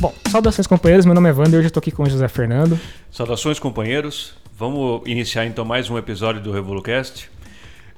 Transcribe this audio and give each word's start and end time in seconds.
Bom, 0.00 0.12
saudações 0.30 0.66
companheiros, 0.66 1.06
meu 1.06 1.14
nome 1.14 1.28
é 1.28 1.32
Wander, 1.32 1.58
hoje 1.58 1.66
eu 1.66 1.68
estou 1.68 1.80
aqui 1.80 1.90
com 1.90 2.02
o 2.02 2.10
José 2.10 2.28
Fernando. 2.28 2.78
Saudações 3.10 3.58
companheiros, 3.58 4.34
vamos 4.56 5.02
iniciar 5.06 5.46
então 5.46 5.64
mais 5.64 5.88
um 5.88 5.96
episódio 5.96 6.40
do 6.42 6.52
RevoluCast. 6.52 7.30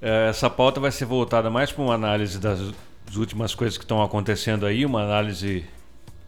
Eh, 0.00 0.28
Essa 0.28 0.48
pauta 0.48 0.78
vai 0.80 0.92
ser 0.92 1.06
voltada 1.06 1.50
mais 1.50 1.72
para 1.72 1.82
uma 1.82 1.94
análise 1.94 2.38
das 2.38 2.60
últimas 3.16 3.54
coisas 3.54 3.76
que 3.76 3.84
estão 3.84 4.00
acontecendo 4.00 4.64
aí, 4.64 4.86
uma 4.86 5.02
análise 5.02 5.64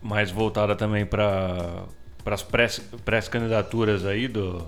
mais 0.02 0.30
voltada 0.30 0.74
também 0.74 1.06
para 1.06 1.84
as 2.26 2.42
pré-candidaturas 3.04 4.04
aí 4.04 4.26
do, 4.26 4.66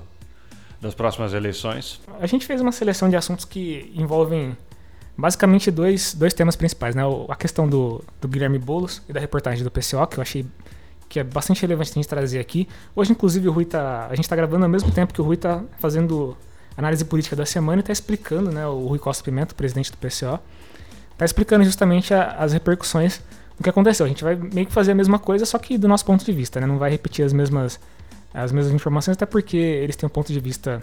das 0.81 0.95
próximas 0.95 1.35
eleições. 1.35 2.01
A 2.21 2.27
gente 2.27 2.47
fez 2.47 2.61
uma 2.61 2.71
seleção 2.73 3.11
de 3.11 3.17
assuntos 3.17 3.45
que 3.45 3.93
envolvem 3.97 4.57
basicamente 5.17 5.69
dois, 5.71 6.15
dois 6.15 6.33
temas 6.33 6.55
principais, 6.55 6.95
né? 6.95 7.03
A 7.29 7.35
questão 7.35 7.69
do, 7.69 8.05
do 8.21 8.29
Guilherme 8.29 8.59
Boulos 8.59 9.03
e 9.09 9.13
da 9.13 9.19
reportagem 9.19 9.65
do 9.65 9.71
PCO, 9.71 10.07
que 10.07 10.19
eu 10.19 10.23
achei 10.23 10.47
que 11.13 11.21
é 11.21 11.25
bastante 11.25 11.61
relevante 11.61 11.91
a 11.91 11.95
gente 11.95 12.09
trazer 12.09 12.39
aqui. 12.41 12.67
Hoje, 12.97 13.13
inclusive, 13.13 13.47
o 13.47 13.53
Rui 13.53 13.67
tá. 13.67 14.07
A 14.07 14.15
gente 14.15 14.25
está 14.25 14.35
gravando 14.35 14.65
ao 14.65 14.69
mesmo 14.71 14.91
tempo 14.91 15.13
que 15.13 15.21
o 15.21 15.25
Rui 15.25 15.35
está 15.35 15.63
fazendo 15.79 16.35
análise 16.75 17.05
política 17.05 17.37
da 17.37 17.45
semana 17.45 17.81
e 17.81 17.83
está 17.83 17.93
explicando, 17.93 18.51
né? 18.51 18.67
O 18.67 18.87
Rui 18.87 18.99
Costa 18.99 19.23
Pimenta, 19.23 19.55
presidente 19.55 19.91
do 19.91 19.99
PCO, 19.99 20.39
está 21.13 21.27
explicando 21.27 21.65
justamente 21.65 22.15
a- 22.15 22.37
as 22.39 22.55
repercussões 22.55 23.21
do 23.59 23.63
que 23.63 23.69
aconteceu. 23.69 24.07
A 24.07 24.09
gente 24.09 24.25
vai 24.25 24.35
meio 24.37 24.67
que 24.67 24.73
fazer 24.73 24.93
a 24.93 24.95
mesma 24.95 25.19
coisa, 25.19 25.45
só 25.45 25.59
que 25.59 25.77
do 25.77 25.87
nosso 25.87 26.03
ponto 26.07 26.25
de 26.25 26.33
vista, 26.33 26.59
né? 26.59 26.67
Não 26.67 26.79
vai 26.79 26.91
repetir 26.91 27.23
as 27.27 27.35
mesmas, 27.35 27.79
as 28.33 28.51
mesmas 28.51 28.73
informações, 28.75 29.13
até 29.15 29.27
porque 29.27 29.59
eles 29.59 29.97
têm 29.97 30.07
um 30.07 30.11
ponto 30.11 30.33
de 30.33 30.41
vista 30.41 30.83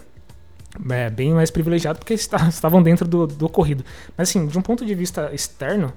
é, 0.90 1.10
bem 1.10 1.34
mais 1.34 1.50
privilegiado 1.50 1.98
porque 1.98 2.14
esta- 2.14 2.36
estavam 2.48 2.80
dentro 2.80 3.08
do, 3.08 3.26
do 3.26 3.46
ocorrido. 3.46 3.84
Mas 4.16 4.28
assim, 4.28 4.46
de 4.46 4.56
um 4.56 4.62
ponto 4.62 4.86
de 4.86 4.94
vista 4.94 5.28
externo, 5.34 5.92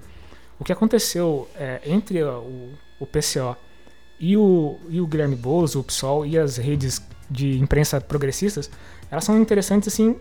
o 0.60 0.64
que 0.64 0.72
aconteceu 0.74 1.48
é, 1.56 1.80
entre 1.86 2.24
o, 2.24 2.72
o 3.00 3.06
PCO 3.06 3.56
e 4.20 4.38
o, 4.38 4.78
e 4.90 5.02
o 5.02 5.08
Guilherme 5.08 5.36
Boulos, 5.36 5.76
o 5.76 5.84
PSOL 5.84 6.26
e 6.26 6.38
as 6.38 6.58
redes 6.58 7.02
de 7.30 7.58
imprensa 7.60 8.00
progressistas, 8.00 8.70
elas 9.10 9.24
são 9.24 9.40
interessantes 9.40 9.88
assim, 9.92 10.16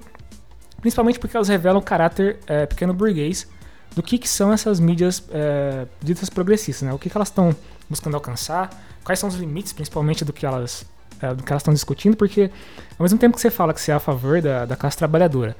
principalmente 0.80 1.18
porque 1.18 1.36
elas 1.36 1.48
revelam 1.48 1.78
o 1.78 1.82
caráter 1.82 2.38
é, 2.46 2.66
pequeno 2.66 2.92
burguês 2.92 3.46
do 3.94 4.02
que, 4.02 4.18
que 4.18 4.28
são 4.28 4.52
essas 4.52 4.80
mídias 4.80 5.22
é, 5.30 5.86
ditas 6.02 6.30
progressistas, 6.30 6.86
né? 6.86 6.94
O 6.94 6.98
que, 6.98 7.10
que 7.10 7.16
elas 7.16 7.28
estão 7.28 7.54
buscando 7.88 8.14
alcançar, 8.14 8.70
quais 9.04 9.18
são 9.18 9.28
os 9.28 9.34
limites, 9.34 9.72
principalmente 9.72 10.24
do 10.24 10.32
que 10.32 10.46
elas 10.46 10.84
é, 11.20 11.34
do 11.34 11.42
que 11.42 11.52
elas 11.52 11.60
estão 11.60 11.72
discutindo, 11.72 12.16
porque 12.16 12.50
ao 12.98 13.04
mesmo 13.04 13.18
tempo 13.18 13.36
que 13.36 13.40
você 13.40 13.50
fala 13.50 13.72
que 13.72 13.80
você 13.80 13.92
é 13.92 13.94
a 13.94 14.00
favor 14.00 14.40
da, 14.40 14.64
da 14.64 14.76
classe 14.76 14.96
trabalhadora 14.96 15.56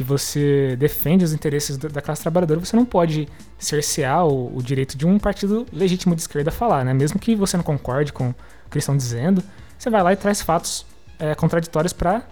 que 0.00 0.04
você 0.04 0.76
defende 0.78 1.22
os 1.26 1.34
interesses 1.34 1.76
da, 1.76 2.00
classe 2.00 2.22
trabalhadora, 2.22 2.58
você 2.58 2.74
não 2.74 2.86
pode 2.86 3.28
cercear 3.58 4.26
o, 4.26 4.56
o 4.56 4.62
direito 4.62 4.96
de 4.96 5.06
um 5.06 5.18
partido 5.18 5.66
legítimo 5.70 6.14
de 6.16 6.22
esquerda 6.22 6.50
falar, 6.50 6.86
né? 6.86 6.94
Mesmo 6.94 7.20
que 7.20 7.36
você 7.36 7.54
não 7.54 7.62
concorde 7.62 8.10
com 8.10 8.30
o 8.30 8.34
que 8.70 8.78
eles 8.78 8.84
estão 8.84 8.96
dizendo, 8.96 9.42
você 9.78 9.90
vai 9.90 10.02
lá 10.02 10.14
e 10.14 10.16
traz 10.16 10.40
fatos 10.40 10.86
é, 11.18 11.34
contraditórios 11.34 11.92
para 11.92 12.22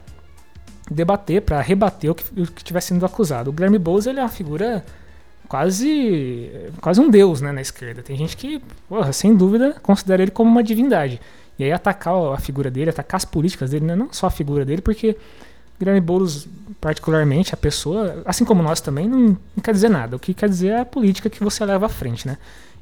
debater, 0.90 1.42
para 1.42 1.60
rebater 1.60 2.10
o 2.10 2.14
que, 2.14 2.40
o 2.40 2.46
que 2.46 2.62
estiver 2.62 2.80
sendo 2.80 3.04
acusado. 3.04 3.50
O 3.50 3.52
Guilherme 3.52 3.78
Boulos 3.78 4.06
ele 4.06 4.18
é 4.18 4.22
uma 4.22 4.30
figura 4.30 4.82
quase 5.46 6.50
quase 6.80 7.02
um 7.02 7.10
deus 7.10 7.42
né, 7.42 7.52
na 7.52 7.60
esquerda. 7.60 8.02
Tem 8.02 8.16
gente 8.16 8.34
que, 8.34 8.62
porra, 8.88 9.12
sem 9.12 9.36
dúvida, 9.36 9.76
considera 9.82 10.22
ele 10.22 10.30
como 10.30 10.50
uma 10.50 10.62
divindade. 10.62 11.20
E 11.58 11.64
aí 11.64 11.72
atacar 11.72 12.14
a 12.32 12.38
figura 12.38 12.70
dele, 12.70 12.88
atacar 12.88 13.18
as 13.18 13.26
políticas 13.26 13.72
dele, 13.72 13.84
né, 13.84 13.94
não 13.94 14.10
só 14.10 14.26
a 14.26 14.30
figura 14.30 14.64
dele, 14.64 14.80
porque 14.80 15.18
Guilherme 15.78 16.00
Boulos, 16.00 16.48
particularmente, 16.80 17.54
a 17.54 17.56
pessoa, 17.56 18.22
assim 18.24 18.44
como 18.44 18.62
nós 18.62 18.80
também, 18.80 19.08
não, 19.08 19.20
não 19.20 19.62
quer 19.62 19.72
dizer 19.72 19.88
nada. 19.88 20.16
O 20.16 20.18
que 20.18 20.34
quer 20.34 20.48
dizer 20.48 20.68
é 20.68 20.80
a 20.80 20.84
política 20.84 21.30
que 21.30 21.42
você 21.42 21.64
leva 21.64 21.86
à 21.86 21.88
frente, 21.88 22.26
né? 22.26 22.36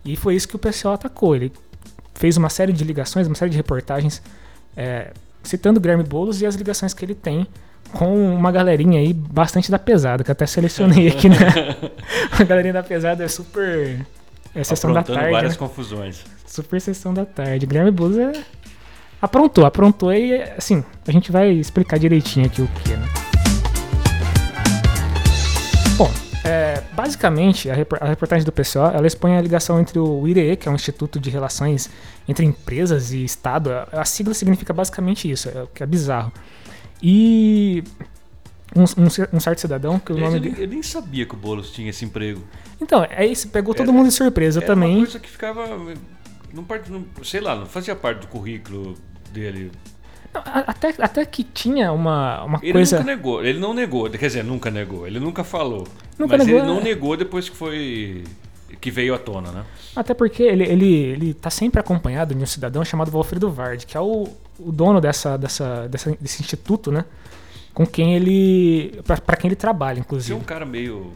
E 0.04 0.16
foi 0.16 0.34
isso 0.34 0.48
que 0.48 0.56
o 0.56 0.58
PCO 0.58 0.88
atacou. 0.88 1.34
Ele 1.34 1.52
fez 2.14 2.36
uma 2.36 2.48
série 2.48 2.72
de 2.72 2.84
ligações, 2.84 3.26
uma 3.26 3.34
série 3.34 3.50
de 3.50 3.56
reportagens 3.56 4.22
é, 4.76 5.12
citando 5.42 5.80
Guilherme 5.80 6.04
Boulos 6.04 6.40
e 6.40 6.46
as 6.46 6.54
ligações 6.54 6.94
que 6.94 7.04
ele 7.04 7.14
tem 7.14 7.46
com 7.92 8.34
uma 8.34 8.50
galerinha 8.50 8.98
aí 8.98 9.12
bastante 9.12 9.70
da 9.70 9.78
pesada, 9.78 10.24
que 10.24 10.30
eu 10.30 10.32
até 10.32 10.46
selecionei 10.46 11.08
aqui, 11.08 11.28
né? 11.28 11.36
a 12.32 12.44
galerinha 12.44 12.74
da 12.74 12.82
pesada 12.82 13.24
é 13.24 13.28
super. 13.28 14.04
É 14.54 14.64
sessão 14.64 14.92
da 14.92 15.02
tarde. 15.02 15.30
várias 15.30 15.52
né? 15.52 15.58
confusões. 15.58 16.24
Super 16.46 16.80
sessão 16.80 17.12
da 17.12 17.26
tarde. 17.26 17.66
Guilherme 17.66 17.90
Boulos 17.90 18.16
é. 18.16 18.32
Aprontou, 19.26 19.66
aprontou 19.66 20.12
e 20.14 20.40
assim, 20.56 20.84
a 21.04 21.10
gente 21.10 21.32
vai 21.32 21.50
explicar 21.50 21.98
direitinho 21.98 22.46
aqui 22.46 22.62
o 22.62 22.68
que, 22.68 22.90
né? 22.90 23.08
Bom, 25.98 26.08
é, 26.44 26.80
basicamente 26.92 27.68
a, 27.68 27.74
repor- 27.74 27.98
a 28.00 28.06
reportagem 28.06 28.44
do 28.44 28.52
PCO 28.52 28.78
ela 28.94 29.04
expõe 29.04 29.36
a 29.36 29.40
ligação 29.40 29.80
entre 29.80 29.98
o 29.98 30.28
IRE, 30.28 30.56
que 30.56 30.68
é 30.68 30.70
um 30.70 30.76
Instituto 30.76 31.18
de 31.18 31.28
Relações 31.28 31.90
entre 32.28 32.46
Empresas 32.46 33.10
e 33.12 33.24
Estado. 33.24 33.70
A, 33.90 34.04
sigla 34.04 34.32
significa 34.32 34.72
basicamente 34.72 35.28
isso, 35.28 35.48
é, 35.48 35.64
o 35.64 35.66
que 35.66 35.82
é 35.82 35.86
bizarro. 35.86 36.30
E 37.02 37.82
um, 38.76 38.82
um 38.82 39.08
um 39.36 39.40
certo 39.40 39.58
cidadão, 39.60 39.98
que 39.98 40.12
o 40.12 40.16
nome 40.16 40.36
eu, 40.36 40.40
dele. 40.40 40.54
nem- 40.54 40.64
eu 40.66 40.68
nem 40.70 40.82
sabia 40.84 41.26
que 41.26 41.34
o 41.34 41.36
Boulos 41.36 41.72
tinha 41.72 41.90
esse 41.90 42.04
emprego. 42.04 42.44
Então, 42.80 43.04
é 43.10 43.26
isso, 43.26 43.48
pegou 43.48 43.74
todo 43.74 43.88
Era- 43.88 43.92
mundo 43.92 44.06
de 44.06 44.14
surpresa. 44.14 44.60
Era 44.60 44.66
também. 44.68 44.90
uma 44.98 44.98
coisa 45.04 45.18
que 45.18 45.28
ficava. 45.28 45.66
Não- 46.54 46.64
sei 47.24 47.40
lá, 47.40 47.56
não 47.56 47.66
fazia 47.66 47.96
parte 47.96 48.20
do 48.20 48.28
currículo 48.28 48.94
dele. 49.40 49.70
Até, 50.34 50.94
até 50.98 51.24
que 51.24 51.42
tinha 51.42 51.92
uma, 51.92 52.44
uma 52.44 52.58
Ele 52.62 52.72
coisa. 52.72 52.98
nunca 52.98 53.10
negou, 53.10 53.44
ele 53.44 53.58
não 53.58 53.72
negou, 53.72 54.10
quer 54.10 54.26
dizer, 54.26 54.44
nunca 54.44 54.70
negou, 54.70 55.06
ele 55.06 55.18
nunca 55.18 55.42
falou. 55.42 55.86
Nunca 56.18 56.36
mas 56.36 56.46
negou, 56.46 56.60
ele 56.60 56.68
não 56.68 56.80
é. 56.80 56.82
negou 56.84 57.16
depois 57.16 57.48
que 57.48 57.56
foi. 57.56 58.24
que 58.80 58.90
veio 58.90 59.14
à 59.14 59.18
tona, 59.18 59.50
né? 59.50 59.64
Até 59.94 60.12
porque 60.12 60.42
ele, 60.42 60.64
ele, 60.64 60.94
ele 60.94 61.34
tá 61.34 61.48
sempre 61.48 61.80
acompanhado 61.80 62.34
de 62.34 62.42
um 62.42 62.46
cidadão 62.46 62.84
chamado 62.84 63.10
Walfredo 63.12 63.50
Vard, 63.50 63.86
que 63.86 63.96
é 63.96 64.00
o, 64.00 64.28
o 64.58 64.70
dono 64.72 65.00
dessa, 65.00 65.38
dessa, 65.38 65.88
dessa, 65.88 66.10
desse 66.20 66.42
instituto, 66.42 66.92
né? 66.92 67.04
Com 67.72 67.86
quem 67.86 68.14
ele. 68.14 69.00
pra 69.04 69.36
quem 69.36 69.48
ele 69.48 69.56
trabalha, 69.56 69.94
Você 69.96 70.00
é 70.00 70.04
inclusive. 70.04 70.34
um 70.34 70.40
cara 70.44 70.66
meio. 70.66 71.12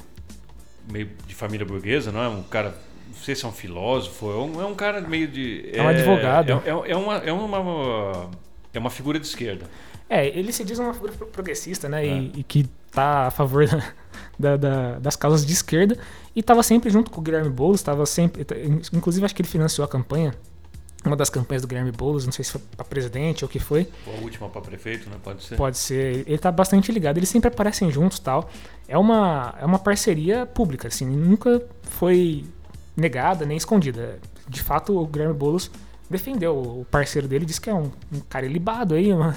meio 0.91 1.09
de 1.27 1.35
família 1.35 1.67
burguesa, 1.67 2.11
não 2.11 2.23
é? 2.23 2.29
Um 2.29 2.43
cara. 2.43 2.75
Não 3.11 3.17
sei 3.17 3.35
se 3.35 3.45
é 3.45 3.49
um 3.49 3.53
filósofo, 3.53 4.31
é 4.31 4.37
um, 4.37 4.61
é 4.63 4.65
um 4.67 4.75
cara 4.75 5.01
meio 5.01 5.29
de. 5.29 5.69
É 5.73 5.83
um 5.83 5.89
advogado. 5.89 6.63
É, 6.65 6.71
é- 6.71 6.91
é 6.93 6.97
uma, 6.97 7.17
é, 7.17 7.33
uma, 7.33 8.31
é 8.73 8.79
uma 8.79 8.91
figura 8.91 9.19
de 9.19 9.27
esquerda. 9.27 9.67
É, 10.09 10.27
ele 10.27 10.53
se 10.53 10.65
diz 10.65 10.79
uma 10.79 10.93
figura 10.93 11.13
pro- 11.13 11.27
progressista, 11.27 11.89
né? 11.89 12.05
É. 12.07 12.09
E, 12.19 12.33
e 12.39 12.43
que 12.43 12.67
tá 12.91 13.27
a 13.29 13.31
favor 13.31 13.67
da, 13.67 13.83
da- 14.39 14.57
da- 14.57 14.99
das 14.99 15.17
causas 15.17 15.45
de 15.47 15.53
esquerda. 15.53 15.97
E 16.35 16.43
tava 16.43 16.63
sempre 16.63 16.91
junto 16.91 17.11
com 17.11 17.21
o 17.21 17.25
Guilherme 17.25 17.51
Boulos, 17.51 17.83
tava 17.83 18.05
sempre. 18.07 18.45
Inclusive, 18.93 19.25
acho 19.25 19.35
que 19.35 19.43
ele 19.43 19.49
financiou 19.49 19.85
a 19.85 19.89
campanha. 19.89 20.35
Uma 21.05 21.17
das 21.17 21.31
campanhas 21.31 21.63
do 21.63 21.69
Guilherme 21.69 21.93
Boulos, 21.93 22.27
não 22.27 22.33
sei 22.33 22.45
se 22.45 22.53
foi 22.53 22.61
pra 22.77 22.85
presidente 22.85 23.43
ou 23.45 23.49
o 23.49 23.51
que 23.51 23.59
foi. 23.59 23.89
Ou 24.07 24.15
a 24.17 24.21
última 24.21 24.49
para 24.51 24.61
prefeito, 24.61 25.09
né? 25.09 25.17
Pode 25.23 25.43
ser. 25.43 25.57
Pode 25.57 25.79
ser. 25.79 26.25
Ele 26.27 26.39
tá 26.39 26.53
bastante 26.53 26.93
ligado. 26.93 27.17
Eles 27.17 27.29
sempre 27.29 27.49
aparecem 27.49 27.91
juntos 27.91 28.19
tal. 28.19 28.51
É 28.87 28.99
uma, 28.99 29.55
é 29.61 29.65
uma 29.65 29.79
parceria 29.79 30.45
pública, 30.45 30.89
assim. 30.89 31.07
Nunca 31.07 31.63
foi 31.83 32.45
negada 32.97 33.45
nem 33.47 33.57
escondida. 33.57 34.19
De 34.49 34.63
fato, 34.63 34.97
o 34.99 35.07
Guilherme 35.07 35.35
Boulos 35.35 35.71
defendeu 36.09 36.57
o 36.57 36.87
parceiro 36.91 37.29
dele, 37.29 37.45
disse 37.47 37.61
que 37.61 37.71
é 37.71 37.75
um, 37.75 37.91
um 38.13 38.21
cara 38.29 38.45
ilibado 38.47 38.95
aí, 38.95 39.13
uma, 39.13 39.37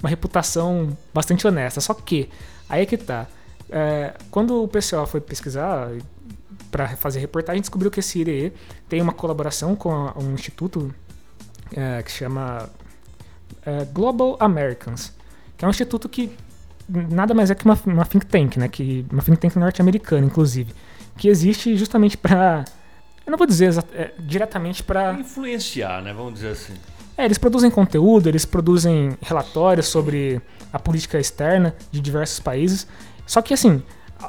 uma 0.00 0.08
reputação 0.08 0.96
bastante 1.12 1.46
honesta. 1.46 1.80
Só 1.80 1.92
que, 1.94 2.28
aí 2.68 2.82
é 2.82 2.86
que 2.86 2.96
tá. 2.96 3.26
É, 3.68 4.14
quando 4.30 4.62
o 4.62 4.68
pessoal 4.68 5.06
foi 5.06 5.20
pesquisar 5.20 5.90
para 6.70 6.88
fazer 6.96 7.20
reportagem, 7.20 7.60
descobriu 7.60 7.90
que 7.90 8.00
esse 8.00 8.18
IRE 8.20 8.52
tem 8.88 9.00
uma 9.02 9.12
colaboração 9.12 9.74
com 9.76 9.92
a- 9.92 10.14
um 10.18 10.32
instituto 10.34 10.94
é, 11.74 12.02
que 12.02 12.10
chama 12.10 12.68
é, 13.64 13.84
Global 13.86 14.36
Americans, 14.40 15.12
que 15.56 15.64
é 15.64 15.68
um 15.68 15.70
instituto 15.70 16.08
que 16.08 16.30
nada 16.88 17.34
mais 17.34 17.50
é 17.50 17.54
que 17.54 17.64
uma, 17.64 17.78
uma 17.86 18.04
think 18.04 18.26
tank, 18.26 18.56
né? 18.56 18.68
Que, 18.68 19.04
uma 19.10 19.20
think 19.22 19.38
tank 19.38 19.56
norte-americana, 19.56 20.24
inclusive, 20.24 20.72
que 21.16 21.28
existe 21.28 21.76
justamente 21.76 22.16
para 22.16 22.64
eu 23.26 23.30
não 23.30 23.36
vou 23.38 23.46
dizer 23.46 23.74
é, 23.92 24.12
diretamente 24.18 24.82
para 24.82 25.14
Influenciar, 25.14 26.00
né? 26.00 26.12
Vamos 26.12 26.34
dizer 26.34 26.50
assim. 26.50 26.74
é, 27.18 27.24
eles 27.24 27.38
produzem 27.38 27.70
conteúdo, 27.70 28.28
eles 28.28 28.44
produzem 28.44 29.16
relatórios 29.20 29.86
sobre 29.86 30.40
a 30.72 30.78
política 30.78 31.18
externa 31.18 31.74
de 31.90 32.00
diversos 32.00 32.38
países. 32.38 32.86
Só 33.26 33.42
que, 33.42 33.52
assim, 33.52 33.82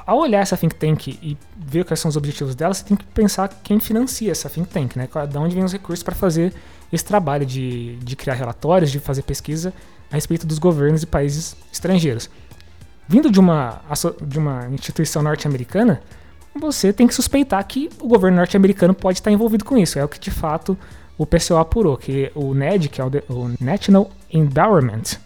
ao 0.06 0.18
olhar 0.20 0.40
essa 0.40 0.58
think 0.58 0.76
tank 0.76 1.08
e 1.08 1.38
ver 1.56 1.86
quais 1.86 2.00
são 2.00 2.10
os 2.10 2.18
objetivos 2.18 2.56
dela, 2.56 2.74
você 2.74 2.84
tem 2.84 2.98
que 2.98 3.06
pensar 3.06 3.48
quem 3.64 3.80
financia 3.80 4.32
essa 4.32 4.50
think 4.50 4.68
tank, 4.70 4.96
né? 4.96 5.08
De 5.30 5.38
onde 5.38 5.54
vem 5.54 5.64
os 5.64 5.72
recursos 5.72 6.02
para 6.02 6.16
fazer 6.16 6.54
esse 6.92 7.06
trabalho 7.06 7.46
de, 7.46 7.98
de 7.98 8.16
criar 8.16 8.34
relatórios, 8.34 8.92
de 8.92 9.00
fazer 9.00 9.22
pesquisa 9.22 9.74
a 10.10 10.16
respeito 10.16 10.48
dos 10.48 10.58
governos 10.58 11.02
de 11.02 11.08
países 11.08 11.56
estrangeiros. 11.72 12.30
Vindo 13.08 13.30
de 13.30 13.40
uma, 13.40 13.82
de 14.26 14.40
uma 14.40 14.68
instituição 14.70 15.22
norte-americana, 15.22 16.02
você 16.60 16.92
tem 16.94 17.08
que 17.08 17.14
suspeitar 17.14 17.66
que 17.66 17.90
o 18.02 18.08
governo 18.08 18.38
norte-americano 18.38 18.94
pode 18.94 19.20
estar 19.20 19.32
envolvido 19.32 19.64
com 19.66 19.78
isso. 19.78 19.98
É 20.00 20.04
o 20.04 20.08
que 20.10 20.20
de 20.20 20.32
fato 20.32 20.78
o 21.18 21.26
PCO 21.26 21.58
apurou, 21.58 21.98
que 21.98 22.32
o 22.36 22.54
NED, 22.54 22.90
que 22.90 23.02
é 23.02 23.04
o, 23.04 23.10
de- 23.10 23.24
o 23.30 23.52
National 23.60 24.10
Endowment 24.32 25.18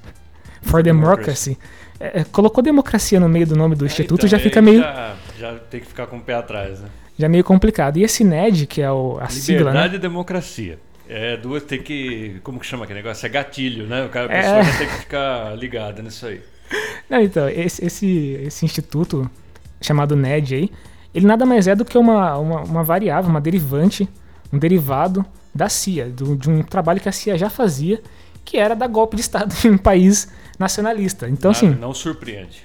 for 0.61 0.81
Democracy, 0.83 1.57
é, 1.99 2.21
é, 2.21 2.23
colocou 2.23 2.63
democracia 2.63 3.19
no 3.19 3.27
meio 3.29 3.45
do 3.47 3.55
nome 3.55 3.75
do 3.75 3.85
instituto 3.85 4.19
Então, 4.25 4.29
já 4.29 4.39
fica 4.39 4.61
meio, 4.61 4.79
Já, 4.79 5.15
já 5.37 5.53
tem 5.69 5.79
que 5.81 5.87
ficar 5.87 6.07
com 6.07 6.17
o 6.17 6.21
pé 6.21 6.33
atrás, 6.35 6.79
né? 6.79 6.87
já 7.17 7.27
meio 7.29 7.43
complicado. 7.43 7.97
E 7.97 8.03
esse 8.03 8.23
NED, 8.23 8.65
que 8.67 8.81
é 8.81 8.91
o, 8.91 9.17
a 9.19 9.27
sigla, 9.27 9.65
né? 9.65 9.71
Liberdade 9.71 9.95
e 9.95 9.99
democracia. 9.99 10.79
É, 11.07 11.35
duas 11.37 11.61
tem 11.63 11.81
que. 11.83 12.39
Como 12.41 12.57
que 12.59 12.65
chama 12.65 12.85
aquele 12.85 12.99
negócio? 12.99 13.25
É 13.25 13.29
gatilho, 13.29 13.85
né? 13.85 14.05
O 14.05 14.09
cara, 14.09 14.31
a 14.31 14.35
É. 14.35 14.41
pessoa 14.41 14.63
já 14.63 14.77
tem 14.77 14.87
que 14.87 14.93
ficar 14.95 15.55
ligada 15.57 16.01
nisso 16.01 16.25
aí. 16.25 16.41
Não, 17.09 17.19
então, 17.21 17.49
esse, 17.49 17.83
esse, 17.85 18.39
esse 18.45 18.63
instituto 18.65 19.29
chamado 19.81 20.15
NED 20.15 20.55
aí, 20.55 20.71
ele 21.13 21.25
nada 21.25 21.45
mais 21.45 21.67
é 21.67 21.75
do 21.75 21.83
que 21.85 21.97
uma, 21.97 22.37
uma, 22.37 22.61
uma 22.61 22.83
variável, 22.83 23.29
uma 23.29 23.41
derivante, 23.41 24.07
um 24.51 24.57
derivado 24.57 25.25
da 25.53 25.67
CIA, 25.69 26.09
do- 26.09 26.35
de 26.35 26.49
um 26.49 26.61
trabalho 26.63 26.99
que 27.01 27.09
a 27.09 27.11
CIA 27.11 27.37
já 27.37 27.49
fazia, 27.49 28.01
que 28.45 28.57
era 28.57 28.75
dar 28.75 28.87
golpe 28.87 29.15
de 29.15 29.21
Estado 29.21 29.53
em 29.65 29.71
um 29.71 29.77
país 29.77 30.29
nacionalista. 30.57 31.27
Então, 31.29 31.51
Nada- 31.51 31.67
assim, 31.67 31.79
Não 31.79 31.93
surpreende. 31.93 32.63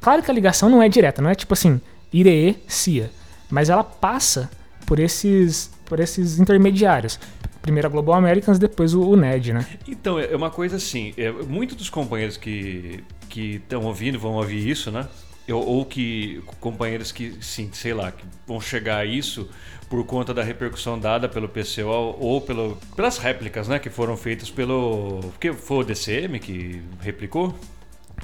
claro 0.00 0.22
que 0.22 0.30
a 0.30 0.34
ligação 0.34 0.68
não 0.68 0.82
é 0.82 0.88
direta, 0.88 1.20
não 1.20 1.30
é 1.30 1.34
tipo 1.34 1.52
assim, 1.54 1.80
IRE, 2.12 2.56
CIA, 2.66 3.10
mas 3.50 3.68
ela 3.70 3.84
passa 3.84 4.50
por 4.86 4.98
esses, 4.98 5.70
por 5.84 6.00
esses 6.00 6.38
intermediários. 6.38 7.18
Primeiro 7.60 7.88
a 7.88 7.90
Global 7.90 8.14
Americans, 8.14 8.58
depois 8.58 8.94
o, 8.94 9.02
o 9.02 9.14
NED, 9.16 9.52
né? 9.52 9.66
Então, 9.86 10.18
é 10.18 10.34
uma 10.34 10.48
coisa 10.48 10.76
assim, 10.76 11.12
é, 11.18 11.30
muitos 11.30 11.76
dos 11.76 11.90
companheiros 11.90 12.36
que 12.36 13.04
que 13.28 13.56
estão 13.56 13.82
ouvindo 13.84 14.18
vão 14.18 14.32
ouvir 14.36 14.66
isso, 14.66 14.90
né? 14.90 15.06
Eu- 15.48 15.58
ou 15.60 15.84
que 15.84 16.42
companheiros 16.60 17.10
que, 17.10 17.36
sim, 17.40 17.70
sei 17.72 17.94
lá, 17.94 18.12
que 18.12 18.22
vão 18.46 18.60
chegar 18.60 18.98
a 18.98 19.04
isso 19.06 19.48
por 19.88 20.04
conta 20.04 20.34
da 20.34 20.42
repercussão 20.42 20.98
dada 20.98 21.26
pelo 21.28 21.48
PCO 21.48 22.14
ou 22.20 22.40
pelo, 22.42 22.76
pelas 22.94 23.16
réplicas, 23.16 23.66
né? 23.66 23.78
Que 23.78 23.88
foram 23.88 24.14
feitas 24.16 24.50
pelo... 24.50 25.20
Porque 25.32 25.52
foi 25.54 25.78
o 25.78 25.82
DCM 25.84 26.38
que 26.38 26.82
replicou? 27.00 27.54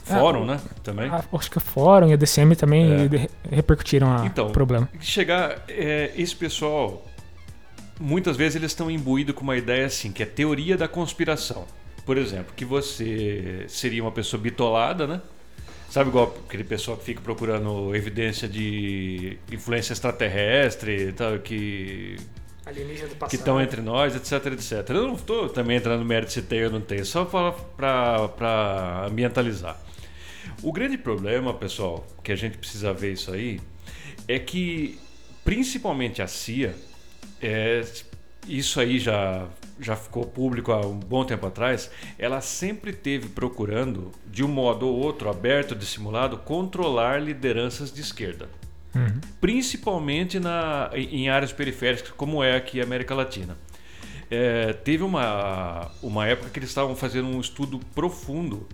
Fórum, 0.02 0.42
o- 0.42 0.46
né? 0.46 0.60
Também. 0.82 1.08
Ah, 1.10 1.24
acho 1.32 1.50
que 1.50 1.56
o 1.56 1.60
Fórum 1.60 2.08
e 2.10 2.12
a 2.12 2.16
DCM 2.16 2.54
também 2.54 2.84
É. 2.92 3.28
repercutiram 3.56 4.12
a- 4.14 4.26
Então, 4.26 4.48
o 4.48 4.50
problema. 4.50 4.86
chegar 5.00 5.64
é, 5.68 6.10
esse 6.16 6.36
pessoal 6.36 7.02
muitas 7.98 8.36
vezes 8.36 8.56
eles 8.56 8.72
estão 8.72 8.90
imbuídos 8.90 9.34
com 9.34 9.42
uma 9.42 9.56
ideia 9.56 9.86
assim 9.86 10.10
que 10.12 10.22
é 10.22 10.26
teoria 10.26 10.76
da 10.76 10.88
conspiração 10.88 11.64
por 12.04 12.18
exemplo 12.18 12.52
que 12.56 12.64
você 12.64 13.64
seria 13.68 14.02
uma 14.02 14.10
pessoa 14.10 14.42
bitolada 14.42 15.06
né 15.06 15.20
sabe 15.94 16.10
igual 16.10 16.36
aquele 16.48 16.64
pessoal 16.64 16.96
que 16.96 17.04
fica 17.04 17.20
procurando 17.20 17.94
evidência 17.94 18.48
de 18.48 19.38
influência 19.52 19.92
extraterrestre 19.92 21.12
tal, 21.12 21.38
que 21.38 22.16
que 23.28 23.36
estão 23.36 23.60
entre 23.60 23.80
nós, 23.80 24.16
etc, 24.16 24.52
etc. 24.54 24.90
Eu 24.90 25.06
não 25.06 25.14
estou 25.14 25.48
também 25.48 25.76
entrando 25.76 26.00
no 26.00 26.04
mérito 26.04 26.32
se 26.32 26.42
tem 26.42 26.64
ou 26.64 26.70
não 26.72 26.80
tem, 26.80 27.04
só 27.04 27.24
para 27.24 29.06
ambientalizar. 29.06 29.80
O 30.64 30.72
grande 30.72 30.98
problema, 30.98 31.54
pessoal, 31.54 32.04
que 32.24 32.32
a 32.32 32.36
gente 32.36 32.58
precisa 32.58 32.92
ver 32.92 33.12
isso 33.12 33.32
aí, 33.32 33.60
é 34.26 34.40
que 34.40 34.98
principalmente 35.44 36.20
a 36.20 36.26
CIA, 36.26 36.74
é, 37.40 37.84
isso 38.46 38.80
aí 38.80 38.98
já, 38.98 39.46
já 39.80 39.96
ficou 39.96 40.24
público 40.24 40.72
há 40.72 40.80
um 40.80 40.98
bom 40.98 41.24
tempo 41.24 41.46
atrás, 41.46 41.90
ela 42.18 42.40
sempre 42.40 42.92
teve 42.92 43.28
procurando, 43.28 44.12
de 44.26 44.44
um 44.44 44.48
modo 44.48 44.86
ou 44.86 44.94
outro, 44.96 45.28
aberto, 45.28 45.74
dissimulado, 45.74 46.38
controlar 46.38 47.22
lideranças 47.22 47.92
de 47.92 48.00
esquerda 48.00 48.48
Uhum. 48.94 49.20
principalmente 49.40 50.38
na, 50.38 50.90
em 50.94 51.28
áreas 51.28 51.52
periféricas, 51.52 52.12
como 52.12 52.44
é 52.44 52.56
aqui 52.56 52.80
a 52.80 52.84
América 52.84 53.14
Latina. 53.14 53.58
É, 54.30 54.72
teve 54.72 55.02
uma, 55.02 55.90
uma 56.02 56.26
época 56.26 56.50
que 56.50 56.58
eles 56.58 56.70
estavam 56.70 56.94
fazendo 56.94 57.28
um 57.28 57.40
estudo 57.40 57.80
profundo. 57.94 58.66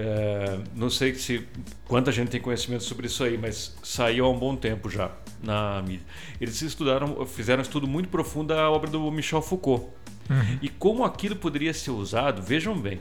É, 0.00 0.58
não 0.76 0.88
sei 0.88 1.12
se 1.16 1.44
quanta 1.88 2.12
gente 2.12 2.28
tem 2.28 2.40
conhecimento 2.40 2.84
sobre 2.84 3.08
isso 3.08 3.24
aí, 3.24 3.36
mas 3.36 3.74
saiu 3.82 4.26
há 4.26 4.30
um 4.30 4.38
bom 4.38 4.54
tempo 4.54 4.88
já 4.88 5.10
na 5.42 5.82
mídia. 5.82 6.06
Eles 6.40 6.62
estudaram, 6.62 7.26
fizeram 7.26 7.58
um 7.58 7.62
estudo 7.62 7.88
muito 7.88 8.08
profundo 8.08 8.54
da 8.54 8.70
obra 8.70 8.88
do 8.88 9.10
Michel 9.10 9.42
Foucault 9.42 9.86
Uhum. 10.30 10.58
e 10.60 10.68
como 10.68 11.04
aquilo 11.04 11.34
poderia 11.36 11.72
ser 11.72 11.90
usado, 11.90 12.42
vejam 12.42 12.78
bem, 12.78 13.00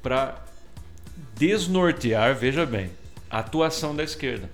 para 0.00 0.44
desnortear, 1.34 2.34
veja 2.36 2.64
bem, 2.64 2.90
a 3.28 3.40
atuação 3.40 3.94
da 3.94 4.04
esquerda. 4.04 4.48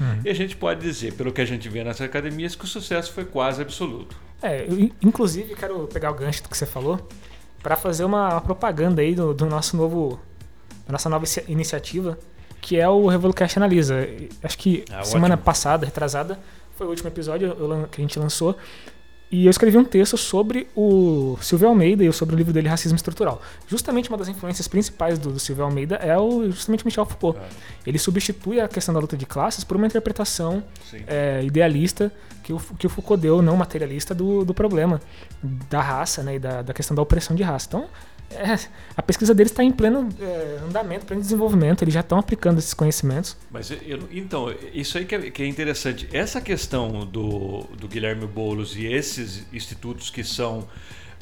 Uhum. 0.00 0.20
E 0.24 0.28
a 0.28 0.34
gente 0.34 0.54
pode 0.54 0.80
dizer, 0.82 1.14
pelo 1.14 1.32
que 1.32 1.40
a 1.40 1.44
gente 1.46 1.68
vê 1.70 1.82
nas 1.82 2.00
academias, 2.00 2.54
que 2.54 2.64
o 2.64 2.68
sucesso 2.68 3.10
foi 3.12 3.24
quase 3.24 3.62
absoluto. 3.62 4.14
É, 4.42 4.66
eu, 4.68 4.78
in- 4.78 4.92
inclusive, 5.02 5.54
quero 5.56 5.86
pegar 5.88 6.10
o 6.10 6.14
gancho 6.14 6.42
do 6.42 6.48
que 6.50 6.56
você 6.56 6.66
falou 6.66 7.08
para 7.62 7.74
fazer 7.74 8.04
uma 8.04 8.40
propaganda 8.42 9.00
aí 9.00 9.14
do, 9.14 9.32
do 9.32 9.46
nosso 9.46 9.74
novo, 9.76 10.20
da 10.86 10.92
nossa 10.92 11.08
nova 11.08 11.24
inicia- 11.24 11.44
iniciativa, 11.48 12.18
que 12.60 12.78
é 12.78 12.88
o 12.88 13.06
Revolucast 13.08 13.58
Analisa. 13.58 13.96
Acho 14.42 14.58
que 14.58 14.84
Ah, 14.90 15.02
semana 15.04 15.34
ótimo. 15.34 15.44
passada, 15.44 15.84
retrasada, 15.86 16.38
foi 16.76 16.86
o 16.86 16.90
último 16.90 17.08
episódio 17.08 17.54
que 17.90 18.00
a 18.00 18.04
gente 18.04 18.18
lançou. 18.18 18.56
E 19.32 19.46
eu 19.46 19.50
escrevi 19.50 19.78
um 19.78 19.84
texto 19.84 20.18
sobre 20.18 20.68
o 20.76 21.38
Silvio 21.40 21.66
Almeida 21.66 22.04
e 22.04 22.12
sobre 22.12 22.34
o 22.34 22.38
livro 22.38 22.52
dele 22.52 22.68
Racismo 22.68 22.96
Estrutural. 22.96 23.40
Justamente 23.66 24.10
uma 24.10 24.18
das 24.18 24.28
influências 24.28 24.68
principais 24.68 25.18
do, 25.18 25.32
do 25.32 25.40
Silvio 25.40 25.64
Almeida 25.64 25.94
é 25.96 26.18
o 26.18 26.50
justamente 26.50 26.84
Michel 26.84 27.06
Foucault. 27.06 27.38
Ah. 27.42 27.48
Ele 27.86 27.98
substitui 27.98 28.60
a 28.60 28.68
questão 28.68 28.92
da 28.92 29.00
luta 29.00 29.16
de 29.16 29.24
classes 29.24 29.64
por 29.64 29.78
uma 29.78 29.86
interpretação 29.86 30.62
é, 31.06 31.42
idealista 31.42 32.12
que 32.42 32.52
o, 32.52 32.60
que 32.78 32.86
o 32.86 32.90
Foucault 32.90 33.22
deu, 33.22 33.40
não 33.40 33.56
materialista, 33.56 34.14
do, 34.14 34.44
do 34.44 34.52
problema 34.52 35.00
da 35.42 35.80
raça 35.80 36.22
né, 36.22 36.34
e 36.34 36.38
da, 36.38 36.60
da 36.60 36.74
questão 36.74 36.94
da 36.94 37.00
opressão 37.00 37.34
de 37.34 37.42
raça. 37.42 37.66
Então, 37.68 37.88
é, 38.34 38.58
a 38.96 39.02
pesquisa 39.02 39.34
deles 39.34 39.52
está 39.52 39.62
em 39.62 39.70
pleno 39.70 40.08
é, 40.20 40.58
andamento, 40.66 41.04
pleno 41.06 41.20
desenvolvimento, 41.20 41.82
eles 41.84 41.92
já 41.94 42.00
estão 42.00 42.18
aplicando 42.18 42.58
esses 42.58 42.72
conhecimentos. 42.74 43.36
Mas 43.50 43.70
eu- 43.70 44.08
então, 44.10 44.52
isso 44.72 44.98
aí 44.98 45.04
que 45.04 45.14
é, 45.14 45.30
que 45.30 45.42
é 45.42 45.46
interessante. 45.46 46.08
Essa 46.12 46.40
questão 46.40 47.06
do, 47.06 47.64
do 47.78 47.86
Guilherme 47.86 48.26
Boulos 48.26 48.74
e 48.76 48.86
esses 48.86 49.21
institutos 49.52 50.10
que 50.10 50.24
são, 50.24 50.68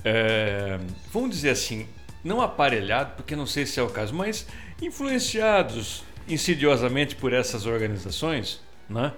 é, 0.04 0.78
vamos 1.12 1.30
dizer 1.30 1.50
assim, 1.50 1.86
não 2.22 2.40
aparelhados, 2.40 3.14
porque 3.14 3.34
não 3.34 3.46
sei 3.46 3.66
se 3.66 3.80
é 3.80 3.82
o 3.82 3.88
caso, 3.88 4.14
mas 4.14 4.46
influenciados 4.80 6.04
insidiosamente 6.28 7.16
por 7.16 7.32
essas 7.32 7.66
organizações, 7.66 8.60
né? 8.88 9.12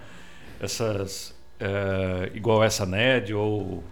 essas, 0.61 1.35
é, 1.59 2.31
igual 2.35 2.63
essa 2.63 2.87
NED 2.87 3.35
ou 3.35 3.83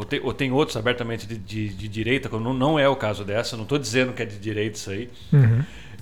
ou 0.00 0.04
tem, 0.04 0.20
ou 0.22 0.32
tem 0.32 0.50
outros 0.50 0.78
abertamente 0.78 1.26
de, 1.26 1.36
de, 1.36 1.68
de 1.68 1.88
direita, 1.88 2.28
como 2.28 2.54
não, 2.54 2.78
é 2.78 2.88
o 2.88 2.96
caso 2.96 3.22
dessa, 3.22 3.54
não 3.54 3.64
estou 3.64 3.78
dizendo 3.78 4.14
que 4.14 4.22
é 4.22 4.24
de 4.24 4.38
direita 4.38 4.78
isso 4.78 4.90
aí, 4.90 5.10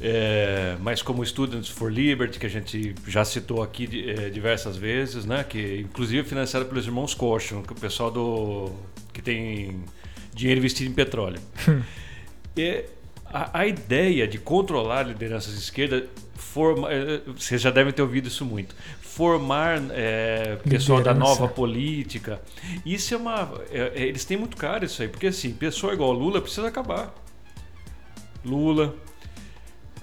é, 0.01 0.77
mas 0.81 1.03
como 1.03 1.27
Students 1.27 1.69
for 1.69 1.93
Liberty, 1.93 2.39
que 2.39 2.47
a 2.47 2.49
gente 2.49 2.95
já 3.09 3.25
citou 3.25 3.61
aqui 3.61 4.09
é, 4.09 4.31
diversas 4.31 4.77
vezes, 4.77 5.25
né, 5.27 5.43
que 5.43 5.81
inclusive 5.81 6.21
é 6.21 6.25
financiado 6.25 6.67
pelos 6.67 6.87
irmãos 6.87 7.13
Caution, 7.13 7.63
que 7.63 7.71
é 7.71 7.77
o 7.77 7.81
pessoal 7.81 8.09
do 8.09 8.71
que 9.13 9.21
tem 9.21 9.83
dinheiro 10.33 10.61
investido 10.61 10.89
em 10.89 10.95
petróleo. 10.95 11.41
E 12.57 12.85
a, 13.27 13.61
a 13.61 13.67
ideia 13.67 14.27
de 14.27 14.39
controlar 14.39 15.03
lideranças 15.03 15.55
de 15.55 15.61
esquerda, 15.61 16.07
forma, 16.37 16.93
eh, 16.93 17.21
vocês 17.37 17.61
já 17.61 17.71
devem 17.71 17.93
ter 17.93 18.03
ouvido 18.03 18.27
isso 18.29 18.45
muito, 18.45 18.75
formar 19.09 19.79
eh, 19.91 20.59
pessoal 20.69 21.03
da 21.03 21.15
nova 21.15 21.49
política, 21.49 22.41
isso 22.85 23.15
é 23.15 23.17
uma, 23.17 23.51
é- 23.71 23.93
é- 23.95 24.03
eles 24.07 24.25
têm 24.25 24.37
muito 24.37 24.57
caro 24.57 24.85
isso 24.85 25.01
aí, 25.03 25.09
porque 25.09 25.29
assim, 25.29 25.53
pessoa 25.53 25.93
igual 25.93 26.13
Lula 26.13 26.41
precisa 26.41 26.69
acabar. 26.69 27.13
Lula, 28.45 28.95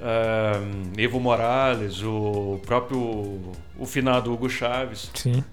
ahn, 0.01 0.91
Evo 0.97 1.19
Morales, 1.19 2.01
o 2.03 2.59
próprio 2.65 2.99
o 3.77 3.85
finado 3.85 4.33
Hugo 4.33 4.49
Chaves. 4.49 5.11
Sim. 5.13 5.43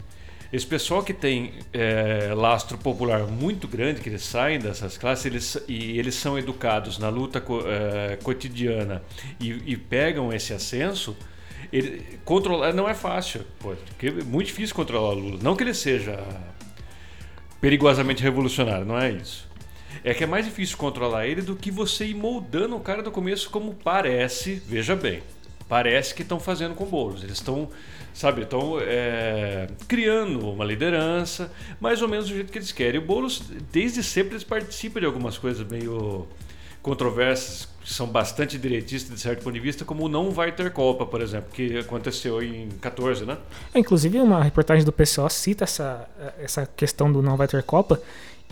Esse 0.53 0.67
pessoal 0.67 1.03
que 1.03 1.15
tem 1.15 1.53
é, 1.73 2.33
lastro 2.35 2.77
popular 2.77 3.21
muito 3.27 3.67
grande, 3.67 4.01
que 4.03 4.09
eles 4.11 4.23
saem 4.23 4.59
dessas 4.59 4.99
classes 4.99 5.25
eles, 5.25 5.59
e 5.67 5.99
eles 5.99 6.15
são 6.15 6.39
educados 6.39 6.99
na 6.99 7.09
luta 7.09 7.41
co- 7.41 7.63
é, 7.67 8.17
cotidiana 8.23 9.03
e, 9.41 9.51
e 9.73 9.77
pegam 9.79 10.31
esse 10.33 10.53
ascenso, 10.53 11.17
ele, 11.73 12.19
controlar 12.25 12.73
não 12.73 12.89
é 12.89 12.95
fácil. 12.95 13.43
Pô, 13.59 13.73
é 13.73 14.11
muito 14.25 14.49
difícil 14.49 14.75
controlar 14.75 15.11
o 15.11 15.15
Lula. 15.15 15.39
Não 15.43 15.57
que 15.57 15.63
ele 15.63 15.75
seja 15.75 16.23
perigosamente 17.61 18.23
revolucionário, 18.23 18.85
não 18.85 18.99
é 18.99 19.11
isso. 19.11 19.49
É 20.05 20.13
que 20.13 20.25
é 20.25 20.27
mais 20.27 20.45
difícil 20.45 20.77
controlar 20.77 21.27
ele 21.27 21.43
do 21.43 21.55
que 21.55 21.71
você 21.71 22.07
ir 22.07 22.15
moldando 22.15 22.77
o 22.77 22.81
cara 22.81 23.03
do 23.03 23.11
começo 23.11 23.49
como 23.51 23.75
parece, 23.75 24.61
veja 24.67 24.97
bem, 24.97 25.23
parece 25.69 26.15
que 26.15 26.23
estão 26.23 26.41
fazendo 26.41 26.75
com 26.75 26.85
bolos. 26.85 27.23
Eles 27.23 27.37
estão, 27.37 27.69
sabe, 28.13 28.43
estão 28.43 28.79
é, 28.81 29.69
criando 29.87 30.51
uma 30.51 30.65
liderança, 30.65 31.53
mais 31.81 32.03
ou 32.03 32.09
menos 32.09 32.29
do 32.29 32.35
jeito 32.35 32.51
que 32.51 32.59
eles 32.59 32.73
querem. 32.73 33.01
O 33.01 33.05
Boulos, 33.05 33.41
desde 33.71 34.03
sempre, 34.03 34.33
eles 34.33 34.45
participam 34.45 35.01
de 35.01 35.07
algumas 35.07 35.39
coisas 35.39 35.67
meio 35.67 36.27
controversas, 36.83 37.69
que 37.85 37.93
são 37.93 38.07
bastante 38.07 38.57
direitistas 38.59 39.15
de 39.15 39.21
certo 39.21 39.43
ponto 39.43 39.55
de 39.55 39.61
vista, 39.61 39.85
como 39.85 40.05
o 40.05 40.09
não 40.09 40.31
vai 40.31 40.53
ter 40.53 40.71
Copa, 40.73 41.05
por 41.05 41.21
exemplo, 41.21 41.51
que 41.53 41.79
aconteceu 41.79 42.43
em 42.43 42.69
14, 42.81 43.25
né? 43.25 43.37
É, 43.75 43.79
inclusive, 43.79 44.21
uma 44.21 44.43
reportagem 44.43 44.85
do 44.85 44.93
PCO 44.93 45.29
cita 45.29 45.65
essa, 45.65 46.09
essa 46.39 46.67
questão 46.77 47.13
do 47.13 47.21
não 47.23 47.37
vai 47.37 47.49
ter 47.49 47.63
Copa 47.63 48.01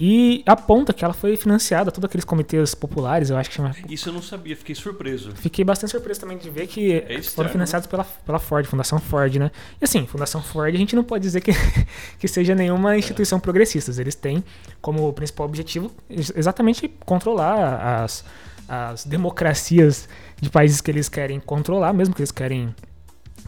E 0.02 0.42
aponta 0.46 0.94
que 0.94 1.04
ela 1.04 1.12
foi 1.12 1.37
financiada, 1.37 1.90
todos 1.92 2.08
aqueles 2.08 2.25
comitês 2.25 2.75
populares, 2.75 3.28
eu 3.28 3.37
acho 3.37 3.50
que 3.50 3.56
chama. 3.56 3.75
Isso 3.88 4.08
eu 4.08 4.12
não 4.14 4.22
sabia, 4.22 4.56
fiquei 4.56 4.75
surpreso. 4.75 5.32
Fiquei 5.37 5.62
bastante 5.62 5.90
surpreso 5.90 6.20
também 6.20 6.38
de 6.38 6.49
ver 6.49 6.66
que 6.66 6.92
É 6.92 7.00
foram 7.02 7.18
externo, 7.20 7.50
financiados 7.50 7.87
pela, 7.87 8.02
pela 8.04 8.38
Ford, 8.38 8.64
Fundação 8.66 8.99
Ford, 8.99 9.37
né? 9.37 9.50
E 9.80 9.84
assim, 9.84 10.06
Fundação 10.06 10.42
Ford 10.42 10.75
a 10.75 10.78
gente 10.78 10.96
não 10.96 11.04
pode 11.04 11.22
dizer 11.22 11.42
que, 11.42 11.52
que 12.18 12.26
seja 12.26 12.54
nenhuma 12.54 12.96
instituição 12.96 13.38
progressista. 13.38 13.92
Eles 14.00 14.14
têm 14.14 14.42
como 14.80 15.12
principal 15.12 15.44
objetivo 15.46 15.92
ex- 16.08 16.32
exatamente 16.34 16.88
controlar 17.04 18.02
as, 18.02 18.25
as 18.72 19.04
democracias 19.04 20.08
de 20.40 20.48
países 20.48 20.80
que 20.80 20.88
eles 20.90 21.08
querem 21.08 21.40
controlar, 21.40 21.92
mesmo 21.92 22.14
que 22.14 22.20
eles 22.20 22.30
querem 22.30 22.72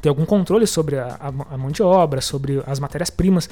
ter 0.00 0.08
algum 0.08 0.26
controle 0.26 0.66
sobre 0.66 0.98
a, 0.98 1.16
a- 1.20 1.56
mão 1.56 1.70
de 1.70 1.80
obra, 1.82 2.20
sobre 2.20 2.60
as 2.66 2.80
matérias-primas, 2.80 3.48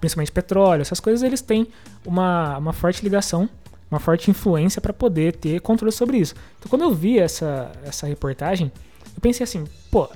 principalmente 0.00 0.30
petróleo, 0.30 0.80
essas 0.80 1.00
coisas, 1.00 1.24
eles 1.24 1.40
têm 1.40 1.66
uma, 2.06 2.56
uma 2.58 2.72
forte 2.72 3.02
ligação, 3.02 3.50
uma 3.90 3.98
forte 3.98 4.30
influência 4.30 4.80
para 4.80 4.92
poder 4.92 5.34
ter 5.34 5.60
controle 5.60 5.90
sobre 5.90 6.18
isso. 6.18 6.34
Então, 6.58 6.70
quando 6.70 6.82
eu 6.82 6.94
vi 6.94 7.18
essa, 7.18 7.72
essa 7.84 8.06
reportagem, 8.06 8.70
eu 9.16 9.20
pensei 9.20 9.42
assim, 9.42 9.64
pô, 9.90 10.08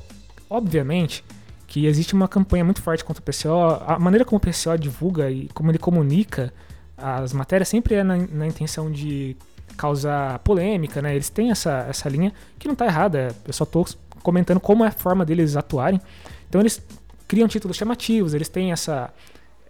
obviamente 0.49 1.25
que 1.67 1.87
existe 1.87 2.13
uma 2.15 2.29
campanha 2.29 2.65
muito 2.65 2.83
forte 2.83 3.03
contra 3.03 3.21
o 3.21 3.25
PCO, 3.25 3.83
a 3.87 3.99
maneira 3.99 4.25
como 4.27 4.37
o 4.37 4.41
PCO 4.41 4.77
divulga 4.79 5.31
e 5.31 5.49
como 5.55 5.71
ele 5.71 5.79
comunica 5.79 6.53
as 6.97 7.33
matérias 7.33 7.69
sempre 7.69 7.95
é 7.97 8.05
na, 8.05 8.17
na 8.19 8.47
intenção 8.47 8.93
de 8.93 9.37
causar 9.77 10.39
polêmica, 10.41 11.01
né? 11.03 11.15
Eles 11.15 11.29
têm 11.29 11.51
essa, 11.51 11.87
essa 11.89 12.09
linha 12.09 12.33
que 12.59 12.69
não 12.69 12.75
tá 12.75 12.87
errada, 12.87 13.35
eu 13.47 13.53
só 13.53 13.65
tô 13.65 13.85
comentando 14.23 14.61
como 14.61 14.85
é 14.85 14.89
a 14.89 14.93
forma 14.93 15.25
deles 15.25 15.57
atuarem. 15.57 16.01
Então 16.49 16.61
eles 16.61 16.81
criam 17.27 17.49
títulos 17.49 17.77
chamativos, 17.77 18.35
eles 18.35 18.49
têm 18.49 18.73
essa 18.73 19.11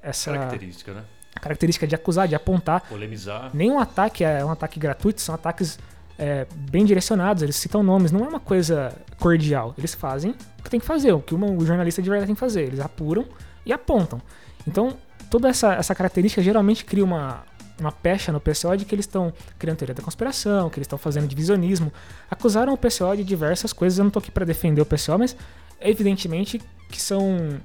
essa 0.02 0.32
Característica, 0.32 0.92
né? 0.92 1.02
característica 1.40 1.86
de 1.86 1.94
acusar, 1.94 2.26
de 2.28 2.34
apontar. 2.34 2.82
Polemizar. 2.88 3.50
Nenhum 3.54 3.78
ataque 3.78 4.24
é 4.24 4.44
um 4.44 4.50
ataque 4.50 4.78
gratuito, 4.80 5.20
são 5.20 5.34
ataques 5.34 5.78
é, 6.18 6.46
bem 6.70 6.84
direcionados, 6.84 7.42
eles 7.42 7.56
citam 7.56 7.82
nomes, 7.82 8.10
não 8.12 8.24
é 8.24 8.28
uma 8.28 8.40
coisa 8.40 8.92
cordial. 9.18 9.74
Eles 9.78 9.94
fazem 9.94 10.32
o 10.58 10.62
que 10.62 10.70
tem 10.70 10.78
que 10.80 10.86
fazer, 10.86 11.12
o 11.12 11.20
que 11.20 11.34
uma- 11.34 11.46
o 11.46 11.64
jornalista 11.64 12.02
de 12.02 12.08
verdade 12.10 12.26
tem 12.26 12.34
que 12.34 12.40
fazer. 12.40 12.62
Eles 12.62 12.80
apuram 12.80 13.24
e 13.64 13.72
apontam. 13.72 14.20
Então, 14.66 14.96
toda 15.30 15.48
essa, 15.48 15.74
essa 15.74 15.94
característica 15.94 16.42
geralmente 16.42 16.84
cria 16.84 17.04
uma, 17.04 17.42
uma 17.82 17.92
pecha 17.92 18.32
no 18.32 18.40
PCO 18.40 18.76
de 18.76 18.84
que 18.84 18.94
eles 18.94 19.04
estão 19.04 19.32
criando 19.58 19.76
teoria 19.78 19.94
da 19.94 20.02
conspiração, 20.02 20.70
que 20.70 20.78
eles 20.78 20.86
estão 20.86 20.98
fazendo 20.98 21.26
divisionismo. 21.26 21.92
Acusaram 22.30 22.72
o 22.72 22.76
PCO 22.78 23.16
de 23.16 23.24
diversas 23.24 23.72
coisas, 23.72 23.98
eu 23.98 24.04
não 24.04 24.10
tô 24.10 24.18
aqui 24.18 24.30
para 24.30 24.44
defender 24.46 24.80
o 24.80 24.86
PCO, 24.86 25.18
mas 25.18 25.36
evidentemente 25.80 26.60
que 26.88 27.00
são 27.00 27.58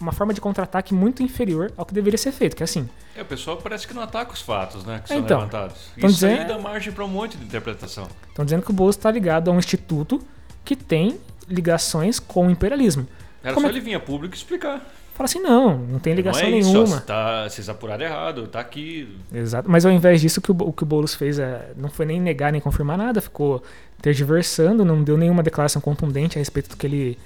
uma 0.00 0.12
forma 0.12 0.34
de 0.34 0.40
contra-ataque 0.40 0.92
muito 0.92 1.22
inferior 1.22 1.72
ao 1.76 1.86
que 1.86 1.94
deveria 1.94 2.18
ser 2.18 2.32
feito, 2.32 2.56
que 2.56 2.62
é 2.62 2.64
assim, 2.64 2.88
É, 3.14 3.22
o 3.22 3.24
pessoal 3.24 3.56
parece 3.58 3.86
que 3.86 3.94
não 3.94 4.02
ataca 4.02 4.32
os 4.32 4.40
fatos, 4.40 4.84
né? 4.84 5.00
Que 5.02 5.08
são 5.08 5.18
Então, 5.18 5.38
levantados. 5.38 5.76
então 5.96 6.10
Isso 6.10 6.26
aí 6.26 6.32
dizer- 6.38 6.46
dá 6.48 6.58
margem 6.58 6.92
para 6.92 7.04
um 7.04 7.08
monte 7.08 7.36
de 7.36 7.44
interpretação. 7.44 8.08
Estão 8.28 8.44
dizendo 8.44 8.62
que 8.64 8.70
o 8.70 8.74
Bolsonaro 8.74 8.98
está 8.98 9.10
ligado 9.10 9.48
a 9.50 9.54
um 9.54 9.58
instituto 9.58 10.20
que 10.64 10.74
tem 10.74 11.20
ligações 11.46 12.18
com 12.18 12.48
o 12.48 12.50
imperialismo. 12.50 13.06
Era 13.44 13.54
Como 13.54 13.66
só 13.66 13.70
é 13.70 13.76
ele 13.76 13.80
vir 13.80 13.94
a 13.94 14.00
público 14.00 14.34
explicar. 14.34 14.80
Fala 15.14 15.24
assim, 15.26 15.40
não, 15.40 15.76
não 15.78 15.98
tem 15.98 16.14
ligação 16.14 16.42
não 16.42 16.48
é 16.56 16.58
isso, 16.58 16.72
nenhuma. 16.72 16.96
ó, 16.96 17.00
tá, 17.00 17.48
vocês 17.48 17.68
apuraram 17.68 18.02
errado, 18.04 18.46
tá 18.48 18.60
aqui. 18.60 19.08
Exato. 19.32 19.70
Mas 19.70 19.84
ao 19.84 19.92
invés 19.92 20.20
disso, 20.20 20.40
o 20.40 20.42
que 20.42 20.50
o, 20.50 20.56
o 20.68 20.72
que 20.72 20.82
o 20.82 20.86
Boulos 20.86 21.14
fez 21.14 21.38
é, 21.38 21.72
não 21.76 21.90
foi 21.90 22.06
nem 22.06 22.20
negar 22.20 22.50
nem 22.50 22.60
confirmar 22.60 22.96
nada, 22.96 23.20
ficou 23.20 23.62
tergiversando, 24.00 24.84
não 24.84 25.02
deu 25.02 25.16
nenhuma 25.16 25.42
declaração 25.42 25.80
contundente 25.82 26.38
a 26.38 26.40
respeito 26.40 26.70
do 26.70 26.76
que 26.76 26.86
ele. 26.86 27.18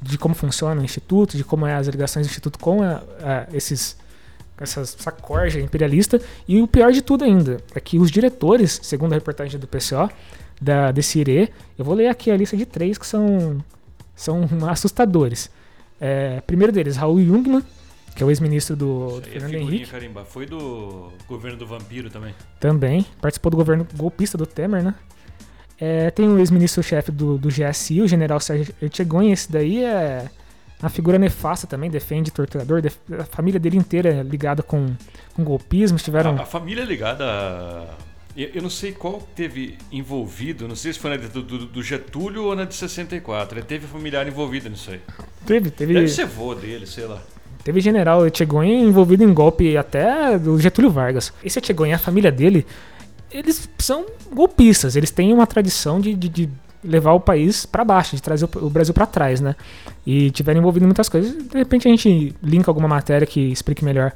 de 0.00 0.18
como 0.18 0.34
funciona 0.34 0.80
o 0.80 0.84
Instituto, 0.84 1.36
de 1.36 1.44
como 1.44 1.64
é 1.66 1.74
as 1.74 1.86
ligações 1.88 2.26
do 2.26 2.30
Instituto 2.30 2.58
com 2.58 2.82
a- 2.82 3.02
a- 3.22 3.46
esses. 3.52 3.96
Essas, 4.60 4.96
essa 4.98 5.10
corja 5.10 5.60
imperialista. 5.60 6.20
E 6.46 6.60
o 6.62 6.68
pior 6.68 6.92
de 6.92 7.02
tudo 7.02 7.24
ainda 7.24 7.56
é 7.74 7.80
que 7.80 7.98
os 7.98 8.10
diretores, 8.10 8.78
segundo 8.84 9.12
a 9.12 9.16
reportagem 9.16 9.58
do 9.58 9.66
PCO, 9.66 10.08
da, 10.60 10.92
desse 10.92 11.18
IRE, 11.18 11.48
eu 11.76 11.84
vou 11.84 11.94
ler 11.94 12.06
aqui 12.06 12.30
a 12.30 12.36
lista 12.36 12.56
de 12.56 12.64
três 12.64 12.96
que 12.96 13.06
são, 13.06 13.58
são 14.14 14.46
assustadores. 14.70 15.50
É, 16.04 16.40
primeiro 16.40 16.72
deles, 16.72 16.96
Raul 16.96 17.20
Jungmann, 17.22 17.62
que 18.16 18.22
é 18.24 18.26
o 18.26 18.30
ex-ministro 18.30 18.74
do, 18.74 19.20
do 19.20 19.28
é 19.28 19.30
Fernando 19.30 19.54
Henrique. 19.54 19.86
carimba. 19.86 20.24
Foi 20.24 20.46
do 20.46 21.12
governo 21.28 21.56
do 21.56 21.64
vampiro 21.66 22.10
também. 22.10 22.34
Também. 22.58 23.06
Participou 23.20 23.50
do 23.50 23.56
governo 23.56 23.86
golpista 23.94 24.36
do 24.36 24.44
Temer, 24.44 24.82
né? 24.82 24.94
É, 25.78 26.10
tem 26.10 26.28
o 26.28 26.38
ex-ministro-chefe 26.38 27.12
do, 27.12 27.38
do 27.38 27.48
GSI, 27.48 28.02
o 28.02 28.08
general 28.08 28.40
Sérgio 28.40 28.74
Ertegonha. 28.82 29.32
Esse 29.32 29.50
daí 29.50 29.84
é 29.84 30.28
uma 30.80 30.88
figura 30.90 31.18
nefasta 31.18 31.66
também, 31.68 31.88
defende 31.88 32.32
torturador. 32.32 32.82
def- 32.82 32.98
a 33.18 33.24
família 33.24 33.58
dele 33.60 33.76
inteira 33.76 34.08
é 34.12 34.22
ligada 34.24 34.62
com, 34.62 34.94
com 35.34 35.44
golpismo. 35.44 35.98
Tiveram. 35.98 36.36
A, 36.36 36.42
a 36.42 36.46
família 36.46 36.82
é 36.82 36.84
ligada 36.84 37.24
a. 37.24 37.86
Eu, 38.36 38.62
não 38.62 38.70
sei 38.70 38.92
qual 38.92 39.20
teve 39.36 39.76
envolvido, 39.90 40.66
não 40.66 40.74
sei 40.76 40.92
se 40.92 40.98
foi 40.98 41.10
na 41.10 41.16
do, 41.18 41.42
do- 41.42 41.66
do 41.66 41.82
Getúlio 41.82 42.44
ou 42.44 42.56
na 42.56 42.64
de 42.64 42.74
64. 42.74 43.58
Ele 43.58 43.66
teve 43.66 43.86
familiar 43.86 44.26
envolvido 44.26 44.70
nisso 44.70 44.90
aí. 44.90 45.00
Teve, 45.44 45.70
teve, 45.70 45.92
Deve 45.94 46.08
ser 46.08 46.24
vô 46.26 46.54
dele, 46.54 46.86
sei 46.86 47.04
lá. 47.06 47.20
teve 47.62 47.80
general 47.80 48.26
Etchegoyen 48.26 48.84
envolvido 48.84 49.22
em 49.22 49.32
golpe 49.34 49.76
até 49.76 50.38
do 50.38 50.58
Getúlio 50.58 50.90
Vargas. 50.90 51.32
Esse 51.44 51.58
Etchegoyen, 51.58 51.94
a 51.94 51.98
família 51.98 52.32
dele, 52.32 52.64
eles 53.30 53.68
são 53.78 54.06
golpistas. 54.32 54.96
Eles 54.96 55.10
têm 55.10 55.32
uma 55.32 55.46
tradição 55.46 56.00
de, 56.00 56.14
de- 56.14 56.28
de 56.30 56.48
levar 56.82 57.12
o 57.12 57.20
país 57.20 57.64
para 57.66 57.84
baixo, 57.84 58.16
de 58.16 58.22
trazer 58.22 58.46
o, 58.46 58.64
o 58.66 58.70
Brasil 58.70 58.94
para 58.94 59.06
trás, 59.06 59.40
né? 59.42 59.54
E 60.06 60.30
tiveram 60.30 60.58
envolvido 60.60 60.84
em 60.84 60.88
muitas 60.88 61.08
coisas. 61.08 61.32
De 61.32 61.58
repente 61.58 61.86
a 61.86 61.90
gente 61.90 62.34
linka 62.42 62.70
alguma 62.70 62.88
matéria 62.88 63.26
que 63.26 63.40
explique 63.52 63.84
melhor 63.84 64.10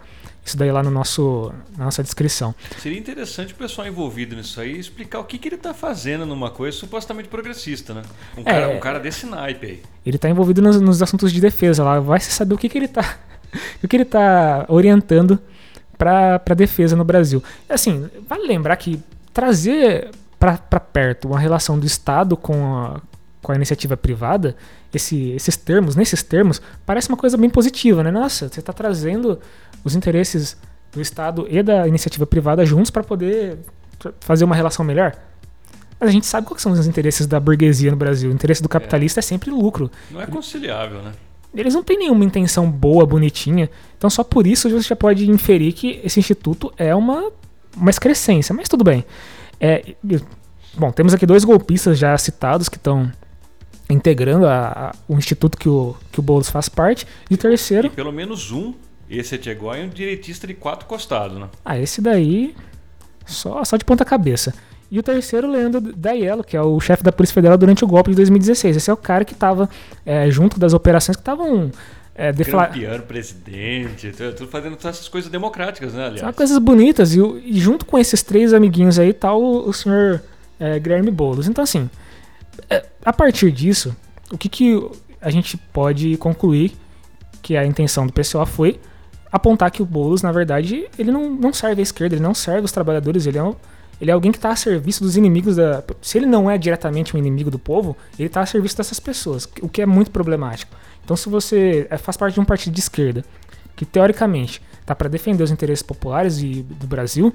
isso 0.49 0.57
daí 0.57 0.71
lá 0.71 0.83
no 0.83 0.91
nosso, 0.91 1.53
na 1.76 1.87
nossa 1.87 2.03
descrição. 2.03 2.55
Seria 2.79 2.99
interessante 2.99 3.53
o 3.53 3.57
pessoal 3.57 3.87
envolvido 3.87 4.35
nisso 4.37 4.61
aí 4.61 4.79
explicar 4.79 5.19
o 5.21 5.25
que, 5.25 5.38
que 5.38 5.49
ele 5.49 5.57
tá 5.57 5.75
fazendo 5.75 6.25
numa 6.25 6.50
coisa 6.50 6.76
supostamente 6.76 7.29
progressista, 7.29 7.95
né? 7.95 8.03
Um 8.37 8.43
cara, 8.45 8.59
É. 8.73 8.76
um 8.76 8.81
cara 8.81 8.99
desse 9.00 9.26
naipe 9.26 9.67
aí. 9.67 9.83
Ele 10.05 10.19
tá 10.19 10.29
envolvido 10.29 10.62
nos, 10.62 10.81
nos 10.81 11.03
assuntos 11.03 11.33
de 11.33 11.41
defesa 11.41 11.83
lá. 11.85 11.99
Vai 12.00 12.21
se 12.21 12.31
saber 12.31 12.55
o 12.55 12.59
que, 12.59 12.69
que 12.69 12.79
ele 12.79 12.88
tá. 12.88 13.17
o 13.83 13.88
que 13.88 13.97
ele 13.97 14.05
tá 14.05 14.65
orientando 14.69 15.38
pra 15.99 16.38
defesa 16.57 16.95
no 16.95 17.05
Brasil. 17.05 17.43
Assim, 17.69 18.09
vale 18.29 18.47
lembrar 18.47 18.76
que 18.76 19.00
trazer 19.33 20.11
pra 20.38 20.57
perto 20.81 21.29
uma 21.29 21.38
relação 21.41 21.79
do 21.79 21.87
Estado 21.87 22.37
com 22.37 22.76
a, 22.76 23.00
com 23.43 23.53
a 23.53 23.55
iniciativa 23.57 23.97
privada, 23.97 24.55
esse- 24.93 25.31
esses 25.31 25.57
termos, 25.57 25.97
nesses 25.97 26.23
termos, 26.23 26.61
parece 26.85 27.09
uma 27.09 27.17
coisa 27.17 27.37
bem 27.38 27.49
positiva, 27.50 28.03
né? 28.03 28.11
Nossa, 28.11 28.49
você 28.49 28.61
tá 28.61 28.73
trazendo 28.73 29.41
os 29.88 29.95
interesses 29.97 30.57
do 30.93 31.00
Estado 31.00 31.47
e 31.50 31.62
da 31.62 31.87
iniciativa 31.87 32.26
privada 32.26 32.64
juntos 32.64 32.90
para 32.90 33.02
poder 33.02 33.59
fazer 34.21 34.45
uma 34.45 34.55
relação 34.55 34.85
melhor. 34.85 35.14
Mas 35.99 36.11
a 36.11 36.12
gente 36.12 36.26
sabe 36.26 36.47
quais 36.47 36.61
são 36.62 36.73
os 36.73 36.87
interesses 36.87 37.26
da 37.26 37.40
burguesia 37.40 37.90
no 37.90 37.97
Brasil. 37.97 38.31
O 38.31 38.33
interesse 38.33 38.62
do 38.62 38.69
capitalista 38.69 39.21
é, 39.21 39.23
sempre 39.23 39.50
lucro. 39.50 39.90
Não 40.11 40.21
é 40.21 40.26
conciliável, 40.26 41.00
né? 41.02 41.12
Eles 41.55 41.73
não 41.75 41.83
têm 41.83 41.97
nenhuma 41.99 42.23
intenção 42.23 42.71
boa, 42.71 43.07
bonitinha. 43.07 43.71
Então 43.97 44.11
só 44.11 44.23
por 44.23 44.47
isso 44.47 44.69
você 44.69 44.88
já 44.88 44.97
pode 44.97 45.31
inferir 45.31 45.73
que 45.73 46.00
esse 46.05 46.21
instituto 46.21 46.71
é 46.76 46.95
uma, 46.95 47.31
uma 47.75 47.88
excrescência. 47.88 48.55
Mas 48.55 48.69
tudo 48.69 48.85
bem. 48.85 49.07
É, 49.59 49.95
bom, 50.76 50.93
temos 50.93 51.14
aqui 51.14 51.25
dois 51.25 51.45
golpistas 51.45 51.99
já 51.99 52.16
citados 52.19 52.69
que 52.69 52.76
estão 52.76 53.11
integrando 53.88 54.47
a- 54.47 54.90
a- 54.90 54.95
o 55.09 55.14
instituto 55.16 55.57
que 55.57 55.69
o, 55.69 55.97
que 56.12 56.21
o 56.21 56.23
Boulos 56.23 56.50
faz 56.50 56.69
parte. 56.69 57.07
E 57.31 57.35
o 57.35 57.38
terceiro, 57.38 57.87
E 57.87 57.90
pelo 57.90 58.12
menos 58.12 58.50
um, 58.52 58.75
esse 59.09 59.35
Etchegói, 59.35 59.81
é 59.81 59.85
um 59.85 59.89
direitista 59.89 60.47
de 60.47 60.55
quatro 60.55 60.87
costados, 60.87 61.39
né? 61.39 61.49
ah, 61.65 61.79
esse 61.79 62.01
daí 62.01 62.55
só, 63.25 63.65
só 63.65 63.77
de 63.77 63.85
ponta 63.85 64.05
cabeça. 64.05 64.53
E 64.91 64.99
o 64.99 65.03
terceiro, 65.03 65.51
Leandro 65.51 65.81
Daiello, 65.81 66.45
que 66.45 66.57
é 66.57 66.63
o 66.63 66.79
chefe 66.79 67.03
da 67.03 67.11
Polícia 67.11 67.35
Federal 67.35 67.59
durante 67.59 67.85
o 67.85 67.89
golpe 67.89 68.11
de 68.11 68.17
2016. 68.17 68.77
Esse 68.77 68.89
é 68.89 68.93
o 68.93 68.97
cara 68.97 69.25
que 69.25 69.33
estava 69.33 69.69
junto 70.31 70.61
das 70.61 70.73
operações 70.73 71.17
que 71.17 71.23
estavam 71.23 71.73
é, 72.15 72.33
defla- 72.33 72.67
Grampeando 72.67 73.03
presidente, 73.03 74.13
tu- 74.13 74.33
tudo 74.33 74.49
fazendo 74.49 74.77
todas 74.77 74.97
essas 74.97 75.09
coisas 75.09 75.29
democráticas, 75.31 75.93
né, 75.93 76.05
São 76.05 76.13
aliás? 76.15 76.37
coisas 76.37 76.59
bonitas. 76.59 77.15
E, 77.15 77.21
e 77.21 77.59
junto 77.59 77.85
com 77.85 77.99
esses 77.99 78.23
três 78.23 78.55
amiguinhos 78.55 78.97
aí 78.99 79.13
tá 79.13 79.35
o, 79.35 79.69
o 79.69 79.73
senhor 79.73 80.23
é, 80.61 80.79
Guilherme 80.79 81.11
Boulos. 81.11 81.49
Então, 81.49 81.65
assim, 81.65 81.91
é, 82.71 82.85
a 83.05 83.13
partir 83.13 83.51
disso, 83.51 83.95
o 84.31 84.39
que, 84.39 84.49
que 84.49 84.81
a 85.21 85.31
gente 85.31 85.57
pode 85.57 86.17
concluir 86.17 86.73
que 87.43 87.57
a 87.57 87.67
intenção 87.67 88.07
do 88.07 88.13
PCO 88.13 88.47
foi 88.47 88.79
apontar 89.37 89.71
que 89.71 89.83
o 89.83 89.87
Boulos, 89.87 90.23
na 90.23 90.33
verdade, 90.33 90.87
ele 90.99 91.11
não, 91.12 91.31
não 91.31 91.52
serve 91.52 91.81
à 91.81 91.83
esquerda, 91.83 92.14
ele 92.16 92.23
não 92.23 92.35
serve 92.35 92.64
os 92.64 92.73
trabalhadores, 92.73 93.26
ele 93.26 93.38
é, 93.38 93.43
um- 93.43 93.55
ele 94.00 94.11
é 94.11 94.14
alguém 94.14 94.31
que 94.33 94.38
está 94.38 94.50
a 94.50 94.57
serviço 94.57 95.02
dos 95.02 95.16
inimigos 95.16 95.57
da. 95.57 95.83
Se 96.02 96.19
ele 96.19 96.26
não 96.26 96.50
é 96.50 96.59
diretamente 96.59 97.14
um 97.14 97.19
inimigo 97.19 97.50
do 97.50 97.59
povo, 97.59 97.97
ele 98.19 98.26
está 98.28 98.40
a 98.43 98.47
serviço 98.47 98.76
dessas 98.76 99.00
pessoas, 99.00 99.49
o 99.62 99.69
que 99.69 99.81
é 99.83 99.87
muito 99.87 100.11
problemático. 100.11 100.75
Então, 101.05 101.16
se 101.16 101.28
você 101.28 101.87
é, 101.90 101.97
faz 101.97 102.16
parte 102.16 102.35
de 102.35 102.40
um 102.40 102.45
partido 102.45 102.73
de 102.75 102.81
esquerda, 102.81 103.25
que 103.76 103.85
teoricamente 103.85 104.61
tá 104.85 104.95
para 104.95 105.09
defender 105.09 105.43
os 105.43 105.50
interesses 105.50 105.83
populares 105.83 106.38
e 106.40 106.62
do 106.62 106.87
Brasil, 106.87 107.35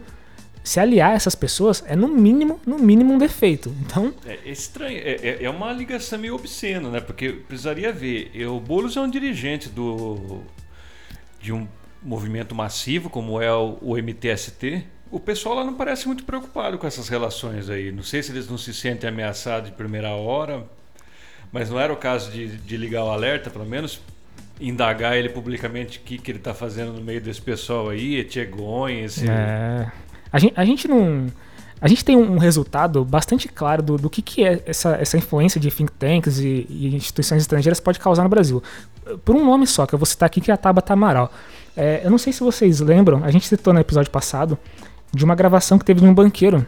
se 0.64 0.80
aliar 0.80 1.12
a 1.12 1.14
essas 1.16 1.34
pessoas 1.34 1.84
é 1.88 1.96
no 1.96 2.08
mínimo, 2.08 2.60
no 2.68 2.78
mínimo 2.78 3.14
um 3.14 3.18
defeito. 3.18 3.74
Então, 3.82 4.14
É 4.26 4.38
estranho, 4.50 4.98
é, 4.98 5.14
é- 5.24 5.44
é 5.46 5.50
uma 5.50 5.72
ligação 5.74 6.20
meio 6.20 6.36
obscena, 6.36 6.90
né? 6.90 7.00
Porque 7.00 7.30
precisaria 7.30 7.92
ver. 7.92 8.32
O 8.48 8.60
Boulos 8.60 8.96
é 8.96 9.02
um 9.02 9.10
dirigente 9.10 9.70
do 9.70 10.42
de 11.42 11.52
um 11.52 11.68
movimento 12.02 12.56
massivo 12.56 13.10
como 13.10 13.42
é 13.42 13.54
o, 13.54 13.78
o 13.82 13.98
MTST, 13.98 14.86
o 15.12 15.20
pessoal 15.20 15.56
lá 15.56 15.64
não 15.64 15.74
parece 15.74 16.08
muito 16.08 16.24
preocupado 16.24 16.78
com 16.78 16.88
essas 16.88 17.10
relações 17.10 17.70
aí. 17.70 17.92
Não 17.92 18.04
sei 18.04 18.24
se 18.24 18.32
eles 18.32 18.50
não 18.50 18.58
se 18.58 18.74
sentem 18.74 19.10
ameaçados 19.10 19.70
de 19.70 19.76
primeira 19.76 20.10
hora, 20.12 20.66
mas 21.52 21.70
não 21.70 21.80
era 21.80 21.92
o 21.92 21.98
caso 21.98 22.32
de, 22.32 22.58
de 22.58 22.78
ligar 22.78 23.04
o 23.04 23.10
alerta, 23.10 23.50
pelo 23.50 23.66
menos 23.66 24.02
indagar 24.60 25.18
ele 25.18 25.30
publicamente 25.30 25.98
o 25.98 26.02
que, 26.02 26.18
que 26.18 26.32
ele 26.32 26.38
está 26.38 26.54
fazendo 26.54 26.94
no 26.94 27.02
meio 27.02 27.20
desse 27.20 27.42
pessoal 27.42 27.90
aí, 27.90 28.16
Etchegonha, 28.18 29.06
esse... 29.06 29.30
É. 29.30 29.92
A 30.32 30.40
gente, 30.40 30.54
a 30.56 30.64
gente 30.64 30.88
não. 30.88 31.28
A 31.82 31.88
gente 31.88 32.06
tem 32.06 32.16
um 32.16 32.38
resultado 32.38 33.04
bastante 33.04 33.48
claro 33.48 33.82
do, 33.82 33.98
do 33.98 34.10
que, 34.10 34.22
que 34.22 34.46
é 34.46 34.62
essa, 34.68 34.96
essa 34.96 35.18
influência 35.18 35.60
de 35.60 35.70
think 35.72 35.92
tanks 35.94 36.38
e, 36.38 36.68
e 36.70 36.96
instituições 36.96 37.42
estrangeiras 37.42 37.80
pode 37.80 38.00
causar 38.00 38.24
no 38.24 38.30
Brasil. 38.30 38.62
Por 39.26 39.36
um 39.36 39.44
nome 39.44 39.66
só, 39.66 39.88
que 39.88 39.96
eu 39.96 40.00
vou 40.00 40.06
citar 40.06 40.28
aqui, 40.28 40.40
que 40.40 40.52
é 40.52 40.54
a 40.54 40.58
Tabata 40.58 40.94
Amaral. 40.94 41.34
É, 41.76 42.02
eu 42.04 42.12
não 42.12 42.18
sei 42.18 42.34
se 42.34 42.42
vocês 42.42 42.80
lembram, 42.80 43.24
a 43.24 43.32
gente 43.32 43.48
citou 43.48 43.74
no 43.74 43.80
episódio 43.80 44.12
passado, 44.12 44.58
de 45.14 45.26
uma 45.26 45.36
gravação 45.36 45.78
que 45.78 45.86
teve 45.86 46.02
de 46.02 46.06
um 46.06 46.14
banqueiro 46.14 46.66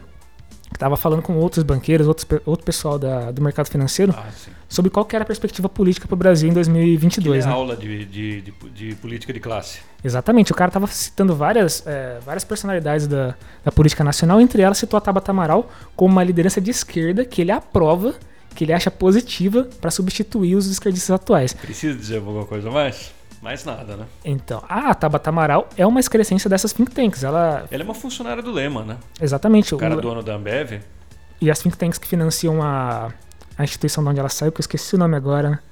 que 0.74 0.76
estava 0.76 0.96
falando 0.96 1.22
com 1.22 1.36
outros 1.36 1.62
banqueiros, 1.62 2.08
outros, 2.08 2.26
outro 2.44 2.66
pessoal 2.66 2.98
da, 2.98 3.30
do 3.30 3.40
mercado 3.40 3.68
financeiro, 3.68 4.12
ah, 4.16 4.28
sobre 4.68 4.90
qual 4.90 5.06
era 5.12 5.22
a 5.22 5.26
perspectiva 5.26 5.68
política 5.68 6.08
para 6.08 6.14
o 6.14 6.16
Brasil 6.16 6.50
em 6.50 6.52
2022. 6.52 7.44
Que 7.44 7.48
é 7.48 7.48
né? 7.48 7.56
aula 7.56 7.76
de, 7.76 8.04
de, 8.04 8.40
de, 8.40 8.52
de, 8.74 8.94
política 8.96 9.32
de 9.32 9.38
classe. 9.38 9.78
Exatamente, 10.02 10.50
o 10.50 10.54
cara 10.54 10.70
estava 10.70 10.88
citando 10.88 11.36
várias, 11.36 11.86
é, 11.86 12.18
várias 12.26 12.42
personalidades 12.42 13.06
da, 13.06 13.36
da 13.64 13.70
política 13.70 14.02
nacional, 14.02 14.40
entre 14.40 14.62
elas 14.62 14.76
citou 14.76 14.98
a 14.98 15.00
Tabata 15.00 15.30
Amaral 15.30 15.70
como 15.94 16.10
uma 16.10 16.24
liderança 16.24 16.60
de 16.60 16.72
esquerda 16.72 17.24
que 17.24 17.40
ele 17.40 17.52
aprova, 17.52 18.12
que 18.52 18.64
ele 18.64 18.72
acha 18.72 18.90
positiva 18.90 19.68
para 19.80 19.92
substituir 19.92 20.56
os 20.56 20.66
esquerdistas 20.66 21.10
atuais. 21.12 21.52
Precisa 21.52 21.96
dizer 21.96 22.16
alguma 22.16 22.46
coisa 22.46 22.68
mais? 22.68 23.12
Mais 23.44 23.62
nada, 23.62 23.94
né? 23.94 24.06
Então, 24.24 24.64
a 24.66 24.94
Tabata 24.94 25.28
Amaral 25.28 25.68
é 25.76 25.86
uma 25.86 26.00
excrescência 26.00 26.48
dessas 26.48 26.72
think 26.72 26.90
tanks. 26.92 27.22
Ela, 27.22 27.66
ela 27.70 27.82
é 27.82 27.84
uma 27.84 27.92
funcionária 27.92 28.42
do 28.42 28.50
Lema, 28.50 28.82
né? 28.86 28.96
Exatamente. 29.20 29.74
O 29.74 29.78
cara 29.78 29.98
o... 29.98 30.00
dono 30.00 30.22
da 30.22 30.34
Ambev. 30.34 30.80
E 31.42 31.50
as 31.50 31.58
think 31.58 31.76
tanks 31.76 31.98
que 31.98 32.08
financiam 32.08 32.62
a, 32.62 33.12
a 33.58 33.62
instituição 33.62 34.02
de 34.02 34.08
onde 34.08 34.18
ela 34.18 34.30
saiu, 34.30 34.50
que 34.50 34.60
eu 34.60 34.62
esqueci 34.62 34.94
o 34.94 34.98
nome 34.98 35.14
agora. 35.14 35.62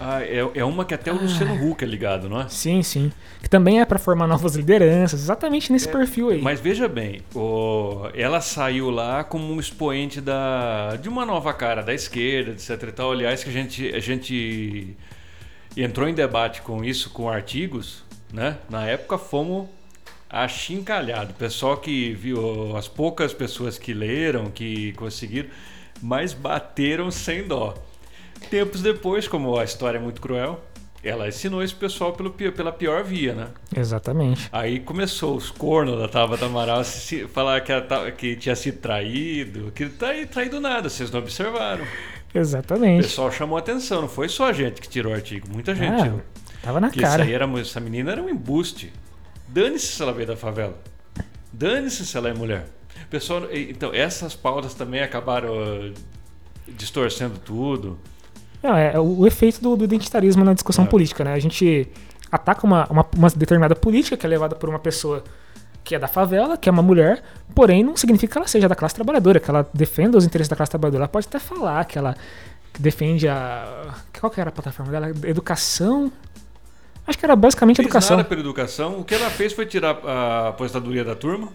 Ah, 0.00 0.22
é, 0.22 0.38
é 0.54 0.64
uma 0.64 0.86
que 0.86 0.94
até 0.94 1.12
o 1.12 1.20
Luciano 1.20 1.52
ah. 1.52 1.66
Huck 1.66 1.84
é 1.84 1.86
ligado, 1.86 2.26
não 2.26 2.40
é? 2.40 2.48
Sim, 2.48 2.82
sim. 2.82 3.12
Que 3.42 3.50
também 3.50 3.82
é 3.82 3.84
para 3.84 3.98
formar 3.98 4.26
novas 4.26 4.54
lideranças, 4.56 5.20
exatamente 5.20 5.70
nesse 5.70 5.86
é, 5.90 5.92
perfil 5.92 6.30
aí. 6.30 6.40
Mas 6.40 6.58
veja 6.58 6.88
bem, 6.88 7.20
o, 7.34 8.08
ela 8.14 8.40
saiu 8.40 8.88
lá 8.88 9.22
como 9.22 9.52
um 9.52 9.60
expoente 9.60 10.22
da, 10.22 10.96
de 10.96 11.10
uma 11.10 11.26
nova 11.26 11.52
cara 11.52 11.82
da 11.82 11.92
esquerda, 11.92 12.52
etc. 12.52 12.70
E 12.88 12.92
tal. 12.92 13.12
Aliás, 13.12 13.44
que 13.44 13.50
a 13.50 13.52
gente, 13.52 13.94
a 13.94 14.00
gente 14.00 14.96
entrou 15.76 16.08
em 16.08 16.14
debate 16.14 16.62
com 16.62 16.84
isso, 16.84 17.10
com 17.10 17.28
artigos, 17.28 18.04
né? 18.32 18.58
Na 18.68 18.86
época 18.86 19.18
fomos 19.18 19.68
achincalhado. 20.28 21.32
Pessoal 21.34 21.76
que 21.76 22.12
viu, 22.12 22.76
as 22.76 22.88
poucas 22.88 23.32
pessoas 23.32 23.78
que 23.78 23.94
leram, 23.94 24.50
que 24.50 24.92
conseguiram, 24.94 25.48
mas 26.02 26.32
bateram 26.32 27.10
sem 27.10 27.46
dó. 27.46 27.74
Tempos 28.50 28.82
depois, 28.82 29.28
como 29.28 29.56
a 29.58 29.64
história 29.64 29.98
é 29.98 30.00
muito 30.00 30.20
cruel, 30.20 30.60
ela 31.04 31.28
ensinou 31.28 31.62
esse 31.62 31.74
pessoal 31.74 32.12
pelo, 32.14 32.30
pela 32.30 32.72
pior 32.72 33.04
via, 33.04 33.34
né? 33.34 33.48
Exatamente. 33.76 34.48
Aí 34.50 34.80
começou 34.80 35.36
os 35.36 35.50
cornos 35.50 35.98
da 35.98 36.08
Tabata 36.08 36.46
Amaral 36.46 36.82
se, 36.82 37.26
falar 37.28 37.60
que, 37.60 37.70
ela, 37.70 38.10
que 38.10 38.36
tinha 38.36 38.56
sido 38.56 38.78
traído, 38.78 39.70
que 39.72 39.86
tá 39.88 40.08
traído 40.30 40.60
nada, 40.60 40.88
vocês 40.88 41.10
não 41.10 41.20
observaram. 41.20 41.86
Exatamente. 42.34 43.00
O 43.00 43.02
pessoal 43.04 43.30
chamou 43.30 43.56
atenção, 43.56 44.02
não 44.02 44.08
foi 44.08 44.28
só 44.28 44.48
a 44.48 44.52
gente 44.52 44.80
que 44.80 44.88
tirou 44.88 45.12
o 45.12 45.14
artigo, 45.14 45.48
muita 45.50 45.74
gente 45.74 45.92
ah, 45.92 46.02
tirou. 46.02 46.22
Tava 46.62 46.80
na 46.80 46.90
cara. 46.90 47.30
Era, 47.30 47.46
essa 47.60 47.78
menina 47.78 48.12
era 48.12 48.22
um 48.22 48.28
embuste. 48.28 48.92
Dane-se 49.46 49.86
se 49.86 50.02
ela 50.02 50.12
veio 50.12 50.26
da 50.26 50.36
favela. 50.36 50.76
Dane-se 51.52 52.04
se 52.04 52.16
ela 52.16 52.28
é 52.28 52.34
mulher. 52.34 52.66
Pessoal, 53.08 53.42
então, 53.52 53.94
essas 53.94 54.34
pautas 54.34 54.74
também 54.74 55.00
acabaram 55.00 55.52
uh, 55.52 55.94
distorcendo 56.68 57.38
tudo. 57.38 57.98
Não, 58.62 58.74
é, 58.74 58.94
é 58.94 58.98
o 58.98 59.26
efeito 59.26 59.60
do, 59.60 59.76
do 59.76 59.84
identitarismo 59.84 60.42
na 60.44 60.54
discussão 60.54 60.84
é. 60.84 60.88
política, 60.88 61.22
né? 61.22 61.34
A 61.34 61.38
gente 61.38 61.86
ataca 62.32 62.66
uma, 62.66 62.86
uma, 62.90 63.06
uma 63.16 63.30
determinada 63.30 63.76
política 63.76 64.16
que 64.16 64.26
é 64.26 64.28
levada 64.28 64.56
por 64.56 64.68
uma 64.68 64.78
pessoa 64.78 65.22
que 65.84 65.94
é 65.94 65.98
da 65.98 66.08
favela, 66.08 66.56
que 66.56 66.68
é 66.68 66.72
uma 66.72 66.82
mulher, 66.82 67.22
porém 67.54 67.84
não 67.84 67.94
significa 67.94 68.32
que 68.32 68.38
ela 68.38 68.48
seja 68.48 68.66
da 68.66 68.74
classe 68.74 68.94
trabalhadora, 68.94 69.38
que 69.38 69.50
ela 69.50 69.68
defenda 69.74 70.16
os 70.16 70.24
interesses 70.24 70.48
da 70.48 70.56
classe 70.56 70.70
trabalhadora. 70.70 71.02
Ela 71.02 71.08
pode 71.08 71.26
até 71.26 71.38
falar 71.38 71.84
que 71.84 71.98
ela 71.98 72.16
defende 72.78 73.28
a. 73.28 73.94
Qual 74.18 74.30
que 74.30 74.40
era 74.40 74.48
a 74.48 74.52
plataforma 74.52 74.90
dela? 74.90 75.10
Educação. 75.24 76.10
Acho 77.06 77.18
que 77.18 77.24
era 77.26 77.36
basicamente 77.36 77.76
fez 77.76 77.86
educação. 77.86 78.16
Nada 78.16 78.28
pela 78.28 78.40
educação. 78.40 78.98
O 78.98 79.04
que 79.04 79.14
ela 79.14 79.28
fez 79.28 79.52
foi 79.52 79.66
tirar 79.66 79.98
a 80.06 80.48
aposentadoria 80.48 81.04
da 81.04 81.14
turma, 81.14 81.50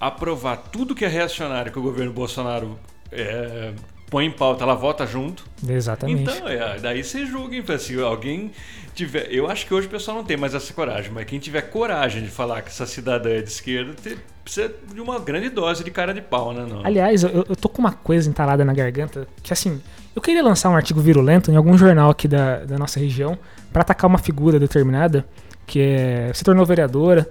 aprovar 0.00 0.56
tudo 0.56 0.92
que 0.92 1.04
é 1.04 1.08
reacionário 1.08 1.70
que 1.70 1.78
o 1.78 1.82
governo 1.82 2.12
Bolsonaro 2.12 2.76
é, 3.12 3.72
põe 4.10 4.26
em 4.26 4.30
pauta, 4.30 4.64
ela 4.64 4.74
vota 4.74 5.06
junto. 5.06 5.44
Exatamente. 5.68 6.22
Então, 6.22 6.48
é, 6.48 6.78
daí 6.78 7.02
você 7.02 7.26
julga, 7.26 7.56
então, 7.56 7.78
se 7.78 8.00
alguém 8.00 8.52
tiver. 8.94 9.32
Eu 9.32 9.48
acho 9.48 9.66
que 9.66 9.74
hoje 9.74 9.86
o 9.86 9.90
pessoal 9.90 10.16
não 10.16 10.24
tem 10.24 10.36
mais 10.36 10.54
essa 10.54 10.72
coragem, 10.72 11.10
mas 11.12 11.24
quem 11.26 11.38
tiver 11.38 11.62
coragem 11.62 12.22
de 12.22 12.28
falar 12.28 12.62
que 12.62 12.68
essa 12.68 12.86
cidadã 12.86 13.30
é 13.30 13.42
de 13.42 13.50
esquerda, 13.50 13.94
precisa 14.42 14.72
de 14.92 15.00
uma 15.00 15.18
grande 15.18 15.48
dose 15.50 15.84
de 15.84 15.90
cara 15.90 16.14
de 16.14 16.20
pau, 16.20 16.52
né? 16.52 16.66
Não? 16.68 16.84
Aliás, 16.84 17.22
eu, 17.22 17.44
eu 17.48 17.56
tô 17.56 17.68
com 17.68 17.80
uma 17.80 17.92
coisa 17.92 18.28
entalada 18.28 18.64
na 18.64 18.72
garganta 18.72 19.26
que, 19.42 19.52
assim, 19.52 19.80
eu 20.14 20.22
queria 20.22 20.42
lançar 20.42 20.70
um 20.70 20.76
artigo 20.76 21.00
virulento 21.00 21.50
em 21.50 21.56
algum 21.56 21.76
jornal 21.76 22.10
aqui 22.10 22.26
da, 22.26 22.64
da 22.64 22.78
nossa 22.78 22.98
região 22.98 23.38
para 23.72 23.82
atacar 23.82 24.08
uma 24.08 24.18
figura 24.18 24.58
determinada 24.58 25.26
que 25.66 25.80
é, 25.80 26.30
se 26.32 26.44
tornou 26.44 26.64
vereadora 26.64 27.28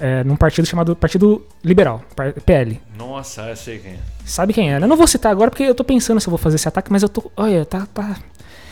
é, 0.00 0.22
num 0.24 0.36
partido 0.36 0.66
chamado 0.66 0.94
Partido 0.94 1.44
Liberal, 1.64 2.02
PL. 2.44 2.80
Nossa, 2.96 3.42
eu 3.42 3.56
sei 3.56 3.78
quem 3.78 3.92
é. 3.92 3.98
Sabe 4.24 4.52
quem 4.52 4.72
é? 4.72 4.76
Eu 4.76 4.86
não 4.86 4.96
vou 4.96 5.06
citar 5.06 5.32
agora 5.32 5.50
porque 5.50 5.64
eu 5.64 5.74
tô 5.74 5.84
pensando 5.84 6.20
se 6.20 6.28
eu 6.28 6.30
vou 6.30 6.38
fazer 6.38 6.56
esse 6.56 6.68
ataque, 6.68 6.92
mas 6.92 7.02
eu 7.02 7.08
tô. 7.08 7.30
Olha, 7.36 7.64
tá. 7.64 7.86
tá... 7.92 8.16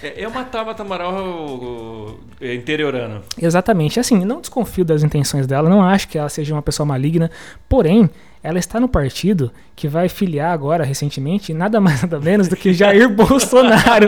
É, 0.02 0.22
é 0.22 0.28
uma 0.28 0.44
Tabata 0.44 0.82
Amaral 0.82 2.18
interiorana. 2.40 3.22
Exatamente. 3.40 3.98
Assim, 3.98 4.24
não 4.24 4.40
desconfio 4.40 4.84
das 4.84 5.02
intenções 5.02 5.46
dela, 5.46 5.68
não 5.68 5.82
acho 5.82 6.08
que 6.08 6.18
ela 6.18 6.28
seja 6.28 6.54
uma 6.54 6.62
pessoa 6.62 6.86
maligna, 6.86 7.30
porém, 7.68 8.08
ela 8.42 8.58
está 8.58 8.78
no 8.78 8.88
partido 8.88 9.50
que 9.74 9.88
vai 9.88 10.08
filiar 10.08 10.52
agora, 10.52 10.84
recentemente, 10.84 11.52
nada 11.52 11.80
mais 11.80 12.02
nada 12.02 12.20
menos 12.20 12.46
do 12.46 12.56
que 12.56 12.72
Jair 12.72 13.08
Bolsonaro. 13.10 14.06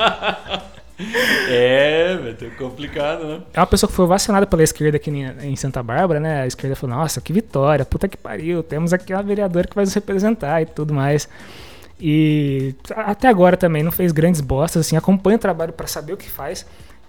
É, 1.50 2.34
ter 2.38 2.54
complicado, 2.56 3.24
né? 3.26 3.42
É 3.54 3.61
uma 3.61 3.66
pessoa 3.66 3.88
que 3.88 3.96
foi 3.96 4.06
vacinada 4.06 4.46
pela 4.46 4.62
esquerda 4.62 4.96
aqui 4.96 5.11
em 5.11 5.56
Santa 5.56 5.82
Bárbara, 5.82 6.20
né? 6.20 6.42
A 6.42 6.46
esquerda 6.46 6.76
falou, 6.76 6.96
nossa, 6.96 7.20
que 7.20 7.32
vitória, 7.32 7.84
puta 7.84 8.06
que 8.06 8.16
pariu, 8.16 8.62
temos 8.62 8.92
aqui 8.92 9.14
uma 9.14 9.22
vereadora 9.22 9.66
que 9.66 9.74
vai 9.74 9.84
nos 9.84 9.94
representar 9.94 10.61
e 10.61 10.66
tudo 10.66 10.92
mais. 10.92 11.28
E 12.00 12.74
até 12.94 13.28
agora 13.28 13.56
também 13.56 13.82
não 13.82 13.90
fez 13.90 14.12
grandes 14.12 14.40
bostas, 14.40 14.87
assim, 14.87 14.96
acompanha 14.96 15.37
o 15.37 15.40
trabalho 15.40 15.72
para 15.72 15.87
saber 15.87 16.12
o 16.12 16.16
que 16.16 16.30
faz. 16.30 16.66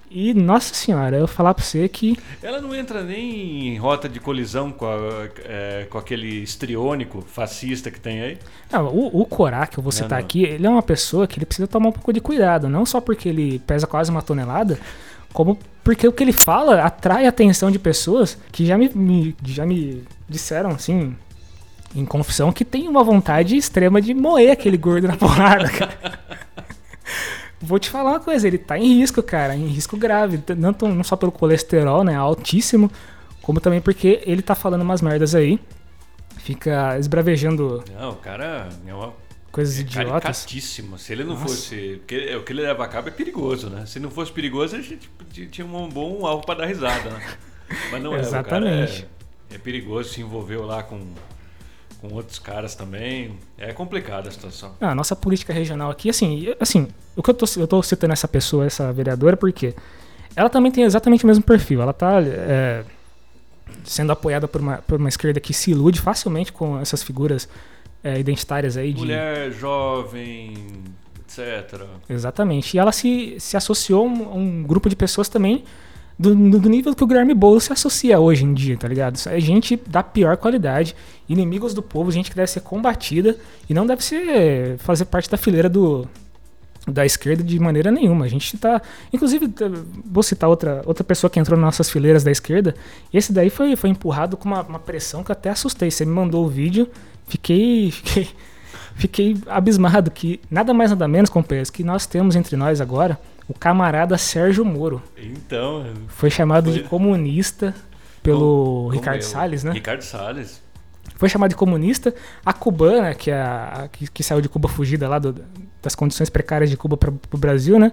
E, 0.10 0.34
nossa 0.34 0.74
senhora, 0.74 1.18
eu 1.18 1.20
vou 1.22 1.28
falar 1.28 1.54
pra 1.54 1.64
você 1.64 1.88
que. 1.88 2.18
Ela 2.42 2.60
não 2.60 2.74
entra 2.74 3.04
nem 3.04 3.68
em 3.68 3.78
rota 3.78 4.10
de 4.10 4.20
colisão 4.20 4.72
com, 4.72 4.86
a, 4.86 5.30
é, 5.46 5.88
com 5.90 5.98
aquele 6.00 6.42
estriônico 6.42 7.22
fascista 7.22 7.92
que 7.92 8.00
tem 8.00 8.22
aí? 8.22 8.38
Não, 8.72 8.88
o, 8.88 9.22
o 9.22 9.26
Corá, 9.26 9.68
que 9.68 9.78
eu 9.78 9.84
vou 9.84 9.92
citar 9.92 10.10
não, 10.12 10.18
não. 10.18 10.26
aqui, 10.26 10.44
ele 10.44 10.66
é 10.66 10.70
uma 10.70 10.82
pessoa 10.82 11.28
que 11.28 11.38
ele 11.38 11.46
precisa 11.46 11.68
tomar 11.68 11.90
um 11.90 11.92
pouco 11.92 12.12
de 12.12 12.20
cuidado. 12.20 12.68
Não 12.68 12.86
só 12.86 13.00
porque 13.00 13.30
ele 13.30 13.60
pesa 13.60 13.86
quase 13.86 14.10
uma 14.10 14.24
tonelada, 14.24 14.80
como 15.32 15.60
porque 15.84 16.08
o 16.08 16.12
que 16.12 16.24
ele 16.24 16.34
fala 16.34 16.84
atrai 16.84 17.26
a 17.26 17.30
atenção 17.30 17.70
de 17.70 17.78
pessoas 17.78 18.38
que 18.52 18.66
já 18.66 18.78
me, 18.78 18.90
me 18.90 19.36
já 19.44 19.66
me 19.66 20.04
disseram, 20.28 20.72
assim, 20.72 21.16
em 21.96 22.06
confissão, 22.06 22.52
que 22.52 22.66
tem 22.66 22.88
uma 22.88 23.04
vontade 23.04 23.56
extrema 23.56 24.02
de 24.02 24.14
moer 24.14 24.52
aquele 24.52 24.78
gordo 24.78 25.08
na 25.08 25.18
porrada, 25.18 25.70
cara. 25.70 26.20
Vou 27.62 27.78
te 27.78 27.90
falar 27.90 28.12
uma 28.12 28.20
coisa, 28.20 28.48
ele 28.48 28.58
tá 28.58 28.78
em 28.78 29.00
risco, 29.00 29.22
cara, 29.22 29.56
em 29.56 29.68
risco 29.68 29.98
grave, 29.98 30.42
não, 30.58 30.74
não 30.94 31.04
só 31.04 31.16
pelo 31.16 31.32
colesterol, 31.32 32.04
né, 32.04 32.16
altíssimo, 32.16 32.90
como 33.42 33.60
também 33.60 33.82
porque 33.82 34.22
ele 34.26 34.42
tá 34.42 34.56
falando 34.56 34.82
umas 34.82 35.02
merdas 35.02 35.36
aí, 35.36 35.60
fica 36.38 36.98
esbravejando... 36.98 37.84
Não, 38.00 38.12
o 38.12 38.16
cara 38.16 38.70
é 38.88 38.94
uma 38.94 39.14
coisas 39.52 39.78
é 39.78 39.82
idiotas. 39.82 40.46
Se 40.98 41.12
ele 41.12 41.24
não 41.24 41.34
Nossa. 41.34 41.48
fosse. 41.48 41.98
Porque 41.98 42.36
o 42.36 42.44
que 42.44 42.54
ele 42.54 42.62
leva 42.62 42.86
a 42.86 42.88
cabo 42.88 43.10
é 43.10 43.12
perigoso, 43.12 43.70
né? 43.70 43.86
Se 43.86 44.00
não 44.00 44.10
fosse 44.10 44.32
perigoso, 44.32 44.76
a 44.76 44.82
gente 44.82 45.10
tinha 45.52 45.66
um 45.66 45.90
bom 45.90 46.26
alvo 46.26 46.46
para 46.46 46.60
dar 46.60 46.66
risada, 46.66 47.10
né? 47.10 47.38
Mas 47.92 48.02
não 48.02 48.16
é. 48.16 48.20
Exatamente. 48.20 49.08
É, 49.50 49.56
é, 49.56 49.58
perigoso, 49.58 50.10
se 50.10 50.22
envolveu 50.22 50.66
lá 50.66 50.84
com 50.84 51.02
com 52.02 52.14
outros 52.14 52.40
caras 52.40 52.76
também. 52.76 53.38
É 53.58 53.74
complicada 53.74 54.30
a 54.30 54.32
situação. 54.32 54.76
Ah, 54.80 54.92
a 54.92 54.96
nossa 54.96 55.16
política 55.16 55.54
regional 55.54 55.92
aqui, 55.92 56.10
assim, 56.10 56.54
assim 56.60 56.88
o 57.16 57.22
que 57.22 57.30
eu 57.30 57.34
tô, 57.34 57.46
eu 57.58 57.68
tô 57.68 57.84
citando 57.84 58.14
essa 58.14 58.28
pessoa, 58.28 58.66
essa 58.66 58.92
vereadora, 58.94 59.36
porque 59.36 59.76
ela 60.36 60.50
também 60.50 60.72
tem 60.72 60.84
exatamente 60.84 61.24
o 61.24 61.28
mesmo 61.28 61.44
perfil. 61.44 61.82
Ela 61.82 61.94
tá 61.94 62.22
é, 62.22 62.84
sendo 63.84 64.12
apoiada 64.12 64.48
por 64.48 64.62
uma, 64.62 64.78
por 64.78 65.00
uma 65.00 65.10
esquerda 65.10 65.40
que 65.40 65.54
se 65.54 65.72
ilude 65.72 66.00
facilmente 66.00 66.52
com 66.52 66.80
essas 66.80 67.04
figuras 67.04 67.50
é, 68.04 68.20
identitárias 68.20 68.78
aí. 68.78 68.94
De... 68.94 69.00
Mulher, 69.00 69.52
jovem, 69.52 70.54
etc. 71.20 71.84
Exatamente. 72.10 72.76
E 72.76 72.80
ela 72.80 72.92
se, 72.92 73.36
se 73.40 73.58
associou 73.58 74.06
a 74.06 74.08
um, 74.08 74.38
um 74.38 74.64
grupo 74.64 74.90
de 74.90 74.96
pessoas 74.96 75.28
também 75.28 75.66
do, 76.20 76.36
do 76.36 76.70
nível 76.70 76.94
que 76.94 77.02
o 77.02 77.08
Guilherme 77.08 77.34
Boulos 77.34 77.64
se 77.64 77.72
associa 77.72 78.20
hoje 78.20 78.44
em 78.44 78.54
dia, 78.54 78.76
tá 78.76 78.90
ligado? 78.90 79.18
É 79.28 79.40
gente 79.40 79.82
da 79.88 80.04
pior 80.04 80.36
qualidade, 80.36 80.94
inimigos 81.30 81.74
do 81.74 81.82
povo, 81.82 82.12
gente 82.12 82.30
que 82.30 82.36
deve 82.36 82.52
ser 82.52 82.60
combatida 82.60 83.38
e 83.70 83.74
não 83.74 83.88
deve 83.88 84.04
ser 84.04 84.78
fazer 84.80 85.06
parte 85.06 85.30
da 85.30 85.38
fileira 85.38 85.70
do, 85.70 86.06
da 86.86 87.06
esquerda 87.06 87.42
de 87.42 87.58
maneira 87.58 87.90
nenhuma. 87.90 88.26
A 88.26 88.28
gente 88.28 88.58
tá. 88.58 88.82
Inclusive, 89.14 89.50
vou 90.06 90.22
citar 90.22 90.50
outra, 90.50 90.82
outra 90.86 91.06
pessoa 91.06 91.32
que 91.32 91.40
entrou 91.40 91.58
nas 91.58 91.68
nossas 91.68 91.90
fileiras 91.90 92.22
da 92.22 92.32
esquerda. 92.32 92.76
Esse 93.14 93.32
daí 93.32 93.50
foi, 93.50 93.78
foi 93.78 93.90
empurrado 93.90 94.36
com 94.36 94.50
uma, 94.50 94.62
uma 94.64 94.80
pressão 94.80 95.24
que 95.24 95.32
eu 95.32 95.34
até 95.34 95.50
assustei. 95.50 95.90
Você 95.90 96.04
me 96.04 96.12
mandou 96.12 96.46
o 96.46 96.50
vídeo, 96.50 96.90
fiquei. 97.28 97.94
Fiquei, 99.00 99.34
fiquei 99.34 99.38
abismado 99.48 100.12
que 100.12 100.42
nada 100.52 100.74
mais 100.74 100.90
nada 100.90 101.08
menos, 101.08 101.30
companheiros, 101.30 101.70
que 101.70 101.86
nós 101.86 102.06
temos 102.06 102.36
entre 102.36 102.58
nós 102.58 102.82
agora 102.82 103.18
o 103.50 103.54
camarada 103.54 104.16
Sérgio 104.18 104.64
Moro. 104.64 105.02
Então. 105.18 105.84
Foi 106.08 106.30
chamado 106.30 106.72
foi... 106.72 106.84
de 106.84 106.88
comunista 106.88 107.74
pelo 108.22 108.90
Ricardo 108.90 109.24
Salles, 109.24 109.64
né? 109.64 109.72
Ricardo 109.72 110.04
Salles. 110.04 110.62
Foi 111.16 111.28
chamado 111.28 111.50
de 111.50 111.56
comunista. 111.56 112.14
A 112.46 112.54
cubana, 112.54 113.14
que, 113.16 113.32
é 113.32 113.42
a, 113.42 113.90
que, 113.92 114.10
que 114.10 114.24
saiu 114.24 114.40
de 114.40 114.48
Cuba 114.48 114.70
fugida 114.70 115.10
lá 115.10 115.18
do, 115.18 115.36
das 115.82 115.96
condições 115.96 116.30
precárias 116.30 116.70
de 116.70 116.78
Cuba 116.78 116.96
para 116.96 117.10
o 117.10 117.38
Brasil, 117.38 117.80
né? 117.80 117.92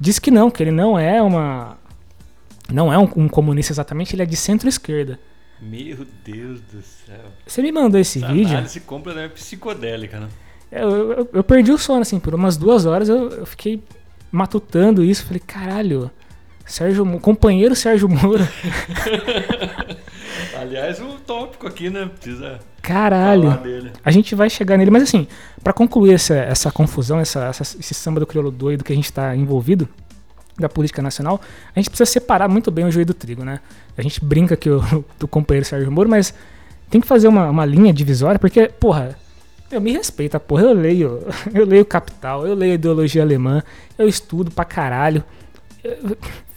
Disse 0.00 0.20
que 0.20 0.30
não, 0.30 0.50
que 0.50 0.62
ele 0.62 0.72
não 0.72 0.98
é 0.98 1.22
uma. 1.22 1.76
Não 2.72 2.90
é 2.90 2.98
um, 2.98 3.08
um 3.16 3.28
comunista 3.28 3.72
exatamente, 3.72 4.14
ele 4.14 4.22
é 4.22 4.26
de 4.26 4.36
centro-esquerda. 4.36 5.20
Meu 5.60 6.06
Deus 6.24 6.60
do 6.62 6.82
céu. 6.82 7.20
Você 7.46 7.60
me 7.60 7.70
mandou 7.70 8.00
esse 8.00 8.18
Essa 8.18 8.32
vídeo. 8.32 8.52
Análise 8.52 8.80
completamente 8.80 9.32
psicodélica, 9.32 10.18
né? 10.18 10.28
Eu, 10.72 11.12
eu, 11.12 11.28
eu, 11.34 11.44
perdi 11.44 11.70
o 11.70 11.78
sono, 11.78 12.00
assim, 12.00 12.18
por 12.18 12.34
umas 12.34 12.56
duas 12.56 12.86
horas 12.86 13.08
eu, 13.08 13.28
eu 13.28 13.46
fiquei 13.46 13.80
matutando 14.34 15.04
isso. 15.04 15.24
Falei, 15.24 15.40
caralho, 15.46 16.10
Sérgio, 16.66 17.06
companheiro 17.20 17.76
Sérgio 17.76 18.08
Moura. 18.08 18.48
Aliás, 20.58 21.00
o 21.00 21.04
um 21.04 21.16
tópico 21.18 21.66
aqui, 21.66 21.90
né? 21.90 22.06
Precisa. 22.06 22.58
Caralho. 22.82 23.58
A 24.04 24.10
gente 24.10 24.34
vai 24.34 24.50
chegar 24.50 24.76
nele, 24.76 24.90
mas 24.90 25.04
assim, 25.04 25.28
para 25.62 25.72
concluir 25.72 26.14
essa, 26.14 26.34
essa 26.34 26.70
confusão, 26.70 27.20
essa, 27.20 27.44
essa, 27.44 27.62
esse 27.62 27.94
samba 27.94 28.20
do 28.20 28.26
crioulo 28.26 28.50
doido 28.50 28.82
que 28.82 28.92
a 28.92 28.96
gente 28.96 29.12
tá 29.12 29.34
envolvido, 29.36 29.88
da 30.56 30.68
política 30.68 31.02
nacional, 31.02 31.40
a 31.74 31.80
gente 31.80 31.90
precisa 31.90 32.08
separar 32.08 32.48
muito 32.48 32.70
bem 32.70 32.84
o 32.84 32.90
joio 32.90 33.04
do 33.04 33.12
trigo, 33.12 33.44
né? 33.44 33.58
A 33.98 34.02
gente 34.02 34.24
brinca 34.24 34.56
que 34.56 34.70
o 34.70 35.04
do 35.18 35.26
companheiro 35.26 35.66
Sérgio 35.66 35.90
Moro, 35.90 36.08
mas 36.08 36.32
tem 36.88 37.00
que 37.00 37.06
fazer 37.06 37.26
uma, 37.26 37.50
uma 37.50 37.64
linha 37.64 37.92
divisória, 37.92 38.38
porque, 38.38 38.68
porra, 38.68 39.16
eu 39.74 39.80
me 39.80 39.92
respeito, 39.92 40.38
porra. 40.40 40.62
Eu 40.62 40.72
leio, 40.72 41.26
eu 41.52 41.64
leio 41.66 41.84
Capital, 41.84 42.46
eu 42.46 42.54
leio 42.54 42.74
ideologia 42.74 43.22
alemã, 43.22 43.62
eu 43.98 44.08
estudo 44.08 44.50
pra 44.50 44.64
caralho, 44.64 45.22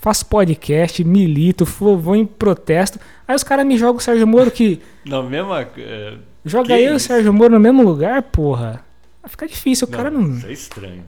faço 0.01 0.25
podcast, 0.25 1.03
milito, 1.03 1.65
vou, 1.65 2.15
em 2.15 2.25
protesto. 2.25 2.99
Aí 3.27 3.35
os 3.35 3.43
caras 3.43 3.65
me 3.65 3.77
jogam 3.77 3.97
o 3.97 4.01
Sérgio 4.01 4.27
Moro 4.27 4.51
que. 4.51 4.81
Na 5.05 5.21
mesma. 5.21 5.67
É... 5.77 6.15
Joga 6.45 6.75
aí 6.75 6.89
o 6.89 6.99
Sérgio 6.99 7.33
Moro 7.33 7.53
no 7.53 7.59
mesmo 7.59 7.83
lugar, 7.83 8.21
porra. 8.23 8.81
Vai 9.21 9.29
ficar 9.29 9.47
difícil, 9.47 9.87
o 9.87 9.91
não, 9.91 9.97
cara 9.97 10.09
não. 10.09 10.37
Isso 10.37 10.47
é 10.47 10.53
estranho. 10.53 11.03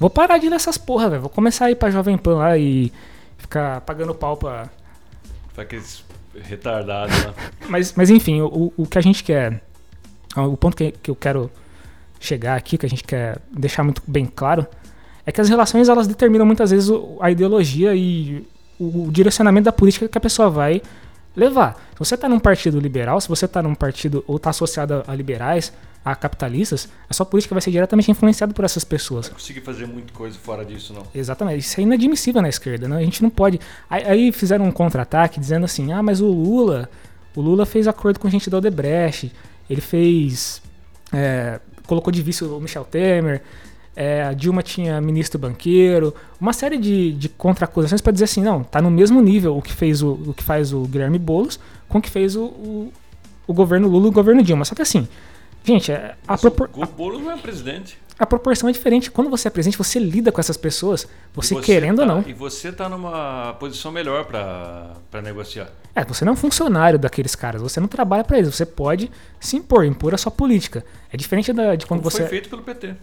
Vou 0.00 0.10
parar 0.10 0.38
de 0.38 0.46
ir 0.46 0.50
nessas 0.50 0.76
porra, 0.76 1.08
velho. 1.08 1.22
Vou 1.22 1.30
começar 1.30 1.66
a 1.66 1.70
ir 1.70 1.76
pra 1.76 1.90
Jovem 1.90 2.18
Pan 2.18 2.36
lá 2.36 2.58
e 2.58 2.92
ficar 3.36 3.80
pagando 3.82 4.14
pau 4.14 4.36
pra. 4.36 4.68
Pra 5.54 5.62
aqueles 5.62 6.04
retardados 6.34 7.24
lá. 7.24 7.34
mas, 7.68 7.92
mas 7.94 8.10
enfim, 8.10 8.40
o, 8.40 8.72
o 8.76 8.86
que 8.86 8.98
a 8.98 9.00
gente 9.00 9.22
quer 9.22 9.60
o 10.36 10.56
ponto 10.56 10.76
que, 10.76 10.92
que 10.92 11.10
eu 11.10 11.16
quero 11.16 11.50
chegar 12.20 12.56
aqui, 12.56 12.76
que 12.76 12.86
a 12.86 12.88
gente 12.88 13.04
quer 13.04 13.38
deixar 13.50 13.82
muito 13.82 14.02
bem 14.06 14.26
claro, 14.26 14.66
é 15.24 15.32
que 15.32 15.40
as 15.40 15.48
relações 15.48 15.88
elas 15.88 16.06
determinam 16.06 16.46
muitas 16.46 16.70
vezes 16.70 16.90
a 17.20 17.30
ideologia 17.30 17.94
e 17.94 18.46
o, 18.78 19.10
direcionamento 19.10 19.64
da 19.66 19.72
política 19.72 20.08
que 20.08 20.18
a 20.18 20.20
pessoa 20.20 20.48
vai 20.48 20.80
levar. 21.36 21.74
Se 21.92 21.98
você 21.98 22.14
está 22.14 22.28
num 22.28 22.38
partido 22.38 22.80
liberal, 22.80 23.20
se 23.20 23.28
você 23.28 23.44
está 23.44 23.62
num 23.62 23.74
partido 23.74 24.24
ou 24.26 24.36
está 24.36 24.50
associado 24.50 25.04
a 25.06 25.14
liberais, 25.14 25.72
a 26.04 26.14
capitalistas, 26.14 26.88
a 27.08 27.12
sua 27.12 27.26
política 27.26 27.54
vai 27.54 27.60
ser 27.60 27.70
diretamente 27.70 28.10
influenciada 28.10 28.54
por 28.54 28.64
essas 28.64 28.84
pessoas. 28.84 29.26
Não 29.28 29.34
conseguir 29.34 29.60
fazer 29.60 29.86
muita 29.86 30.12
coisa 30.12 30.38
fora 30.38 30.64
disso, 30.64 30.94
não. 30.94 31.02
Exatamente. 31.14 31.60
Isso 31.60 31.78
é 31.78 31.82
inadmissível 31.82 32.40
na 32.40 32.48
esquerda, 32.48 32.88
né? 32.88 32.96
A 32.96 33.02
gente 33.02 33.22
não 33.22 33.30
pode. 33.30 33.60
Aí, 33.90 34.04
aí 34.04 34.32
fizeram 34.32 34.64
um 34.64 34.72
contra-ataque 34.72 35.38
dizendo 35.38 35.64
assim: 35.64 35.92
ah, 35.92 36.02
mas 36.02 36.20
o 36.20 36.28
Lula. 36.28 36.88
O 37.36 37.40
Lula 37.40 37.66
fez 37.66 37.86
acordo 37.86 38.18
com 38.18 38.28
gente 38.30 38.48
da 38.48 38.56
Odebrecht. 38.56 39.30
Ele 39.68 39.80
fez. 39.80 40.62
É, 41.12 41.60
colocou 41.86 42.12
de 42.12 42.22
vice 42.22 42.44
o 42.44 42.60
Michel 42.60 42.84
Temer. 42.84 43.42
É, 43.96 44.22
a 44.22 44.32
Dilma 44.32 44.62
tinha 44.62 45.00
ministro 45.00 45.40
banqueiro, 45.40 46.14
uma 46.40 46.52
série 46.52 46.78
de, 46.78 47.12
de 47.14 47.28
contra-acusações 47.28 48.00
para 48.00 48.12
dizer 48.12 48.26
assim, 48.26 48.40
não, 48.40 48.62
tá 48.62 48.80
no 48.80 48.92
mesmo 48.92 49.20
nível 49.20 49.56
o 49.56 49.60
que 49.60 49.72
fez 49.72 50.02
o, 50.02 50.12
o 50.12 50.32
que 50.32 50.44
faz 50.44 50.72
o 50.72 50.82
Guilherme 50.82 51.18
Boulos 51.18 51.58
com 51.88 51.98
o 51.98 52.00
que 52.00 52.08
fez 52.08 52.36
o, 52.36 52.44
o, 52.44 52.92
o 53.44 53.52
governo 53.52 53.88
Lula 53.88 54.06
e 54.06 54.08
o 54.10 54.12
governo 54.12 54.40
Dilma. 54.40 54.64
Só 54.64 54.76
que 54.76 54.82
assim, 54.82 55.08
gente, 55.64 55.90
é, 55.90 56.14
a 56.28 56.38
propor... 56.38 56.70
o 56.72 56.86
Boulos 56.86 57.20
não 57.20 57.32
é 57.32 57.38
presidente 57.38 57.98
a 58.18 58.26
proporção 58.26 58.68
é 58.68 58.72
diferente. 58.72 59.10
Quando 59.10 59.30
você 59.30 59.46
é 59.46 59.50
presidente, 59.50 59.78
você 59.78 59.98
lida 59.98 60.32
com 60.32 60.40
essas 60.40 60.56
pessoas, 60.56 61.06
você, 61.32 61.54
você 61.54 61.60
querendo 61.64 61.98
tá, 61.98 62.02
ou 62.02 62.08
não. 62.08 62.24
E 62.26 62.32
você 62.32 62.70
está 62.70 62.88
numa 62.88 63.54
posição 63.60 63.92
melhor 63.92 64.24
para 64.24 65.22
negociar. 65.22 65.68
É, 65.94 66.04
você 66.04 66.24
não 66.24 66.32
é 66.32 66.34
um 66.34 66.36
funcionário 66.36 66.98
daqueles 66.98 67.36
caras, 67.36 67.62
você 67.62 67.78
não 67.78 67.86
trabalha 67.86 68.24
para 68.24 68.38
eles, 68.38 68.52
você 68.52 68.66
pode 68.66 69.10
se 69.38 69.56
impor, 69.56 69.84
impor 69.84 70.14
a 70.14 70.18
sua 70.18 70.32
política. 70.32 70.84
É 71.12 71.16
diferente 71.16 71.52
da, 71.52 71.76
de 71.76 71.86
quando 71.86 72.00
Como 72.00 72.10
você. 72.10 72.22
Foi 72.22 72.28
feito 72.28 72.48
pelo 72.48 72.62
PT. 72.62 72.94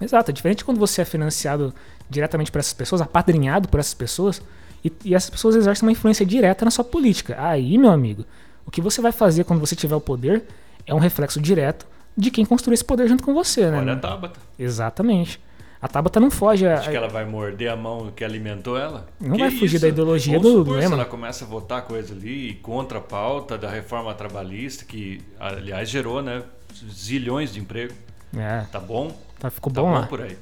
Exato, 0.00 0.32
é 0.32 0.34
diferente 0.34 0.58
de 0.58 0.64
quando 0.64 0.78
você 0.78 1.02
é 1.02 1.04
financiado 1.04 1.72
diretamente 2.10 2.50
por 2.50 2.58
essas 2.58 2.72
pessoas, 2.72 3.00
apadrinhado 3.00 3.68
por 3.68 3.78
essas 3.78 3.94
pessoas, 3.94 4.42
e, 4.84 4.92
e 5.04 5.14
essas 5.14 5.30
pessoas 5.30 5.54
exercem 5.54 5.86
uma 5.86 5.92
influência 5.92 6.26
direta 6.26 6.64
na 6.64 6.70
sua 6.72 6.84
política. 6.84 7.36
Aí, 7.38 7.78
meu 7.78 7.90
amigo, 7.90 8.24
o 8.66 8.72
que 8.72 8.80
você 8.80 9.00
vai 9.00 9.12
fazer 9.12 9.44
quando 9.44 9.60
você 9.60 9.76
tiver 9.76 9.94
o 9.94 10.00
poder 10.00 10.42
é 10.84 10.92
um 10.92 10.98
reflexo 10.98 11.40
direto 11.40 11.86
de 12.16 12.30
quem 12.30 12.44
construiu 12.44 12.74
esse 12.74 12.84
poder 12.84 13.08
junto 13.08 13.22
com 13.22 13.34
você, 13.34 13.70
né? 13.70 13.78
Olha 13.78 13.94
a 13.94 13.96
Tabata. 13.96 14.40
Exatamente. 14.58 15.40
A 15.80 15.88
Tabata 15.88 16.18
não 16.18 16.30
foge. 16.30 16.66
Acho 16.66 16.88
a... 16.88 16.90
que 16.90 16.96
ela 16.96 17.08
vai 17.08 17.26
morder 17.26 17.70
a 17.70 17.76
mão 17.76 18.10
que 18.14 18.24
alimentou 18.24 18.78
ela? 18.78 19.06
Não 19.20 19.36
que 19.36 19.42
vai 19.42 19.50
fugir 19.50 19.76
isso? 19.76 19.80
da 19.80 19.88
ideologia 19.88 20.38
Vamos 20.38 20.64
do, 20.64 20.64
do 20.64 20.80
ela 20.80 21.04
começa 21.04 21.44
a 21.44 21.48
votar 21.48 21.82
coisa 21.82 22.14
ali 22.14 22.54
contra 22.62 22.98
a 22.98 23.02
pauta 23.02 23.58
da 23.58 23.68
reforma 23.68 24.14
trabalhista, 24.14 24.84
que 24.84 25.20
aliás 25.38 25.90
gerou, 25.90 26.22
né, 26.22 26.42
zilhões 26.90 27.52
de 27.52 27.60
emprego. 27.60 27.92
É. 28.34 28.64
Tá 28.72 28.80
bom? 28.80 29.14
Tá, 29.38 29.50
ficou 29.50 29.70
tá 29.70 29.82
bom, 29.82 29.88
bom 29.88 29.94
lá. 29.94 30.06
por 30.06 30.22
aí. 30.22 30.38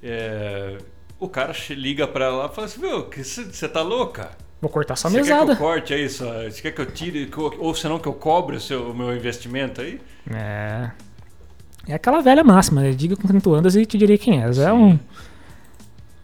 É, 0.00 0.78
o 1.18 1.28
cara 1.28 1.52
liga 1.70 2.06
pra 2.06 2.26
ela 2.26 2.46
e 2.46 2.54
fala 2.54 2.66
assim: 2.66 2.80
Meu, 2.80 3.10
você 3.10 3.68
tá 3.68 3.82
louca? 3.82 4.30
Vou 4.64 4.70
cortar 4.70 4.96
sua 4.96 5.10
Você 5.10 5.18
mesada. 5.18 5.40
quer 5.40 5.56
que 5.56 5.62
eu 5.62 5.66
corte 5.66 5.92
aí? 5.92 6.08
Você 6.08 6.62
quer 6.62 6.70
que 6.70 6.80
eu 6.80 6.86
tire? 6.86 7.30
Ou 7.58 7.74
senão 7.74 7.98
que 7.98 8.08
eu 8.08 8.14
cobre 8.14 8.56
o, 8.56 8.60
seu, 8.60 8.92
o 8.92 8.94
meu 8.94 9.14
investimento 9.14 9.82
aí? 9.82 10.00
É. 10.32 10.90
É 11.86 11.92
aquela 11.92 12.22
velha 12.22 12.42
máxima, 12.42 12.80
né? 12.80 12.92
diga 12.92 13.14
com 13.14 13.28
quem 13.28 13.38
tu 13.40 13.54
andas 13.54 13.76
e 13.76 13.84
te 13.84 13.98
direi 13.98 14.16
quem 14.16 14.42
és. 14.42 14.58
É 14.58 14.72
um, 14.72 14.98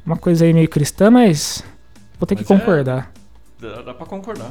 uma 0.06 0.16
coisa 0.16 0.46
aí 0.46 0.54
meio 0.54 0.70
cristã, 0.70 1.10
mas 1.10 1.62
vou 2.18 2.26
ter 2.26 2.34
mas 2.34 2.46
que 2.46 2.48
concordar. 2.48 3.12
É, 3.62 3.66
dá, 3.66 3.82
dá 3.82 3.92
pra 3.92 4.06
concordar. 4.06 4.50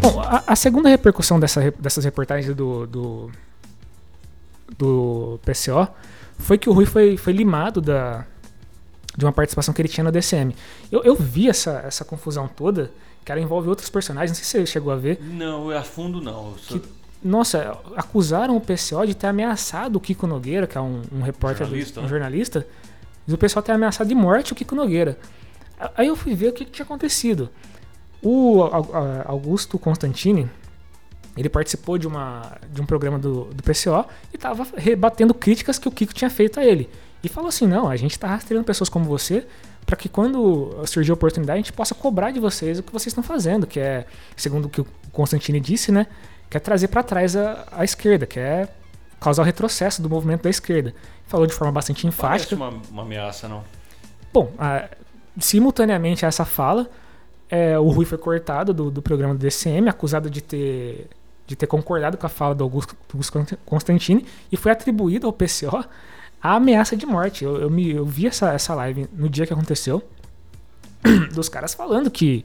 Bom, 0.00 0.18
a, 0.18 0.44
a, 0.46 0.56
segunda 0.56 0.88
repercussão 0.88 1.38
dessa, 1.38 1.70
dessas 1.78 2.06
reportagens 2.06 2.54
do, 2.56 2.86
do, 2.86 3.30
do 4.78 5.40
PCO 5.44 5.86
foi 6.38 6.56
que 6.56 6.70
o 6.70 6.72
Rui 6.72 6.86
foi, 6.86 7.18
foi 7.18 7.34
limado 7.34 7.82
da, 7.82 8.24
de 9.18 9.24
uma 9.24 9.32
participação 9.32 9.74
que 9.74 9.82
ele 9.82 9.88
tinha 9.88 10.04
no 10.04 10.12
DCM. 10.12 10.54
Eu, 10.92 11.02
eu 11.02 11.16
vi 11.16 11.48
essa, 11.48 11.82
essa 11.84 12.04
confusão 12.04 12.46
toda, 12.46 12.92
que 13.24 13.32
ela 13.32 13.40
envolve 13.40 13.68
outros 13.68 13.90
personagens, 13.90 14.30
não 14.30 14.36
sei 14.36 14.44
se 14.44 14.50
você 14.60 14.72
chegou 14.72 14.92
a 14.92 14.96
ver. 14.96 15.18
Não, 15.20 15.70
a 15.70 15.82
fundo 15.82 16.20
não. 16.20 16.54
Que, 16.68 16.80
nossa, 17.20 17.76
acusaram 17.96 18.56
o 18.56 18.60
PCO 18.60 19.04
de 19.04 19.16
ter 19.16 19.26
ameaçado 19.26 19.96
o 19.96 20.00
Kiko 20.00 20.24
Nogueira, 20.24 20.68
que 20.68 20.78
é 20.78 20.80
um, 20.80 21.02
um 21.12 21.20
repórter, 21.20 21.66
jornalista, 21.66 21.94
do, 21.94 22.00
um 22.00 22.02
né? 22.04 22.08
jornalista, 22.08 22.66
e 23.26 23.34
o 23.34 23.36
pessoal 23.36 23.60
ter 23.60 23.72
ameaçado 23.72 24.06
de 24.06 24.14
morte 24.14 24.52
o 24.52 24.54
Kiko 24.54 24.76
Nogueira. 24.76 25.18
Aí 25.96 26.06
eu 26.06 26.14
fui 26.14 26.36
ver 26.36 26.50
o 26.50 26.52
que, 26.52 26.64
que 26.64 26.70
tinha 26.70 26.84
acontecido. 26.84 27.50
O 28.22 28.62
Augusto 29.24 29.80
Constantini, 29.80 30.48
ele 31.36 31.48
participou 31.48 31.98
de, 31.98 32.06
uma, 32.06 32.56
de 32.72 32.80
um 32.80 32.86
programa 32.86 33.18
do, 33.18 33.46
do 33.46 33.64
PCO 33.64 34.06
e 34.32 34.36
estava 34.36 34.64
rebatendo 34.76 35.34
críticas 35.34 35.76
que 35.76 35.88
o 35.88 35.90
Kiko 35.90 36.14
tinha 36.14 36.30
feito 36.30 36.60
a 36.60 36.64
ele. 36.64 36.88
E 37.22 37.28
falou 37.28 37.48
assim: 37.48 37.66
não, 37.66 37.88
a 37.88 37.96
gente 37.96 38.12
está 38.12 38.28
rastreando 38.28 38.64
pessoas 38.64 38.88
como 38.88 39.04
você 39.04 39.46
para 39.84 39.96
que 39.96 40.08
quando 40.08 40.84
surgir 40.86 41.10
a 41.10 41.14
oportunidade 41.14 41.54
a 41.54 41.62
gente 41.62 41.72
possa 41.72 41.94
cobrar 41.94 42.30
de 42.30 42.38
vocês 42.38 42.78
o 42.78 42.82
que 42.82 42.92
vocês 42.92 43.06
estão 43.06 43.24
fazendo, 43.24 43.66
que 43.66 43.80
é, 43.80 44.04
segundo 44.36 44.66
o 44.66 44.68
que 44.68 44.82
o 44.82 44.86
Constantini 45.10 45.58
disse, 45.58 45.90
né? 45.90 46.06
quer 46.50 46.60
trazer 46.60 46.88
para 46.88 47.02
trás 47.02 47.36
a, 47.36 47.66
a 47.72 47.84
esquerda, 47.84 48.26
quer 48.26 48.74
causar 49.20 49.42
o 49.42 49.44
retrocesso 49.44 50.00
do 50.00 50.08
movimento 50.08 50.42
da 50.42 50.50
esquerda. 50.50 50.94
Falou 51.26 51.46
de 51.46 51.52
forma 51.52 51.72
bastante 51.72 52.06
enfática. 52.06 52.56
Parece 52.56 52.74
uma, 52.76 52.82
uma 52.90 53.02
ameaça, 53.02 53.48
não? 53.48 53.62
Bom, 54.32 54.52
a, 54.58 54.88
simultaneamente 55.38 56.24
a 56.24 56.28
essa 56.28 56.44
fala, 56.44 56.88
é, 57.48 57.78
o 57.78 57.88
Rui 57.88 58.04
foi 58.04 58.18
cortado 58.18 58.72
do, 58.72 58.90
do 58.90 59.02
programa 59.02 59.34
do 59.34 59.40
DCM, 59.40 59.88
acusado 59.88 60.30
de 60.30 60.40
ter, 60.40 61.08
de 61.46 61.56
ter 61.56 61.66
concordado 61.66 62.16
com 62.16 62.26
a 62.26 62.28
fala 62.28 62.54
do 62.54 62.64
Augusto, 62.64 62.96
Augusto 63.12 63.58
Constantini 63.64 64.24
e 64.50 64.56
foi 64.56 64.72
atribuído 64.72 65.26
ao 65.26 65.32
PCO 65.32 65.84
a 66.42 66.54
ameaça 66.54 66.96
de 66.96 67.06
morte. 67.06 67.44
Eu, 67.44 67.56
eu, 67.56 67.70
me, 67.70 67.90
eu 67.90 68.04
vi 68.04 68.26
essa, 68.26 68.52
essa 68.52 68.74
live 68.74 69.08
no 69.12 69.28
dia 69.28 69.46
que 69.46 69.52
aconteceu. 69.52 70.02
dos 71.32 71.48
caras 71.48 71.74
falando 71.74 72.10
que 72.10 72.44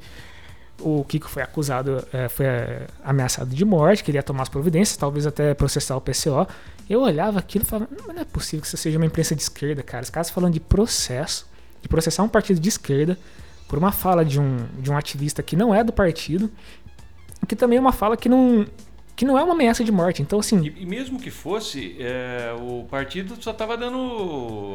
o 0.80 1.04
Kiko 1.06 1.30
foi 1.30 1.44
acusado, 1.44 2.06
é, 2.12 2.28
foi 2.28 2.46
é, 2.46 2.88
ameaçado 3.04 3.54
de 3.54 3.64
morte, 3.64 4.04
que 4.04 4.12
ele 4.12 4.18
ia 4.18 4.24
tomar 4.24 4.44
as 4.44 4.50
providências, 4.50 4.98
talvez 4.98 5.26
até 5.26 5.54
processar 5.54 5.96
o 5.96 6.02
PCO. 6.02 6.48
Eu 6.90 7.02
olhava 7.02 7.40
aquilo 7.40 7.64
e 7.64 7.68
falava, 7.68 7.90
não, 7.98 8.14
não 8.14 8.22
é 8.22 8.26
possível 8.26 8.62
que 8.62 8.68
isso 8.68 8.78
seja 8.78 8.98
uma 8.98 9.06
imprensa 9.06 9.36
de 9.36 9.42
esquerda, 9.42 9.82
cara. 9.82 10.04
Os 10.04 10.10
caras 10.10 10.30
falando 10.30 10.54
de 10.54 10.60
processo, 10.60 11.48
de 11.82 11.88
processar 11.88 12.24
um 12.24 12.30
partido 12.30 12.60
de 12.60 12.70
esquerda 12.70 13.18
por 13.68 13.78
uma 13.78 13.92
fala 13.92 14.26
de 14.26 14.40
um, 14.40 14.58
de 14.80 14.92
um 14.92 14.98
ativista 14.98 15.42
que 15.42 15.56
não 15.56 15.74
é 15.74 15.84
do 15.84 15.94
partido, 15.94 16.52
que 17.48 17.56
também 17.56 17.78
é 17.78 17.82
uma 17.82 17.94
fala 17.94 18.18
que 18.18 18.28
não, 18.28 18.66
que 19.16 19.26
não 19.26 19.38
é 19.38 19.44
uma 19.44 19.54
ameaça 19.54 19.84
de 19.84 19.92
morte. 19.92 20.22
Então, 20.22 20.40
assim. 20.40 20.62
E, 20.64 20.84
e 20.84 20.86
mesmo 20.86 21.20
que 21.20 21.30
fosse, 21.30 21.96
é, 22.00 22.54
o 22.60 22.86
partido 22.90 23.36
só 23.40 23.52
estava 23.52 23.78
dando 23.78 23.98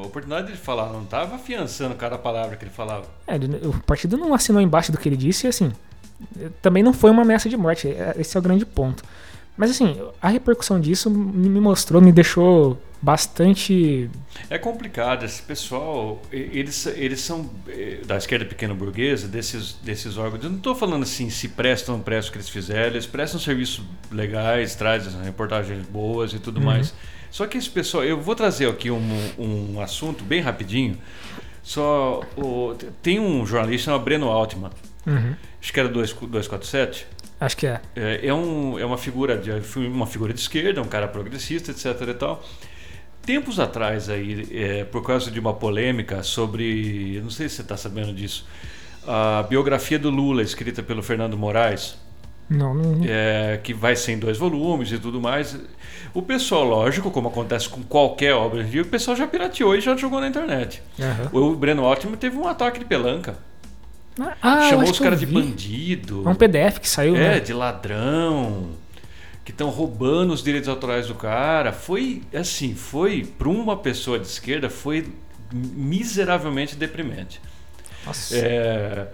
oportunidade 0.07 0.53
de 0.53 0.59
falar, 0.59 0.93
não 0.93 1.03
estava 1.03 1.37
afiançando 1.37 1.95
cada 1.95 2.17
palavra 2.17 2.57
que 2.57 2.65
ele 2.65 2.71
falava. 2.71 3.07
É, 3.27 3.37
o 3.67 3.81
partido 3.83 4.17
não 4.17 4.35
assinou 4.35 4.61
embaixo 4.61 4.93
do 4.93 4.99
que 4.99 5.09
ele 5.09 5.17
disse 5.17 5.47
e, 5.47 5.49
assim, 5.49 5.73
também 6.63 6.83
não 6.83 6.93
foi 6.93 7.11
uma 7.11 7.23
ameaça 7.23 7.49
de 7.49 7.57
morte. 7.57 7.89
É, 7.89 8.15
esse 8.19 8.37
é 8.37 8.41
o 8.41 8.43
grande 8.43 8.65
ponto. 8.65 9.03
Mas 9.57 9.73
assim, 9.73 10.01
a 10.23 10.29
repercussão 10.29 10.79
disso 10.79 11.11
me 11.11 11.61
mostrou, 11.61 12.01
me 12.01 12.13
deixou 12.13 12.79
bastante. 13.01 14.11
É 14.51 14.59
complicado. 14.59 15.25
Esse 15.25 15.43
pessoal, 15.43 16.21
eles, 16.33 16.87
eles 16.87 17.21
são 17.21 17.51
eh, 17.69 18.01
da 18.07 18.17
esquerda 18.17 18.45
pequena 18.45 18.75
burguesa, 18.75 19.29
desses, 19.29 19.75
desses 19.83 20.17
órgãos. 20.17 20.45
Eu 20.45 20.51
não 20.51 20.59
estou 20.59 20.75
falando 20.75 21.03
assim 21.03 21.31
se 21.31 21.49
prestam 21.49 21.95
ou 21.95 21.99
não 21.99 22.05
prestam 22.05 22.31
o 22.31 22.33
que 22.33 22.39
eles 22.39 22.49
fizeram. 22.49 22.87
Eles 22.89 23.07
prestam 23.07 23.41
serviços 23.41 23.85
legais, 24.11 24.75
trazem 24.75 25.23
reportagens 25.23 25.87
boas 25.87 26.33
e 26.33 26.39
tudo 26.39 26.59
uhum. 26.59 26.67
mais. 26.67 26.95
Só 27.31 27.47
que 27.47 27.59
esse 27.59 27.69
pessoal, 27.69 28.05
eu 28.05 28.21
vou 28.21 28.35
trazer 28.35 28.69
aqui 28.69 28.91
um, 28.91 29.33
um 29.39 29.81
assunto 29.81 30.25
bem 30.25 30.41
rapidinho. 30.41 30.99
Só 31.63 32.23
o, 32.37 32.75
tem 33.03 33.21
um 33.21 33.45
jornalista 33.45 33.87
chamado 33.87 34.03
Breno 34.03 34.29
Altman. 34.29 34.71
Uhum. 35.07 35.35
Acho 35.61 35.73
que 35.73 35.81
era 35.81 35.89
247. 35.89 37.07
Acho 37.41 37.57
que 37.57 37.67
é. 37.67 37.81
É, 37.95 38.27
é, 38.27 38.35
um, 38.35 38.79
é 38.79 38.85
uma 38.85 38.99
figura 38.99 39.37
de 39.39 39.51
uma 39.77 40.07
figura 40.07 40.33
de 40.33 40.41
esquerda, 40.41 40.83
um 40.83 40.89
cara 40.89 41.07
progressista, 41.07 41.71
etc. 41.71 41.87
E 42.09 42.15
tal. 42.15 42.43
Tempos 43.29 43.61
atrás 43.61 44.09
aí, 44.09 44.49
é, 44.51 44.85
por 44.85 45.05
causa 45.05 45.31
de 45.31 45.39
uma 45.39 45.53
polêmica 45.53 46.23
sobre, 46.23 47.17
eu 47.17 47.23
não 47.23 47.29
sei 47.29 47.47
se 47.47 47.57
você 47.57 47.61
está 47.61 47.77
sabendo 47.77 48.11
disso, 48.11 48.47
a 49.07 49.43
biografia 49.43 49.99
do 49.99 50.09
Lula 50.09 50.41
escrita 50.41 50.83
pelo 50.83 51.03
Fernando 51.03 51.37
Moraes. 51.37 51.99
Não, 52.49 52.73
não. 52.73 53.05
É, 53.07 53.61
que 53.63 53.75
vai 53.75 53.95
ser 53.97 54.13
em 54.13 54.19
dois 54.19 54.39
volumes 54.39 54.91
e 54.93 54.99
tudo 54.99 55.21
mais. 55.21 55.61
O 56.15 56.23
pessoal, 56.23 56.65
lógico, 56.65 57.11
como 57.11 57.29
acontece 57.29 57.69
com 57.69 57.83
qualquer 57.83 58.33
obra 58.33 58.65
de 58.65 58.81
o 58.81 58.87
pessoal 58.87 59.15
já 59.15 59.27
pirateou 59.27 59.77
e 59.77 59.83
já 59.83 59.95
jogou 59.95 60.23
na 60.23 60.29
internet. 60.29 60.83
Uhum. 60.99 61.51
O 61.51 61.55
Breno 61.55 61.85
Altman 61.85 62.17
teve 62.17 62.39
um 62.39 62.49
ataque 62.49 62.79
de 62.79 62.87
pelanca. 62.87 63.37
Ah, 64.41 64.71
Chamou 64.71 64.91
os 64.91 64.99
caras 64.99 65.21
de 65.21 65.27
bandido. 65.27 66.23
É 66.27 66.31
um 66.31 66.35
PDF 66.35 66.79
que 66.79 66.89
saiu, 66.89 67.15
é, 67.15 67.35
né? 67.35 67.41
de 67.41 67.53
ladrão. 67.53 68.71
Que 69.49 69.53
estão 69.53 69.71
roubando 69.71 70.35
os 70.35 70.43
direitos 70.43 70.69
autorais 70.69 71.07
do 71.07 71.15
cara. 71.15 71.73
Foi 71.73 72.23
assim, 72.35 72.75
foi 72.75 73.25
para 73.25 73.49
uma 73.49 73.79
pessoa 73.79 74.19
de 74.19 74.27
esquerda 74.27 74.69
foi 74.69 75.09
miseravelmente 75.51 76.77
deprimente. 76.77 77.41
Nossa. 78.05 78.37
É, 78.37 79.09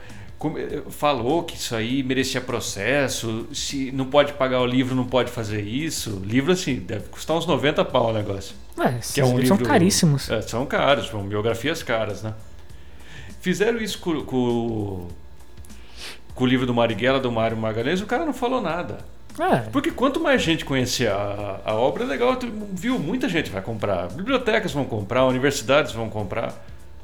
falou 0.91 1.45
que 1.45 1.55
isso 1.55 1.73
aí 1.77 2.03
merecia 2.03 2.41
processo, 2.41 3.47
se 3.53 3.93
não 3.93 4.07
pode 4.07 4.33
pagar 4.33 4.61
o 4.61 4.67
livro, 4.67 4.97
não 4.97 5.07
pode 5.07 5.31
fazer 5.31 5.63
isso. 5.63 6.21
Livro 6.25 6.51
assim, 6.51 6.81
deve 6.81 7.11
custar 7.11 7.37
uns 7.37 7.47
90 7.47 7.85
pau 7.85 8.11
o 8.11 8.13
negócio. 8.13 8.57
É, 8.77 8.99
que 9.15 9.21
é 9.21 9.25
um 9.25 9.39
livro, 9.39 9.47
são 9.47 9.59
caríssimos. 9.59 10.29
É, 10.29 10.43
são 10.43 10.67
caros, 10.67 11.07
são 11.11 11.23
biografias 11.23 11.81
caras, 11.81 12.25
né? 12.25 12.35
Fizeram 13.41 13.79
isso 13.79 14.01
com, 14.01 14.21
com, 14.25 15.07
com 16.35 16.43
o 16.43 16.47
livro 16.49 16.67
do 16.67 16.75
Marighella, 16.75 17.21
do 17.21 17.31
Mário 17.31 17.57
Magalhães, 17.57 18.01
o 18.01 18.07
cara 18.07 18.27
não 18.27 18.35
falou 18.35 18.61
nada. 18.61 18.99
É. 19.39 19.69
Porque 19.71 19.91
quanto 19.91 20.21
mais 20.21 20.43
gente 20.43 20.65
conhecer 20.65 21.09
a, 21.09 21.61
a 21.65 21.75
obra, 21.75 22.05
é 22.05 22.07
legal, 22.07 22.39
viu? 22.73 22.99
Muita 22.99 23.29
gente 23.29 23.51
vai 23.51 23.61
comprar. 23.61 24.09
Bibliotecas 24.09 24.73
vão 24.73 24.85
comprar, 24.85 25.25
universidades 25.25 25.93
vão 25.93 26.09
comprar. 26.09 26.55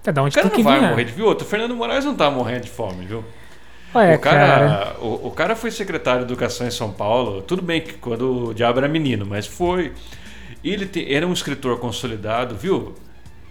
É, 0.04 0.12
da 0.12 0.22
onde 0.22 0.38
o 0.38 0.42
cara 0.42 0.54
não 0.54 0.62
vai 0.62 0.80
morrer 0.80 1.04
de 1.04 1.12
viu? 1.12 1.28
O 1.28 1.40
Fernando 1.40 1.74
Moraes 1.74 2.04
não 2.04 2.14
tá 2.14 2.30
morrendo 2.30 2.62
de 2.62 2.70
fome, 2.70 3.04
viu? 3.04 3.24
Ué, 3.94 4.14
o, 4.14 4.18
cara, 4.20 4.68
cara. 4.68 4.96
O, 5.00 5.26
o, 5.28 5.30
cara 5.32 5.56
foi 5.56 5.70
secretário 5.72 6.20
de 6.20 6.32
Educação 6.32 6.66
em 6.66 6.70
São 6.70 6.92
Paulo. 6.92 7.42
Tudo 7.42 7.60
bem 7.60 7.80
que 7.80 7.94
quando 7.94 8.48
o 8.50 8.54
diabo 8.54 8.78
era 8.78 8.88
menino, 8.88 9.26
mas 9.26 9.46
foi. 9.46 9.92
Ele 10.62 10.86
te, 10.86 11.12
era 11.12 11.26
um 11.26 11.32
escritor 11.32 11.78
consolidado, 11.78 12.54
viu? 12.54 12.94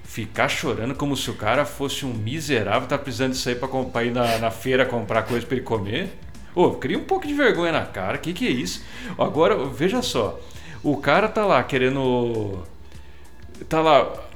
ficar 0.10 0.50
chorando 0.50 0.96
como 0.96 1.16
se 1.16 1.30
o 1.30 1.36
cara 1.36 1.66
fosse 1.66 2.04
um 2.04 2.12
miserável, 2.12 2.88
tá 2.88 2.98
precisando 2.98 3.34
disso 3.34 3.48
aí 3.48 3.54
pra, 3.54 4.04
ir 4.04 4.12
na, 4.12 4.40
na 4.40 4.50
feira 4.50 4.84
comprar 4.84 5.22
coisa 5.22 5.46
para 5.46 5.56
ele 5.56 5.64
comer. 5.64 6.10
Ô, 6.56 6.72
cria 6.72 6.98
um 6.98 7.04
pouco 7.04 7.28
de 7.28 7.34
vergonha 7.34 7.72
na 7.72 7.86
cara, 7.86 8.18
que 8.18 8.34
que 8.34 8.48
é 8.48 8.52
isso? 8.52 8.84
Agora, 9.18 9.66
veja 9.66 10.02
só, 10.02 10.40
o 10.84 10.98
cara 10.98 11.28
tá 11.28 11.46
lá 11.46 11.64
querendo. 11.64 12.64
Tá 13.68 13.82
lá 13.82 14.29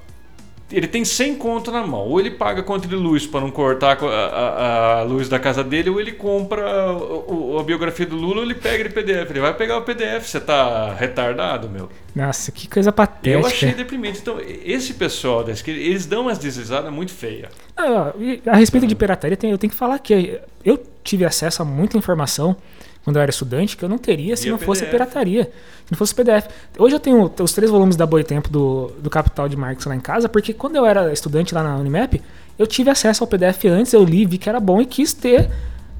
ele 0.72 0.88
tem 0.88 1.06
100 1.06 1.36
conto 1.36 1.72
na 1.72 1.86
mão. 1.86 2.02
Ou 2.08 2.20
ele 2.20 2.32
paga 2.32 2.64
conta 2.64 2.88
de 2.88 2.96
luz 2.96 3.28
para 3.28 3.42
não 3.42 3.52
cortar 3.52 3.98
a, 4.02 4.06
a, 4.06 5.00
a, 5.00 5.04
luz 5.04 5.30
da 5.30 5.40
casa 5.40 5.64
dele, 5.64 5.90
ou 5.90 6.00
ele 6.00 6.12
compra 6.12 6.64
a, 6.64 7.60
a, 7.60 7.64
biografia 7.64 8.06
do 8.06 8.16
Lula, 8.16 8.38
ou 8.38 8.44
ele 8.44 8.56
pega 8.56 8.84
de 8.84 8.90
PDF. 8.90 9.30
Ele 9.30 9.40
vai 9.40 9.54
pegar 9.54 9.78
o 9.78 9.82
PDF. 9.84 10.26
Você 10.26 10.40
tá 10.40 10.94
retardado, 10.94 11.70
meu? 11.70 11.90
Nossa, 12.16 12.52
que 12.52 12.68
coisa 12.68 12.92
patética. 12.92 13.30
Eu 13.30 13.46
achei 13.46 13.74
deprimente. 13.74 14.20
Então, 14.20 14.40
esse 14.40 14.94
pessoal 14.94 15.44
da 15.44 15.52
esquerda, 15.52 15.80
eles 15.80 16.06
dão 16.06 16.24
umas 16.24 16.38
deslizadas 16.38 16.92
muito 16.92 17.12
feias. 17.12 17.50
Ah, 17.76 18.14
a 18.48 18.56
respeito 18.56 18.88
de 18.88 18.96
pirataria, 18.96 19.38
eu 19.44 19.58
tenho 19.58 19.72
que 19.72 19.78
falar 19.78 20.00
que 20.00 20.40
eu 20.64 20.82
tive 21.04 21.26
acesso 21.26 21.62
a 21.62 21.66
muita 21.66 21.98
informação 21.98 22.56
quando 23.04 23.18
eu 23.18 23.22
era 23.22 23.30
estudante 23.30 23.76
que 23.76 23.84
eu 23.84 23.90
não 23.90 23.98
teria 23.98 24.36
se 24.38 24.50
não 24.50 24.58
PDF. 24.58 24.66
fosse 24.66 24.86
pirataria, 24.86 25.44
se 25.44 25.92
não 25.92 25.98
fosse 25.98 26.16
PDF. 26.16 26.48
Hoje 26.78 26.96
eu 26.96 27.00
tenho 27.00 27.32
os 27.40 27.54
três 27.54 27.70
volumes 27.70 27.96
da 27.96 28.06
Boitempo 28.06 28.50
do, 28.50 28.92
do 29.00 29.10
Capital 29.10 29.50
de 29.50 29.58
Marx 29.58 29.86
lá 29.86 29.96
em 29.96 30.00
casa, 30.00 30.30
porque 30.30 30.54
quando 30.54 30.76
eu 30.76 30.86
era 30.86 31.12
estudante 31.12 31.54
lá 31.54 31.62
na 31.64 31.78
Unimap, 31.78 32.22
eu 32.58 32.66
tive 32.66 32.90
acesso 32.90 33.24
ao 33.24 33.28
PDF 33.28 33.66
antes, 33.66 33.94
eu 33.94 34.04
li, 34.04 34.26
vi 34.26 34.38
que 34.38 34.48
era 34.48 34.60
bom 34.60 34.82
e 34.82 34.86
quis 34.86 35.14
ter 35.14 35.50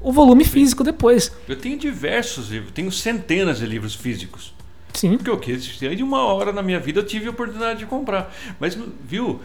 o 0.00 0.12
volume 0.12 0.44
físico 0.44 0.82
depois. 0.84 1.32
Eu 1.48 1.56
tenho 1.56 1.78
diversos 1.78 2.50
livros, 2.50 2.72
tenho 2.72 2.90
centenas 2.90 3.58
de 3.58 3.66
livros 3.66 3.94
físicos. 3.94 4.54
Sim. 4.92 5.16
Porque 5.16 5.30
eu 5.30 5.38
quis, 5.38 5.64
de 5.64 6.02
uma 6.02 6.24
hora 6.24 6.52
na 6.52 6.62
minha 6.62 6.78
vida 6.78 7.00
eu 7.00 7.04
tive 7.04 7.26
a 7.26 7.30
oportunidade 7.30 7.80
de 7.80 7.86
comprar. 7.86 8.32
Mas, 8.60 8.78
viu, 9.02 9.40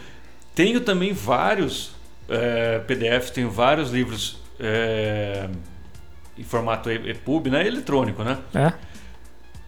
tenho 0.54 0.80
também 0.82 1.12
vários 1.12 1.92
é, 2.30 2.76
eh, 2.76 2.80
PDFs, 2.80 3.32
tenho 3.32 3.50
vários 3.50 3.92
livros. 3.92 4.38
É, 4.60 5.50
em 6.40 6.44
formato 6.44 6.90
EPUB, 6.90 7.50
né? 7.50 7.68
Eletrônico, 7.68 8.24
né? 8.24 8.38
É. 8.56 8.72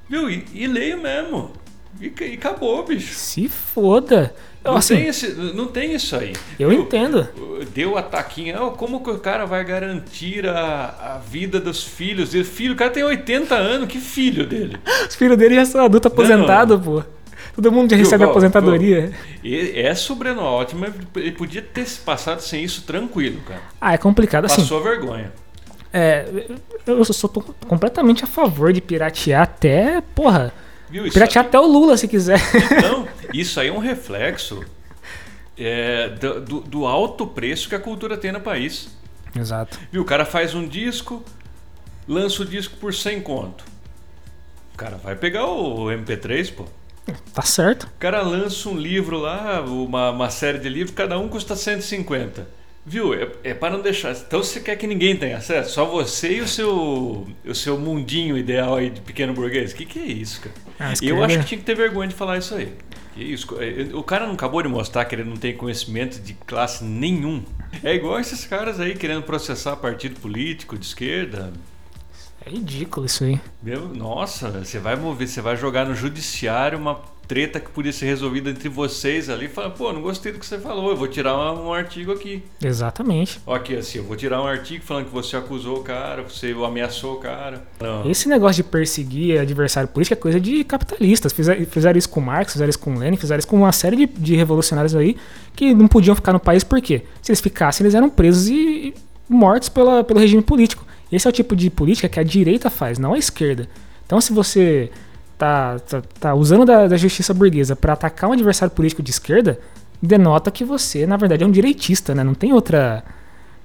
Viu? 0.09 0.29
E, 0.29 0.45
e 0.53 0.67
leio 0.67 1.01
mesmo. 1.01 1.51
E, 1.99 2.13
e, 2.21 2.33
acabou, 2.33 2.83
bicho. 2.85 3.13
Se 3.13 3.49
foda. 3.49 4.33
Não, 4.63 4.75
assim, 4.75 4.95
tem 4.95 5.07
esse, 5.07 5.31
não 5.33 5.67
tem 5.67 5.93
isso 5.93 6.15
aí. 6.15 6.33
Eu 6.59 6.69
Viu? 6.69 6.81
entendo. 6.81 7.27
Deu 7.73 7.97
a 7.97 8.03
taquinha. 8.03 8.61
Oh, 8.61 8.71
como 8.71 9.03
que 9.03 9.09
o 9.09 9.17
cara 9.17 9.45
vai 9.45 9.63
garantir 9.65 10.47
a, 10.47 11.15
a 11.15 11.17
vida 11.17 11.59
dos 11.59 11.83
filhos 11.83 12.29
dele? 12.29 12.43
Filho, 12.43 12.73
o 12.73 12.77
cara 12.77 12.91
tem 12.91 13.03
80 13.03 13.55
anos. 13.55 13.87
Que 13.87 13.99
filho 13.99 14.45
dele? 14.45 14.77
Os 15.09 15.15
filhos 15.15 15.37
dele 15.37 15.55
já 15.55 15.65
são 15.65 15.83
adultos 15.83 16.11
aposentados, 16.11 16.79
pô. 16.79 17.03
Todo 17.55 17.71
mundo 17.71 17.89
já 17.91 17.97
recebe 17.97 18.23
Viu, 18.23 18.31
aposentadoria. 18.31 19.11
É 19.43 19.93
sobreno 19.93 20.41
ótimo, 20.41 20.85
ele 21.15 21.31
podia 21.31 21.61
ter 21.61 21.85
passado 22.05 22.39
sem 22.39 22.63
isso 22.63 22.83
tranquilo, 22.83 23.41
cara. 23.45 23.61
Ah, 23.79 23.93
é 23.93 23.97
complicado 23.97 24.43
Passou 24.43 24.63
assim. 24.63 24.73
Passou 24.73 24.83
vergonha. 24.83 25.31
É, 25.93 26.25
eu 26.85 27.03
sou 27.05 27.29
completamente 27.67 28.23
a 28.23 28.27
favor 28.27 28.71
de 28.71 28.81
piratear 28.81 29.43
até, 29.43 30.01
porra. 30.15 30.53
Viu, 30.89 31.03
piratear 31.11 31.43
aí... 31.43 31.49
até 31.49 31.59
o 31.59 31.65
Lula 31.65 31.97
se 31.97 32.07
quiser. 32.07 32.39
Então, 32.77 33.07
isso 33.33 33.59
aí 33.59 33.67
é 33.67 33.73
um 33.73 33.79
reflexo 33.79 34.63
é, 35.57 36.09
do, 36.09 36.61
do, 36.61 36.85
alto 36.87 37.27
preço 37.27 37.69
que 37.69 37.75
a 37.75 37.79
cultura 37.79 38.17
tem 38.17 38.31
no 38.31 38.39
país. 38.39 38.89
Exato. 39.35 39.79
Viu, 39.91 40.01
o 40.01 40.05
cara 40.05 40.25
faz 40.25 40.53
um 40.55 40.67
disco, 40.67 41.23
lança 42.07 42.41
o 42.41 42.45
disco 42.45 42.77
por 42.77 42.93
100 42.93 43.21
conto. 43.21 43.65
O 44.73 44.77
cara 44.77 44.97
vai 44.97 45.15
pegar 45.15 45.45
o 45.45 45.85
MP3, 45.87 46.53
pô. 46.53 46.65
Tá 47.33 47.41
certo. 47.41 47.83
O 47.83 47.99
cara 47.99 48.21
lança 48.21 48.69
um 48.69 48.77
livro 48.77 49.17
lá, 49.17 49.61
uma, 49.61 50.11
uma 50.11 50.29
série 50.29 50.59
de 50.59 50.69
livros, 50.69 50.95
cada 50.95 51.17
um 51.19 51.27
custa 51.27 51.55
150. 51.55 52.60
Viu? 52.85 53.13
É, 53.13 53.27
é 53.43 53.53
para 53.53 53.75
não 53.75 53.81
deixar. 53.81 54.11
Então 54.11 54.43
você 54.43 54.59
quer 54.59 54.75
que 54.75 54.87
ninguém 54.87 55.15
tenha 55.15 55.37
acesso? 55.37 55.73
Só 55.73 55.85
você 55.85 56.37
e 56.37 56.41
o 56.41 56.47
seu, 56.47 57.27
o 57.45 57.55
seu 57.55 57.77
mundinho 57.77 58.37
ideal 58.37 58.75
aí 58.75 58.89
de 58.89 59.01
pequeno 59.01 59.33
burguês? 59.33 59.71
O 59.71 59.75
que, 59.75 59.85
que 59.85 59.99
é 59.99 60.05
isso, 60.05 60.41
cara? 60.41 60.55
Ah, 60.79 60.93
eu 61.01 61.23
acho 61.23 61.39
que 61.39 61.45
tinha 61.45 61.59
que 61.59 61.65
ter 61.65 61.75
vergonha 61.75 62.07
de 62.07 62.15
falar 62.15 62.39
isso 62.39 62.55
aí. 62.55 62.73
Que 63.13 63.23
isso? 63.23 63.55
É, 63.61 63.95
o 63.95 64.01
cara 64.01 64.25
não 64.25 64.33
acabou 64.33 64.63
de 64.63 64.69
mostrar 64.69 65.05
que 65.05 65.13
ele 65.13 65.23
não 65.23 65.35
tem 65.35 65.55
conhecimento 65.55 66.19
de 66.19 66.33
classe 66.33 66.83
nenhum. 66.83 67.43
É 67.83 67.93
igual 67.93 68.19
esses 68.19 68.45
caras 68.45 68.79
aí 68.79 68.95
querendo 68.95 69.21
processar 69.23 69.75
partido 69.75 70.19
político 70.19 70.77
de 70.77 70.85
esquerda. 70.85 71.53
É 72.43 72.49
ridículo 72.49 73.05
isso 73.05 73.23
aí. 73.23 73.39
Meu, 73.61 73.87
nossa, 73.89 74.49
você 74.49 74.79
vai 74.79 74.95
mover, 74.95 75.27
você 75.27 75.41
vai 75.41 75.55
jogar 75.55 75.85
no 75.85 75.93
judiciário 75.93 76.79
uma 76.79 76.99
treta 77.31 77.61
que 77.61 77.71
podia 77.71 77.93
ser 77.93 78.07
resolvida 78.07 78.49
entre 78.49 78.67
vocês 78.67 79.29
ali. 79.29 79.47
Fala, 79.47 79.69
pô, 79.69 79.93
não 79.93 80.01
gostei 80.01 80.33
do 80.33 80.39
que 80.39 80.45
você 80.45 80.59
falou, 80.59 80.89
eu 80.89 80.97
vou 80.97 81.07
tirar 81.07 81.33
um, 81.33 81.67
um 81.67 81.73
artigo 81.73 82.11
aqui. 82.11 82.43
Exatamente. 82.61 83.39
Aqui, 83.47 83.73
assim, 83.73 83.99
eu 83.99 84.03
vou 84.03 84.17
tirar 84.17 84.41
um 84.41 84.45
artigo 84.45 84.83
falando 84.83 85.05
que 85.05 85.13
você 85.13 85.37
acusou 85.37 85.77
o 85.77 85.81
cara, 85.81 86.23
você 86.23 86.51
ameaçou 86.51 87.13
o 87.13 87.19
cara. 87.19 87.63
Não. 87.79 88.11
Esse 88.11 88.27
negócio 88.27 88.61
de 88.61 88.69
perseguir 88.69 89.39
adversário 89.39 89.87
político 89.87 90.13
é 90.13 90.21
coisa 90.21 90.41
de 90.41 90.61
capitalistas. 90.65 91.31
Fizeram, 91.31 91.65
fizeram 91.65 91.97
isso 91.97 92.09
com 92.09 92.19
Marx, 92.19 92.51
fizeram 92.51 92.69
isso 92.69 92.79
com 92.79 92.95
Lenin, 92.95 93.15
fizeram 93.15 93.39
isso 93.39 93.47
com 93.47 93.55
uma 93.55 93.71
série 93.71 93.95
de, 93.95 94.07
de 94.07 94.35
revolucionários 94.35 94.93
aí 94.93 95.15
que 95.55 95.73
não 95.73 95.87
podiam 95.87 96.13
ficar 96.13 96.33
no 96.33 96.39
país 96.39 96.65
por 96.65 96.81
quê? 96.81 97.03
Se 97.21 97.31
eles 97.31 97.39
ficassem, 97.39 97.85
eles 97.85 97.95
eram 97.95 98.09
presos 98.09 98.49
e 98.49 98.93
mortos 99.29 99.69
pela, 99.69 100.03
pelo 100.03 100.19
regime 100.19 100.41
político. 100.41 100.85
Esse 101.09 101.27
é 101.27 101.29
o 101.29 101.33
tipo 101.33 101.55
de 101.55 101.69
política 101.69 102.09
que 102.09 102.19
a 102.19 102.23
direita 102.23 102.69
faz, 102.69 102.99
não 102.99 103.13
a 103.13 103.17
esquerda. 103.17 103.69
Então, 104.05 104.19
se 104.19 104.33
você 104.33 104.91
tá, 105.41 105.79
tá, 105.79 106.03
tá 106.19 106.35
usando 106.35 106.65
da, 106.65 106.87
da 106.87 106.95
justiça 106.97 107.33
burguesa 107.33 107.75
para 107.75 107.93
atacar 107.93 108.29
um 108.29 108.33
adversário 108.33 108.71
político 108.75 109.01
de 109.01 109.09
esquerda, 109.09 109.59
denota 109.99 110.51
que 110.51 110.63
você, 110.63 111.07
na 111.07 111.17
verdade, 111.17 111.43
é 111.43 111.47
um 111.47 111.51
direitista, 111.51 112.13
né? 112.13 112.23
Não 112.23 112.35
tem 112.35 112.53
outra. 112.53 113.03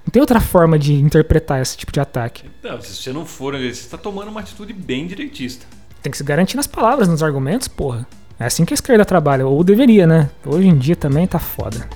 Não 0.03 0.11
tem 0.11 0.19
outra 0.19 0.39
forma 0.39 0.79
de 0.79 0.93
interpretar 0.93 1.61
esse 1.61 1.77
tipo 1.77 1.91
de 1.91 1.99
ataque. 1.99 2.49
Não, 2.63 2.81
se 2.81 2.95
você 2.95 3.13
não 3.13 3.25
for, 3.25 3.53
você 3.53 3.67
está 3.67 3.97
tomando 3.97 4.29
uma 4.29 4.39
atitude 4.39 4.73
bem 4.73 5.05
direitista. 5.05 5.67
Tem 6.01 6.09
que 6.09 6.17
se 6.17 6.23
garantir 6.23 6.55
nas 6.55 6.65
palavras, 6.65 7.07
nos 7.07 7.21
argumentos, 7.21 7.67
porra. 7.67 8.07
É 8.39 8.45
assim 8.45 8.65
que 8.65 8.73
a 8.73 8.75
esquerda 8.75 9.05
trabalha, 9.05 9.45
ou 9.45 9.63
deveria, 9.63 10.07
né? 10.07 10.31
Hoje 10.45 10.67
em 10.67 10.77
dia 10.77 10.95
também 10.95 11.27
tá 11.27 11.37
foda. 11.37 11.87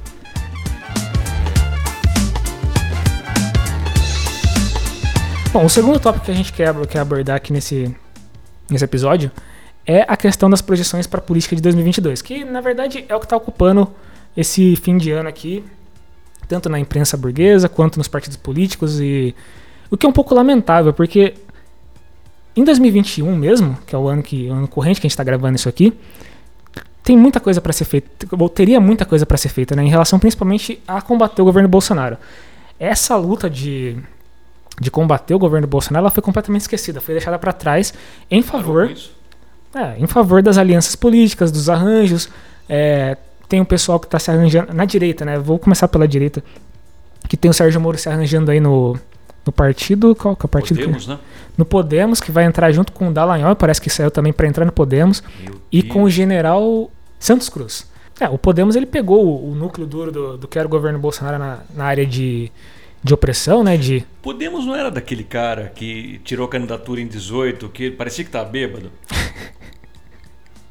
Bom, 5.53 5.65
o 5.65 5.69
segundo 5.69 5.99
tópico 5.99 6.25
que 6.25 6.31
a 6.31 6.35
gente 6.35 6.53
quer, 6.53 6.75
quer 6.85 6.99
abordar 6.99 7.37
aqui 7.37 7.51
nesse, 7.53 7.95
nesse 8.69 8.83
episódio 8.83 9.31
é 9.85 10.05
a 10.07 10.15
questão 10.15 10.49
das 10.49 10.61
projeções 10.61 11.07
para 11.07 11.19
a 11.19 11.23
política 11.23 11.55
de 11.55 11.61
2022, 11.61 12.21
que 12.21 12.45
na 12.45 12.61
verdade 12.61 13.05
é 13.07 13.15
o 13.15 13.19
que 13.19 13.25
está 13.25 13.35
ocupando 13.35 13.91
esse 14.35 14.75
fim 14.75 14.97
de 14.97 15.11
ano 15.11 15.27
aqui, 15.27 15.63
tanto 16.47 16.69
na 16.69 16.79
imprensa 16.79 17.17
burguesa 17.17 17.67
quanto 17.67 17.97
nos 17.97 18.07
partidos 18.07 18.37
políticos, 18.37 18.99
e 18.99 19.35
o 19.89 19.97
que 19.97 20.05
é 20.05 20.09
um 20.09 20.13
pouco 20.13 20.33
lamentável, 20.33 20.93
porque 20.93 21.33
em 22.55 22.63
2021 22.63 23.35
mesmo, 23.35 23.77
que 23.85 23.95
é 23.95 23.97
o 23.97 24.07
ano, 24.07 24.21
que, 24.21 24.49
o 24.49 24.53
ano 24.53 24.67
corrente 24.67 25.01
que 25.01 25.07
a 25.07 25.09
gente 25.09 25.13
está 25.13 25.23
gravando 25.23 25.55
isso 25.55 25.69
aqui, 25.69 25.93
tem 27.03 27.17
muita 27.17 27.39
coisa 27.39 27.59
para 27.59 27.73
ser 27.73 27.85
feita, 27.85 28.27
ou 28.37 28.47
teria 28.47 28.79
muita 28.79 29.05
coisa 29.05 29.25
para 29.25 29.37
ser 29.37 29.49
feita, 29.49 29.75
né, 29.75 29.83
em 29.83 29.89
relação 29.89 30.19
principalmente 30.19 30.81
a 30.87 31.01
combater 31.01 31.41
o 31.41 31.45
governo 31.45 31.67
Bolsonaro. 31.67 32.17
Essa 32.79 33.15
luta 33.15 33.49
de 33.49 33.97
de 34.81 34.89
combater 34.89 35.35
o 35.35 35.39
governo 35.39 35.67
Bolsonaro, 35.67 36.05
ela 36.05 36.09
foi 36.09 36.23
completamente 36.23 36.61
esquecida, 36.61 36.99
foi 36.99 37.13
deixada 37.13 37.37
para 37.37 37.53
trás 37.53 37.93
em 38.31 38.41
favor, 38.41 38.91
é, 39.73 39.95
em 39.97 40.07
favor 40.07 40.41
das 40.41 40.57
alianças 40.57 40.95
políticas, 40.95 41.51
dos 41.51 41.69
arranjos. 41.69 42.29
É, 42.67 43.17
tem 43.47 43.59
um 43.59 43.65
pessoal 43.65 43.99
que 43.99 44.07
está 44.07 44.19
se 44.19 44.31
arranjando 44.31 44.73
na 44.73 44.85
direita, 44.85 45.25
né? 45.25 45.37
Vou 45.37 45.59
começar 45.59 45.87
pela 45.87 46.07
direita, 46.07 46.43
que 47.27 47.35
tem 47.35 47.51
o 47.51 47.53
Sérgio 47.53 47.81
Moro 47.81 47.97
se 47.97 48.07
arranjando 48.07 48.51
aí 48.51 48.59
no, 48.59 48.97
no 49.45 49.51
partido, 49.51 50.15
qual 50.15 50.35
que 50.35 50.45
é 50.45 50.47
o 50.47 50.49
partido? 50.49 50.77
Podemos, 50.79 51.03
que, 51.03 51.09
né? 51.09 51.19
No 51.57 51.65
Podemos, 51.65 52.21
que 52.21 52.31
vai 52.31 52.45
entrar 52.45 52.71
junto 52.71 52.91
com 52.91 53.09
o 53.09 53.13
Dallagnol, 53.13 53.55
parece 53.55 53.81
que 53.81 53.89
saiu 53.89 54.09
também 54.09 54.31
para 54.31 54.47
entrar 54.47 54.65
no 54.65 54.71
Podemos, 54.71 55.21
e 55.71 55.83
com 55.83 56.03
o 56.03 56.09
General 56.09 56.89
Santos 57.19 57.49
Cruz. 57.49 57.89
É, 58.19 58.29
o 58.29 58.37
Podemos 58.37 58.75
ele 58.75 58.85
pegou 58.85 59.25
o, 59.25 59.51
o 59.51 59.55
núcleo 59.55 59.87
duro 59.87 60.11
do, 60.11 60.37
do 60.37 60.47
que 60.47 60.57
era 60.57 60.67
o 60.67 60.69
governo 60.69 60.99
Bolsonaro 60.99 61.39
na, 61.39 61.59
na 61.75 61.85
área 61.85 62.05
de 62.05 62.51
de 63.03 63.13
opressão, 63.13 63.63
né? 63.63 63.77
De 63.77 64.05
Podemos 64.21 64.65
não 64.65 64.75
era 64.75 64.91
daquele 64.91 65.23
cara 65.23 65.71
que 65.73 66.19
tirou 66.23 66.47
candidatura 66.47 67.01
em 67.01 67.07
18, 67.07 67.69
que 67.69 67.89
parecia 67.91 68.23
que 68.23 68.29
tá 68.31 68.43
bêbado? 68.43 68.91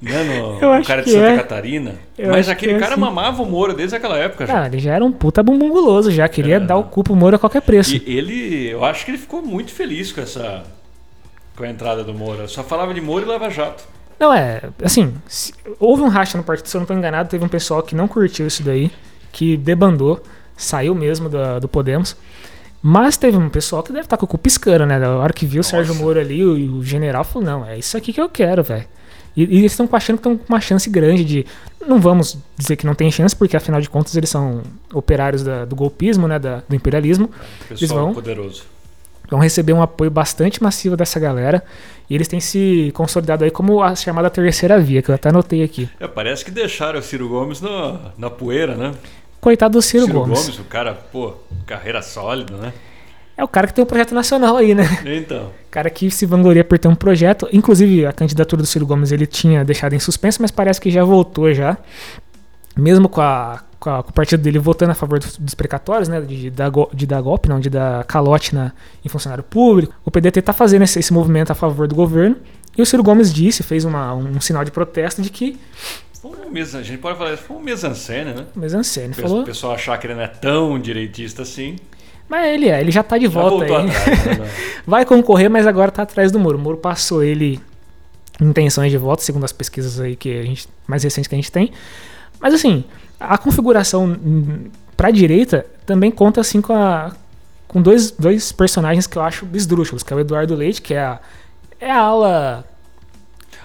Não, 0.02 0.56
o 0.80 0.84
cara 0.84 1.02
de 1.02 1.10
Santa 1.10 1.26
é. 1.26 1.36
Catarina. 1.36 1.94
Eu 2.16 2.30
Mas 2.30 2.48
aquele 2.48 2.72
que 2.72 2.76
é 2.76 2.80
cara 2.80 2.92
assim. 2.92 3.00
mamava 3.02 3.42
o 3.42 3.46
Moro 3.46 3.74
desde 3.74 3.94
aquela 3.96 4.16
época 4.16 4.46
já. 4.46 4.66
Ele 4.66 4.78
já 4.78 4.94
era 4.94 5.04
um 5.04 5.12
puta 5.12 5.42
bumbum 5.42 5.68
guloso, 5.68 6.10
já 6.10 6.26
queria 6.26 6.56
É. 6.56 6.60
dar 6.60 6.78
o 6.78 6.84
cu 6.84 7.04
pro 7.04 7.14
Moro 7.14 7.36
a 7.36 7.38
qualquer 7.38 7.60
preço. 7.60 7.94
E 7.96 8.02
ele, 8.06 8.68
eu 8.70 8.82
acho 8.82 9.04
que 9.04 9.10
ele 9.10 9.18
ficou 9.18 9.42
muito 9.42 9.70
feliz 9.72 10.10
com 10.10 10.22
essa 10.22 10.62
com 11.54 11.64
a 11.64 11.68
entrada 11.68 12.02
do 12.02 12.14
Moro. 12.14 12.48
Só 12.48 12.62
falava 12.64 12.94
de 12.94 13.00
Moro 13.02 13.26
e 13.26 13.28
Lava 13.28 13.50
Jato. 13.50 13.84
Não, 14.18 14.32
é, 14.32 14.62
assim, 14.82 15.12
se- 15.26 15.52
houve 15.78 16.02
um 16.02 16.08
racha 16.08 16.38
no 16.38 16.44
partido, 16.44 16.66
se 16.68 16.76
eu 16.76 16.80
não 16.80 16.86
tô 16.86 16.94
enganado, 16.94 17.28
teve 17.28 17.44
um 17.44 17.48
pessoal 17.48 17.82
que 17.82 17.94
não 17.94 18.08
curtiu 18.08 18.46
isso 18.46 18.62
daí, 18.62 18.90
que 19.30 19.54
debandou, 19.58 20.22
saiu 20.62 20.94
mesmo 20.94 21.28
da- 21.28 21.58
do 21.58 21.68
Podemos. 21.68 22.16
Mas 22.82 23.16
teve 23.16 23.36
um 23.36 23.48
pessoal 23.50 23.82
que 23.82 23.92
deve 23.92 24.06
estar 24.06 24.16
com 24.16 24.24
o 24.24 24.28
cu 24.28 24.38
piscando, 24.38 24.86
né? 24.86 24.98
Na 24.98 25.16
hora 25.18 25.32
que 25.32 25.44
viu 25.44 25.60
o 25.60 25.64
Sérgio. 25.64 25.94
Moro 25.94 26.18
ali, 26.18 26.44
o, 26.44 26.76
o 26.78 26.84
general 26.84 27.24
falou, 27.24 27.46
não, 27.46 27.66
é 27.66 27.78
isso 27.78 27.96
aqui 27.96 28.12
que 28.12 28.20
eu 28.20 28.28
quero, 28.28 28.62
velho. 28.62 28.86
E, 29.36 29.44
e 29.44 29.58
eles 29.58 29.72
estão 29.72 29.88
achando 29.92 30.16
que 30.16 30.20
estão 30.20 30.36
com 30.36 30.44
uma 30.52 30.60
chance 30.60 30.88
grande 30.88 31.22
de. 31.24 31.46
Não 31.86 32.00
vamos 32.00 32.38
dizer 32.56 32.76
que 32.76 32.86
não 32.86 32.94
tem 32.94 33.10
chance, 33.12 33.36
porque 33.36 33.56
afinal 33.56 33.80
de 33.80 33.88
contas 33.88 34.16
eles 34.16 34.30
são 34.30 34.62
operários 34.94 35.42
da- 35.44 35.64
do 35.66 35.76
golpismo, 35.76 36.26
né? 36.26 36.38
da- 36.38 36.62
do 36.68 36.74
imperialismo. 36.74 37.30
Pessoal 37.68 38.06
vão? 38.06 38.14
poderoso. 38.14 38.64
vão 39.30 39.38
receber 39.38 39.72
um 39.72 39.80
apoio 39.82 40.10
bastante 40.10 40.60
massivo 40.62 40.96
dessa 40.96 41.20
galera. 41.20 41.62
E 42.08 42.14
eles 42.16 42.26
têm 42.26 42.40
se 42.40 42.90
consolidado 42.94 43.44
aí 43.44 43.50
como 43.52 43.80
a 43.80 43.94
chamada 43.94 44.28
terceira 44.28 44.80
via, 44.80 45.00
que 45.02 45.08
eu 45.10 45.14
até 45.14 45.28
anotei 45.28 45.62
aqui. 45.62 45.88
É, 46.00 46.08
parece 46.08 46.44
que 46.44 46.50
deixaram 46.50 46.98
o 46.98 47.02
Ciro 47.02 47.28
Gomes 47.28 47.60
no- 47.60 48.00
na 48.18 48.28
poeira, 48.28 48.74
né? 48.74 48.92
Coitado 49.40 49.72
do 49.78 49.82
Ciro, 49.82 50.06
Gomes. 50.08 50.58
o 50.58 50.64
cara, 50.64 50.94
pô, 50.94 51.32
carreira 51.66 52.02
sólida, 52.02 52.56
né? 52.56 52.72
É 53.36 53.42
o 53.42 53.48
cara 53.48 53.66
que 53.66 53.72
tem 53.72 53.82
um 53.82 53.86
projeto 53.86 54.14
nacional 54.14 54.56
aí, 54.58 54.74
né? 54.74 54.84
Então, 55.06 55.50
O 55.66 55.70
cara 55.70 55.88
que 55.88 56.10
se 56.10 56.26
vangloria 56.26 56.62
por 56.64 56.78
ter 56.78 56.88
um 56.88 56.94
projeto. 56.94 57.48
Inclusive, 57.52 58.04
a 58.04 58.12
candidatura 58.12 58.60
do 58.60 58.66
Ciro 58.66 58.84
Gomes 58.86 59.12
ele 59.12 59.24
tinha 59.26 59.64
deixado 59.64 59.94
em 59.94 59.98
suspenso, 59.98 60.42
mas 60.42 60.50
parece 60.50 60.80
que 60.80 60.90
já 60.90 61.02
voltou 61.04 61.52
já. 61.54 61.78
Mesmo 62.76 63.08
com, 63.08 63.20
a, 63.20 63.62
com, 63.78 63.88
a- 63.90 64.02
com 64.02 64.10
o 64.10 64.12
partido 64.12 64.42
dele 64.42 64.58
votando 64.58 64.92
a 64.92 64.94
favor 64.94 65.18
dos, 65.18 65.36
dos 65.38 65.54
precatórios, 65.54 66.08
né? 66.08 66.20
De, 66.20 66.50
dar 66.50 66.68
go- 66.70 66.90
de 66.92 67.06
dar 67.06 67.20
golpe, 67.22 67.48
não, 67.48 67.58
de 67.60 67.70
dar 67.70 68.04
calote 68.04 68.54
na, 68.54 68.72
em 69.04 69.08
funcionário 69.08 69.42
público. 69.44 69.94
O 70.04 70.10
PDT 70.10 70.42
tá 70.42 70.52
fazendo 70.52 70.82
esse, 70.82 70.98
esse 70.98 71.12
movimento 71.12 71.50
a 71.50 71.54
favor 71.54 71.88
do 71.88 71.94
governo. 71.94 72.36
E 72.76 72.82
o 72.82 72.86
Ciro 72.86 73.02
Gomes 73.02 73.32
disse, 73.32 73.62
fez 73.62 73.84
uma, 73.84 74.12
um 74.14 74.40
sinal 74.40 74.64
de 74.64 74.70
protesto 74.70 75.22
de 75.22 75.30
que. 75.30 75.58
Foi 76.20 76.32
um 76.46 76.50
mes- 76.50 76.74
a 76.74 76.82
gente 76.82 76.98
pode 76.98 77.16
falar 77.18 77.32
isso, 77.34 77.42
foi 77.44 77.56
um 77.56 77.60
mesancene, 77.60 78.32
né? 78.32 78.46
Mas 78.54 78.74
Ansene 78.74 79.12
O 79.12 79.16
falou. 79.16 79.44
pessoal 79.44 79.72
achar 79.74 79.96
que 79.98 80.06
ele 80.06 80.14
não 80.14 80.22
é 80.22 80.26
tão 80.28 80.78
direitista 80.78 81.42
assim. 81.42 81.76
Mas 82.28 82.46
ele 82.54 82.68
é, 82.68 82.80
ele 82.80 82.90
já 82.92 83.02
tá 83.02 83.18
de 83.18 83.24
Já 83.26 83.30
volta 83.30 83.64
aí. 83.64 83.72
atrás, 83.72 84.38
né? 84.38 84.50
Vai 84.86 85.04
concorrer, 85.04 85.48
mas 85.50 85.66
agora 85.66 85.90
tá 85.90 86.02
atrás 86.02 86.30
do 86.30 86.38
Moro. 86.38 86.58
O 86.58 86.60
Moro 86.60 86.76
passou 86.76 87.22
ele 87.24 87.58
em 88.40 88.48
intenções 88.48 88.90
de 88.92 88.96
voto, 88.98 89.22
segundo 89.22 89.44
as 89.44 89.52
pesquisas 89.52 89.98
aí 89.98 90.14
que 90.14 90.38
a 90.38 90.42
gente, 90.44 90.68
mais 90.86 91.02
recentes 91.02 91.26
que 91.28 91.34
a 91.34 91.38
gente 91.38 91.50
tem. 91.50 91.72
Mas 92.40 92.54
assim, 92.54 92.84
a 93.18 93.36
configuração 93.36 94.16
pra 94.96 95.10
direita 95.10 95.66
também 95.84 96.10
conta 96.10 96.40
assim 96.40 96.60
com, 96.60 96.72
a, 96.72 97.12
com 97.66 97.82
dois, 97.82 98.10
dois 98.12 98.52
personagens 98.52 99.06
que 99.06 99.16
eu 99.18 99.22
acho 99.22 99.46
esdrúxulos, 99.52 100.02
que 100.02 100.12
é 100.12 100.16
o 100.16 100.20
Eduardo 100.20 100.54
Leite, 100.54 100.80
que 100.80 100.94
é 100.94 101.00
a, 101.00 101.18
é 101.80 101.90
a 101.90 101.98
ala. 101.98 102.64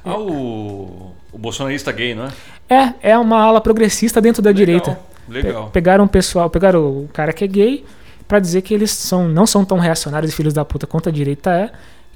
Ah, 0.06 0.18
o, 0.18 1.12
o 1.32 1.38
bolsonarista 1.38 1.92
gay, 1.92 2.14
não 2.16 2.26
é? 2.26 2.94
É, 3.02 3.12
é 3.12 3.18
uma 3.18 3.40
ala 3.42 3.60
progressista 3.62 4.22
dentro 4.22 4.42
da 4.42 4.52
direita. 4.52 4.98
Legal. 5.28 5.66
Pe- 5.66 5.72
Pegaram 5.74 6.04
o 6.06 6.08
pessoal, 6.10 6.50
pegaram 6.50 6.82
o 6.82 7.10
cara 7.12 7.34
que 7.34 7.44
é 7.44 7.48
gay 7.48 7.86
pra 8.28 8.40
dizer 8.40 8.62
que 8.62 8.74
eles 8.74 8.92
são, 8.92 9.28
não 9.28 9.46
são 9.46 9.64
tão 9.66 9.78
reacionários 9.80 10.32
e 10.32 10.36
filhos 10.36 10.54
da 10.54 10.64
puta 10.66 10.86
quanto 10.88 11.10
a 11.10 11.12
direita 11.12 11.52
é. 11.52 11.72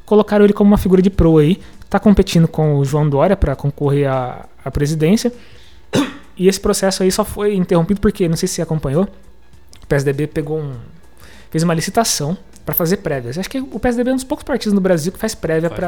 Colocaram 0.06 0.44
ele 0.46 0.54
como 0.54 0.70
uma 0.72 0.78
figura 0.78 1.02
de 1.02 1.10
pro 1.10 1.38
aí. 1.38 1.60
Tá 1.90 2.00
competindo 2.00 2.48
com 2.48 2.76
o 2.78 2.86
João 2.86 3.08
Dória 3.10 3.36
pra 3.36 3.56
concorrer 3.56 4.08
à, 4.10 4.46
à 4.64 4.70
presidência. 4.72 5.32
E 6.38 6.48
esse 6.48 6.60
processo 6.60 7.04
aí 7.04 7.12
só 7.12 7.26
foi 7.26 7.56
interrompido 7.56 8.00
porque, 8.00 8.28
não 8.30 8.38
sei 8.38 8.48
se 8.48 8.56
você 8.56 8.62
acompanhou, 8.62 9.08
o 9.84 9.88
PSDB 9.88 10.28
pegou 10.28 10.60
um. 10.60 10.74
fez 11.52 11.64
uma 11.64 11.74
licitação 11.74 12.38
pra 12.66 12.74
fazer 12.74 12.98
prévias. 12.98 13.38
Acho 13.38 13.50
que 13.50 13.60
o 13.60 13.80
PSDB 13.80 14.10
é 14.12 14.14
um 14.14 14.16
dos 14.16 14.24
poucos 14.24 14.44
partidos 14.44 14.74
no 14.74 14.80
Brasil 14.82 15.12
que 15.12 15.20
faz 15.20 15.36
prévia 15.36 15.70
Faz 15.70 15.80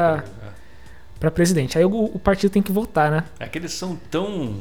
pra 1.22 1.30
presidente. 1.30 1.78
Aí 1.78 1.84
o, 1.84 1.90
o 2.06 2.18
partido 2.18 2.50
tem 2.50 2.60
que 2.60 2.72
votar, 2.72 3.08
né? 3.08 3.22
É 3.38 3.46
que 3.46 3.56
eles 3.56 3.72
são 3.72 3.96
tão 4.10 4.56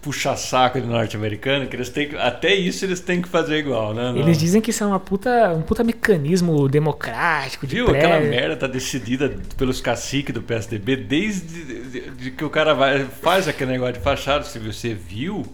puxa-saco 0.00 0.80
de 0.80 0.86
norte-americano 0.86 1.66
que 1.66 1.76
eles 1.76 1.90
têm 1.90 2.08
que, 2.08 2.16
até 2.16 2.54
isso 2.54 2.86
eles 2.86 3.00
têm 3.00 3.20
que 3.20 3.28
fazer 3.28 3.58
igual, 3.58 3.92
né? 3.92 4.10
Não. 4.10 4.16
Eles 4.18 4.38
dizem 4.38 4.62
que 4.62 4.70
isso 4.70 4.82
é 4.82 4.86
uma 4.86 4.98
puta, 4.98 5.52
um 5.52 5.60
puta 5.60 5.84
mecanismo 5.84 6.66
democrático 6.70 7.66
de 7.66 7.74
Viu? 7.76 7.84
prévia. 7.84 8.08
Aquela 8.16 8.20
merda 8.30 8.56
tá 8.56 8.66
decidida 8.66 9.36
pelos 9.58 9.78
caciques 9.82 10.32
do 10.32 10.40
PSDB 10.40 10.96
desde 10.96 11.64
de, 11.84 12.10
de 12.12 12.30
que 12.30 12.42
o 12.46 12.48
cara 12.48 12.72
vai, 12.72 13.04
faz 13.04 13.46
aquele 13.46 13.72
negócio 13.72 13.92
de 13.92 14.00
fachada. 14.00 14.42
Se 14.44 14.58
você 14.58 14.94
viu, 14.94 15.44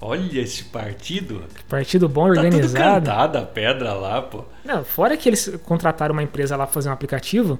olha 0.00 0.40
esse 0.40 0.62
partido. 0.66 1.42
Partido 1.68 2.08
bom, 2.08 2.28
Tá 2.28 2.34
tudo 2.34 2.44
organizado. 2.46 3.06
cantada 3.06 3.38
a 3.40 3.42
pedra 3.46 3.94
lá, 3.94 4.22
pô. 4.22 4.44
Não, 4.64 4.84
fora 4.84 5.16
que 5.16 5.28
eles 5.28 5.52
contrataram 5.64 6.12
uma 6.12 6.22
empresa 6.22 6.56
lá 6.56 6.66
pra 6.66 6.72
fazer 6.72 6.88
um 6.88 6.92
aplicativo 6.92 7.58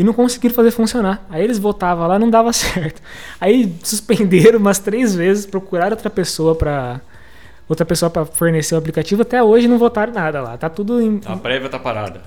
e 0.00 0.02
não 0.02 0.14
conseguiram 0.14 0.54
fazer 0.54 0.70
funcionar. 0.70 1.22
Aí 1.28 1.44
eles 1.44 1.58
votavam 1.58 2.08
lá, 2.08 2.18
não 2.18 2.30
dava 2.30 2.50
certo. 2.54 3.02
Aí 3.38 3.70
suspenderam 3.82 4.58
umas 4.58 4.78
três 4.78 5.14
vezes, 5.14 5.44
procuraram 5.44 5.90
outra 5.90 6.08
pessoa 6.08 6.54
pra 6.54 7.02
outra 7.68 7.84
pessoa 7.84 8.08
para 8.08 8.24
fornecer 8.24 8.74
o 8.74 8.78
aplicativo. 8.78 9.20
Até 9.20 9.42
hoje 9.42 9.68
não 9.68 9.78
votaram 9.78 10.10
nada 10.10 10.40
lá. 10.40 10.56
Tá 10.56 10.70
tudo 10.70 11.02
em, 11.02 11.20
A 11.26 11.36
prévia 11.36 11.68
tá 11.68 11.78
parada. 11.78 12.22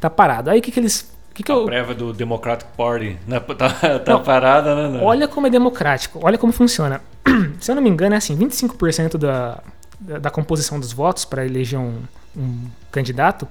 tá 0.00 0.08
parado. 0.08 0.48
Aí 0.48 0.60
o 0.60 0.62
que, 0.62 0.72
que 0.72 0.80
eles 0.80 1.12
que 1.34 1.42
que 1.42 1.52
a 1.52 1.56
eu, 1.56 1.66
prévia 1.66 1.94
do 1.94 2.14
Democratic 2.14 2.68
Party 2.74 3.18
né? 3.28 3.38
tá, 3.54 3.68
tá 3.98 4.12
não, 4.14 4.22
parada, 4.22 4.74
né? 4.74 4.88
Não. 4.88 5.04
Olha 5.04 5.28
como 5.28 5.46
é 5.46 5.50
democrático, 5.50 6.20
olha 6.22 6.38
como 6.38 6.54
funciona. 6.54 7.02
Se 7.60 7.70
eu 7.70 7.74
não 7.74 7.82
me 7.82 7.90
engano, 7.90 8.14
é 8.14 8.18
assim: 8.18 8.34
25% 8.34 9.18
da, 9.18 9.62
da, 10.00 10.18
da 10.20 10.30
composição 10.30 10.80
dos 10.80 10.90
votos 10.90 11.26
para 11.26 11.44
eleger 11.44 11.78
um, 11.78 11.98
um 12.34 12.64
candidato 12.90 13.46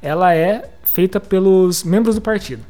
ela 0.00 0.34
é 0.34 0.70
feita 0.84 1.20
pelos 1.20 1.82
membros 1.84 2.14
do 2.14 2.20
partido. 2.20 2.62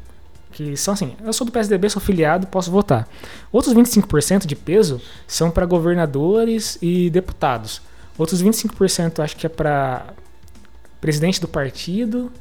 Que 0.51 0.75
são 0.75 0.93
assim, 0.93 1.15
eu 1.23 1.31
sou 1.31 1.45
do 1.45 1.51
PSDB, 1.51 1.89
sou 1.89 2.01
filiado, 2.01 2.47
posso 2.47 2.69
votar. 2.69 3.07
Outros 3.51 3.73
25% 3.73 4.45
de 4.45 4.55
peso 4.55 5.01
são 5.25 5.49
para 5.49 5.65
governadores 5.65 6.77
e 6.81 7.09
deputados. 7.09 7.81
Outros 8.17 8.43
25% 8.43 9.23
acho 9.23 9.35
que 9.35 9.45
é 9.45 9.49
para 9.49 10.07
presidente 10.99 11.41
do 11.41 11.47
partido 11.47 12.31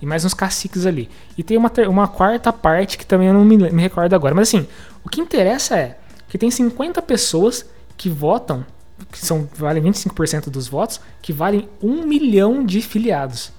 e 0.00 0.06
mais 0.06 0.24
uns 0.24 0.34
caciques 0.34 0.86
ali. 0.86 1.10
E 1.36 1.42
tem 1.42 1.56
uma, 1.56 1.70
uma 1.88 2.08
quarta 2.08 2.52
parte 2.52 2.96
que 2.96 3.06
também 3.06 3.28
eu 3.28 3.34
não 3.34 3.44
me, 3.44 3.56
me 3.56 3.82
recordo 3.82 4.14
agora. 4.14 4.34
Mas 4.34 4.48
assim, 4.48 4.66
o 5.04 5.08
que 5.08 5.20
interessa 5.20 5.76
é 5.76 5.98
que 6.28 6.38
tem 6.38 6.50
50 6.50 7.00
pessoas 7.02 7.66
que 7.96 8.08
votam, 8.08 8.64
que 9.10 9.18
são, 9.18 9.48
valem 9.54 9.82
25% 9.82 10.50
dos 10.50 10.68
votos, 10.68 11.00
que 11.22 11.32
valem 11.32 11.68
um 11.82 12.06
milhão 12.06 12.64
de 12.64 12.80
filiados. 12.80 13.52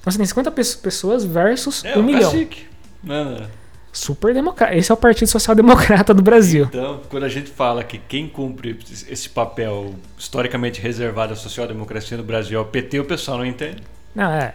Então 0.00 0.10
você 0.10 0.18
tem 0.18 0.26
50 0.26 0.50
pessoas 0.50 1.24
versus 1.24 1.84
é, 1.84 1.98
um 1.98 2.02
milhão. 2.02 2.30
Cacique. 2.30 2.69
Não. 3.02 3.46
Super 3.92 4.32
democrata. 4.32 4.74
Esse 4.76 4.90
é 4.90 4.94
o 4.94 4.96
Partido 4.96 5.28
Social 5.28 5.54
Democrata 5.56 6.14
do 6.14 6.22
Brasil. 6.22 6.66
Então, 6.68 7.00
quando 7.08 7.24
a 7.24 7.28
gente 7.28 7.50
fala 7.50 7.82
que 7.82 7.98
quem 7.98 8.28
cumpre 8.28 8.78
esse 9.08 9.28
papel 9.28 9.94
historicamente 10.16 10.80
reservado 10.80 11.32
à 11.32 11.36
social-democracia 11.36 12.16
no 12.16 12.22
Brasil 12.22 12.58
é 12.58 12.62
o 12.62 12.66
PT, 12.66 13.00
o 13.00 13.04
pessoal 13.04 13.38
não 13.38 13.46
entende. 13.46 13.82
Não, 14.14 14.30
é. 14.30 14.54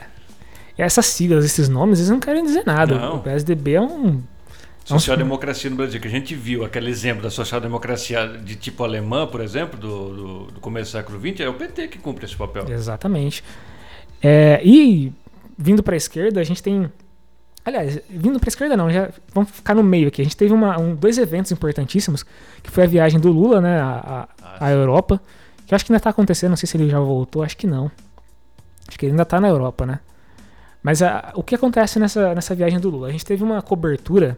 Essas 0.77 1.05
siglas, 1.07 1.43
esses 1.45 1.69
nomes, 1.69 1.99
eles 1.99 2.09
não 2.09 2.19
querem 2.19 2.43
dizer 2.43 2.65
nada. 2.65 2.97
Não. 2.97 3.17
O 3.17 3.19
PSDB 3.19 3.73
é 3.73 3.81
um. 3.81 4.21
Social-democracia 4.85 5.69
no 5.69 5.75
Brasil, 5.75 5.99
que 5.99 6.07
a 6.07 6.11
gente 6.11 6.35
viu 6.35 6.63
aquele 6.63 6.91
exemplo 6.91 7.23
da 7.23 7.31
social-democracia 7.31 8.27
de 8.27 8.55
tipo 8.55 8.83
alemã, 8.83 9.25
por 9.25 9.41
exemplo, 9.41 9.79
do, 9.79 10.13
do, 10.13 10.51
do 10.51 10.59
começo 10.59 10.91
do 10.91 10.97
século 10.97 11.19
XX, 11.19 11.39
é 11.39 11.49
o 11.49 11.55
PT 11.55 11.87
que 11.87 11.97
cumpre 11.97 12.25
esse 12.25 12.35
papel. 12.35 12.65
Exatamente. 12.69 13.43
É, 14.21 14.61
e 14.63 15.11
vindo 15.57 15.81
para 15.81 15.95
a 15.95 15.97
esquerda, 15.97 16.39
a 16.39 16.43
gente 16.43 16.61
tem. 16.61 16.91
Aliás, 17.65 17.99
vindo 18.07 18.39
para 18.39 18.47
a 18.47 18.51
esquerda 18.51 18.77
não, 18.77 18.91
já 18.91 19.09
vamos 19.33 19.49
ficar 19.49 19.73
no 19.73 19.81
meio 19.81 20.07
aqui. 20.07 20.21
A 20.21 20.23
gente 20.23 20.37
teve 20.37 20.53
uma, 20.53 20.79
um, 20.79 20.95
dois 20.95 21.17
eventos 21.17 21.51
importantíssimos, 21.51 22.23
que 22.61 22.69
foi 22.69 22.83
a 22.83 22.87
viagem 22.87 23.19
do 23.19 23.31
Lula, 23.31 23.59
né, 23.59 23.81
à, 23.81 24.29
à, 24.43 24.67
à 24.67 24.71
Europa, 24.71 25.19
que 25.65 25.73
eu 25.73 25.75
acho 25.75 25.83
que 25.83 25.91
ainda 25.91 25.97
está 25.97 26.11
acontecendo, 26.11 26.51
não 26.51 26.57
sei 26.57 26.67
se 26.67 26.77
ele 26.77 26.87
já 26.87 26.99
voltou, 26.99 27.41
acho 27.41 27.57
que 27.57 27.65
não. 27.65 27.89
Acho 28.87 28.99
que 28.99 29.07
ele 29.07 29.13
ainda 29.13 29.23
está 29.23 29.41
na 29.41 29.47
Europa, 29.47 29.83
né? 29.83 29.99
Mas 30.83 31.01
a, 31.01 31.31
o 31.33 31.41
que 31.41 31.55
acontece 31.55 31.97
nessa, 31.97 32.35
nessa 32.35 32.53
viagem 32.53 32.79
do 32.79 32.91
Lula? 32.91 33.07
A 33.07 33.11
gente 33.11 33.25
teve 33.25 33.43
uma 33.43 33.59
cobertura 33.63 34.37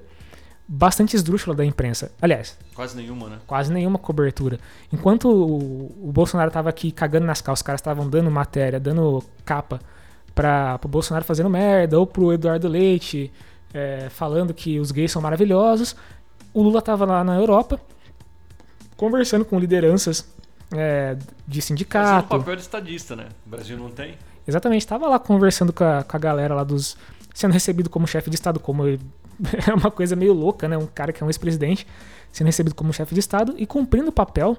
bastante 0.66 1.14
esdrúxula 1.14 1.54
da 1.54 1.66
imprensa. 1.66 2.14
Aliás, 2.22 2.58
quase 2.74 2.96
nenhuma, 2.96 3.28
né? 3.28 3.40
Quase 3.46 3.74
nenhuma 3.74 4.00
cobertura. 4.00 4.58
Enquanto 4.92 5.28
o, 5.30 6.08
o 6.08 6.12
Bolsonaro 6.14 6.48
estava 6.48 6.70
aqui 6.70 6.94
cagando 6.94 7.26
nas 7.26 7.42
calças, 7.42 7.60
os 7.60 7.66
caras 7.66 7.82
estavam 7.82 8.10
dando 8.10 8.32
matéria, 8.32 8.80
dando 8.80 9.22
capa 9.44 9.82
para 10.38 10.80
o 10.86 10.88
Bolsonaro 10.88 11.26
fazendo 11.26 11.50
merda, 11.50 12.00
ou 12.00 12.06
pro 12.06 12.32
Eduardo 12.32 12.68
Leite 12.68 13.32
é, 13.74 14.08
falando 14.10 14.54
que 14.54 14.80
os 14.80 14.92
gays 14.92 15.12
são 15.12 15.20
maravilhosos. 15.20 15.96
O 16.54 16.62
Lula 16.62 16.78
estava 16.78 17.06
lá 17.06 17.24
na 17.24 17.36
Europa 17.36 17.82
conversando 18.96 19.44
com 19.44 19.60
lideranças 19.60 20.28
é, 20.72 21.18
de 21.48 21.60
sindicato. 21.60 22.28
Fazendo 22.28 22.40
papel 22.40 22.56
de 22.56 22.62
estadista, 22.62 23.16
né? 23.16 23.30
O 23.48 23.50
Brasil 23.50 23.78
não 23.78 23.90
tem. 23.90 24.16
Exatamente, 24.48 24.82
estava 24.82 25.08
lá 25.08 25.18
conversando 25.18 25.74
com 25.74 25.84
a, 25.84 26.04
com 26.04 26.16
a 26.16 26.20
galera 26.20 26.54
lá 26.54 26.64
dos. 26.64 26.96
sendo 27.34 27.52
recebido 27.52 27.90
como 27.90 28.08
chefe 28.08 28.30
de 28.30 28.36
Estado, 28.36 28.60
como 28.60 28.84
é 28.88 29.74
uma 29.76 29.90
coisa 29.90 30.16
meio 30.16 30.34
louca, 30.34 30.68
né? 30.68 30.78
Um 30.78 30.86
cara 30.86 31.12
que 31.12 31.24
é 31.24 31.26
um 31.26 31.30
ex-presidente 31.30 31.88
sendo 32.32 32.46
recebido 32.46 32.76
como 32.76 32.94
chefe 32.94 33.16
de 33.16 33.20
Estado 33.20 33.56
e 33.58 33.66
cumprindo 33.66 34.10
o 34.10 34.12
papel 34.12 34.56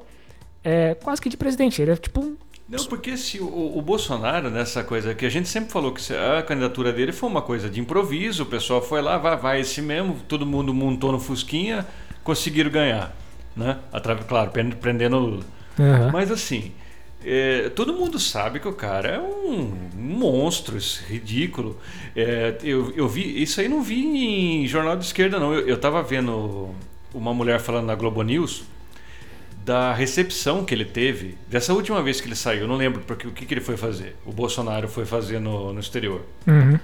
é, 0.65 0.95
quase 0.97 1.23
que 1.23 1.29
de 1.29 1.37
presidente. 1.37 1.81
Ele 1.81 1.93
é 1.93 1.97
tipo 1.97 2.37
não, 2.69 2.85
porque 2.85 3.17
se 3.17 3.41
o, 3.41 3.79
o, 3.79 3.81
Bolsonaro, 3.81 4.51
nessa 4.51 4.85
coisa 4.85 5.15
que 5.15 5.25
a 5.25 5.31
gente 5.31 5.49
sempre 5.49 5.71
falou 5.73 5.91
que 5.91 6.03
a 6.13 6.43
candidatura 6.43 6.93
dele 6.93 7.13
foi 7.13 7.27
uma 7.29 7.41
coisa 7.41 7.71
de 7.71 7.81
improviso, 7.81 8.43
o 8.43 8.47
pessoal 8.47 8.83
foi 8.83 9.01
lá, 9.01 9.17
vai, 9.17 9.37
vai 9.39 9.61
esse 9.61 9.81
mesmo, 9.81 10.19
todo 10.29 10.45
mundo 10.45 10.75
montou 10.75 11.11
no 11.11 11.19
Fusquinha, 11.19 11.87
conseguiram 12.23 12.71
ganhar. 12.71 13.17
Né? 13.57 13.79
Através, 13.91 14.27
claro, 14.27 14.51
prendendo 14.51 15.17
o 15.17 15.21
Lula. 15.21 15.45
Uhum. 15.79 16.13
Mas 16.13 16.31
assim, 16.31 16.73
é, 17.25 17.71
todo 17.71 17.95
mundo 17.95 18.19
sabe 18.19 18.61
que 18.61 18.69
o 18.69 18.73
cara 18.75 19.09
é 19.09 19.19
um, 19.19 19.73
monstro, 19.97 20.77
ridículo. 21.09 21.79
É, 22.15 22.59
eu, 22.63 22.93
eu 22.95 23.09
vi, 23.09 23.43
isso 23.43 23.63
aí 23.63 23.69
não 23.69 23.83
vi 23.83 24.05
em 24.05 24.67
jornal 24.67 24.95
de 24.95 25.07
esquerda, 25.07 25.41
não. 25.41 25.55
Eu, 25.55 25.67
eu 25.67 25.79
tava 25.79 26.03
vendo 26.03 26.71
uma 27.15 27.33
mulher 27.33 27.61
falando 27.61 27.87
na 27.87 27.95
Globo 27.95 28.23
News 28.23 28.65
da 29.69 29.93
recepção 29.93 30.65
que 30.65 30.75
ele 30.75 30.87
teve 30.87 31.37
dessa 31.47 31.75
última 31.75 32.03
vez 32.03 32.23
que 32.23 32.27
ele 32.27 32.35
saiu. 32.35 32.63
Eu 32.63 32.69
não 32.69 32.77
lembro 32.77 33.03
porque 33.03 33.29
o 33.29 33.33
que, 33.33 33.45
que 33.45 33.53
ele 33.53 33.61
foi 33.61 33.77
fazer. 33.77 34.17
O 34.25 34.33
Bolsonaro 34.33 34.89
foi 34.89 35.05
fazer 35.05 35.39
no, 35.39 35.75
no 35.75 35.79
exterior. 35.79 36.23
Uhum. 36.47 36.79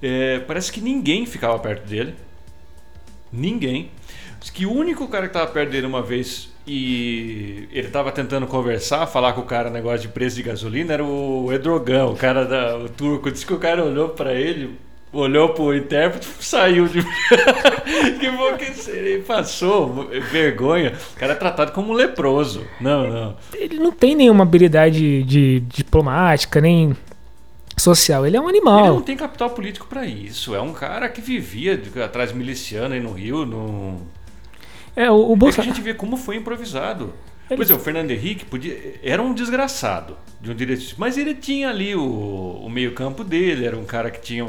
É, 0.00 0.38
parece 0.38 0.70
que 0.70 0.80
ninguém 0.80 1.26
ficava 1.26 1.58
perto 1.58 1.84
dele. 1.88 2.14
Ninguém. 3.32 3.90
Diz 4.38 4.48
que 4.48 4.64
o 4.64 4.72
único 4.72 5.08
cara 5.08 5.24
que 5.24 5.30
estava 5.30 5.50
perto 5.50 5.70
dele 5.70 5.88
uma 5.88 6.02
vez 6.02 6.54
e 6.64 7.68
ele 7.72 7.88
estava 7.88 8.12
tentando 8.12 8.46
conversar, 8.46 9.08
falar 9.08 9.32
com 9.32 9.40
o 9.40 9.44
cara 9.44 9.68
negócio 9.68 10.02
de 10.02 10.08
preço 10.08 10.36
de 10.36 10.44
gasolina 10.44 10.92
era 10.92 11.04
o 11.04 11.52
Edrogão, 11.52 12.12
o 12.12 12.16
cara 12.16 12.44
da 12.44 12.78
o 12.78 12.88
turco. 12.88 13.28
Diz 13.28 13.42
que 13.42 13.52
o 13.52 13.58
cara 13.58 13.84
olhou 13.84 14.10
para 14.10 14.32
ele, 14.34 14.78
olhou 15.14 15.50
pro 15.50 15.74
intérprete 15.74 16.28
saiu 16.40 16.86
de. 16.86 17.02
que 18.20 18.30
bom 18.30 18.56
que 18.56 18.90
ele 18.90 19.22
passou 19.22 20.08
vergonha. 20.30 20.92
O 21.14 21.18
cara 21.18 21.32
é 21.32 21.36
tratado 21.36 21.72
como 21.72 21.92
um 21.92 21.94
leproso. 21.94 22.66
Não, 22.80 23.08
não. 23.08 23.36
Ele 23.54 23.78
não 23.78 23.92
tem 23.92 24.14
nenhuma 24.14 24.42
habilidade 24.42 25.22
de, 25.22 25.60
diplomática, 25.60 26.60
nem 26.60 26.96
social. 27.76 28.26
Ele 28.26 28.36
é 28.36 28.40
um 28.40 28.48
animal. 28.48 28.86
Ele 28.86 28.94
não 28.94 29.02
tem 29.02 29.16
capital 29.16 29.50
político 29.50 29.86
para 29.86 30.06
isso. 30.06 30.54
É 30.54 30.60
um 30.60 30.72
cara 30.72 31.08
que 31.08 31.20
vivia 31.20 31.80
atrás 32.04 32.32
miliciano 32.32 32.94
aí 32.94 33.00
no 33.00 33.12
Rio. 33.12 33.46
No... 33.46 34.02
É, 34.96 35.10
o, 35.10 35.32
o 35.32 35.36
Bolsa... 35.36 35.60
é 35.60 35.64
que 35.64 35.70
a 35.70 35.72
gente 35.72 35.82
vê 35.82 35.94
como 35.94 36.16
foi 36.16 36.36
improvisado. 36.36 37.12
Ele... 37.48 37.56
Por 37.56 37.62
exemplo, 37.62 37.82
o 37.82 37.84
Fernando 37.84 38.10
Henrique 38.10 38.44
podia, 38.44 38.98
era 39.02 39.22
um 39.22 39.34
desgraçado 39.34 40.16
de 40.40 40.50
um 40.50 40.54
direito, 40.54 40.94
mas 40.96 41.18
ele 41.18 41.34
tinha 41.34 41.68
ali 41.68 41.94
o, 41.94 42.02
o 42.02 42.70
meio-campo 42.70 43.22
dele, 43.22 43.66
era 43.66 43.76
um 43.76 43.84
cara 43.84 44.10
que 44.10 44.20
tinha 44.20 44.46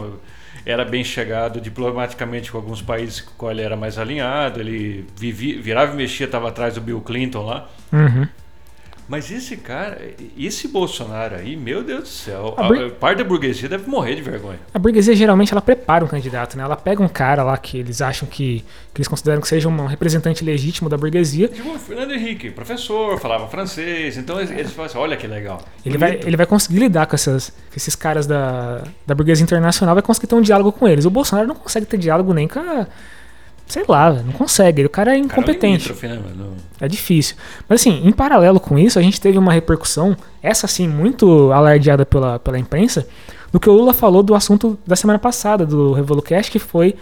era 0.65 0.83
bem 0.83 1.03
chegado 1.03 1.61
diplomaticamente 1.61 2.51
com 2.51 2.57
alguns 2.57 2.81
países 2.81 3.21
com 3.21 3.31
qual 3.37 3.51
ele 3.51 3.61
era 3.61 3.75
mais 3.75 3.97
alinhado. 3.99 4.59
Ele 4.59 5.05
virava 5.15 5.93
e 5.93 5.95
mexia, 5.95 6.25
estava 6.25 6.49
atrás 6.49 6.73
do 6.73 6.81
Bill 6.81 7.01
Clinton 7.01 7.45
lá. 7.45 7.69
Uhum. 7.93 8.27
Mas 9.07 9.29
esse 9.29 9.55
cara, 9.57 10.01
esse 10.37 10.67
Bolsonaro 10.67 11.35
aí, 11.35 11.55
meu 11.55 11.83
Deus 11.83 12.01
do 12.01 12.07
céu, 12.07 12.55
a, 12.57 12.67
bur... 12.67 12.85
a 12.85 12.89
parte 12.89 13.19
da 13.19 13.23
burguesia 13.23 13.69
deve 13.69 13.87
morrer 13.87 14.15
de 14.15 14.21
vergonha. 14.21 14.59
A 14.73 14.79
burguesia 14.79 15.15
geralmente 15.15 15.51
ela 15.51 15.61
prepara 15.61 16.03
um 16.03 16.07
candidato, 16.07 16.57
né? 16.57 16.63
Ela 16.63 16.75
pega 16.75 17.03
um 17.03 17.07
cara 17.07 17.43
lá 17.43 17.55
que 17.57 17.77
eles 17.77 18.01
acham 18.01 18.27
que, 18.27 18.65
que 18.93 18.99
eles 18.99 19.07
consideram 19.07 19.41
que 19.41 19.47
seja 19.47 19.69
um 19.69 19.85
representante 19.85 20.43
legítimo 20.43 20.89
da 20.89 20.97
burguesia. 20.97 21.47
Tipo 21.47 21.75
o 21.75 21.79
Fernando 21.79 22.13
Henrique, 22.13 22.49
professor, 22.49 23.19
falava 23.19 23.47
francês, 23.47 24.17
então 24.17 24.39
eles, 24.39 24.49
eles 24.49 24.71
falam 24.71 24.89
assim, 24.89 24.97
olha 24.97 25.15
que 25.15 25.27
legal. 25.27 25.61
Ele 25.85 25.97
vai, 25.97 26.19
ele 26.25 26.35
vai 26.35 26.47
conseguir 26.47 26.79
lidar 26.79 27.05
com, 27.05 27.15
essas, 27.15 27.49
com 27.49 27.75
esses 27.75 27.95
caras 27.95 28.25
da, 28.25 28.83
da 29.05 29.13
burguesia 29.13 29.43
internacional, 29.43 29.93
vai 29.93 30.01
conseguir 30.01 30.27
ter 30.27 30.35
um 30.35 30.41
diálogo 30.41 30.71
com 30.71 30.87
eles. 30.87 31.05
O 31.05 31.11
Bolsonaro 31.11 31.47
não 31.47 31.55
consegue 31.55 31.85
ter 31.85 31.97
diálogo 31.97 32.33
nem 32.33 32.47
com 32.47 32.59
a 32.59 32.87
sei 33.67 33.83
lá, 33.87 34.11
não 34.11 34.31
consegue. 34.31 34.85
O 34.85 34.89
cara 34.89 35.15
é 35.15 35.17
incompetente. 35.17 35.93
Cara 35.93 36.13
é, 36.13 36.17
né, 36.17 36.45
é 36.81 36.87
difícil. 36.87 37.35
Mas 37.67 37.81
assim, 37.81 38.01
em 38.05 38.11
paralelo 38.11 38.59
com 38.59 38.77
isso, 38.77 38.99
a 38.99 39.01
gente 39.01 39.19
teve 39.19 39.37
uma 39.37 39.51
repercussão, 39.51 40.15
essa 40.41 40.67
sim, 40.67 40.87
muito 40.87 41.51
alardeada 41.51 42.05
pela, 42.05 42.39
pela 42.39 42.59
imprensa, 42.59 43.07
do 43.51 43.59
que 43.59 43.69
o 43.69 43.73
Lula 43.73 43.93
falou 43.93 44.21
do 44.21 44.35
assunto 44.35 44.77
da 44.85 44.95
semana 44.95 45.17
passada, 45.17 45.65
do 45.65 45.93
Revolucast, 45.93 46.51
que 46.51 46.59
foi 46.59 46.95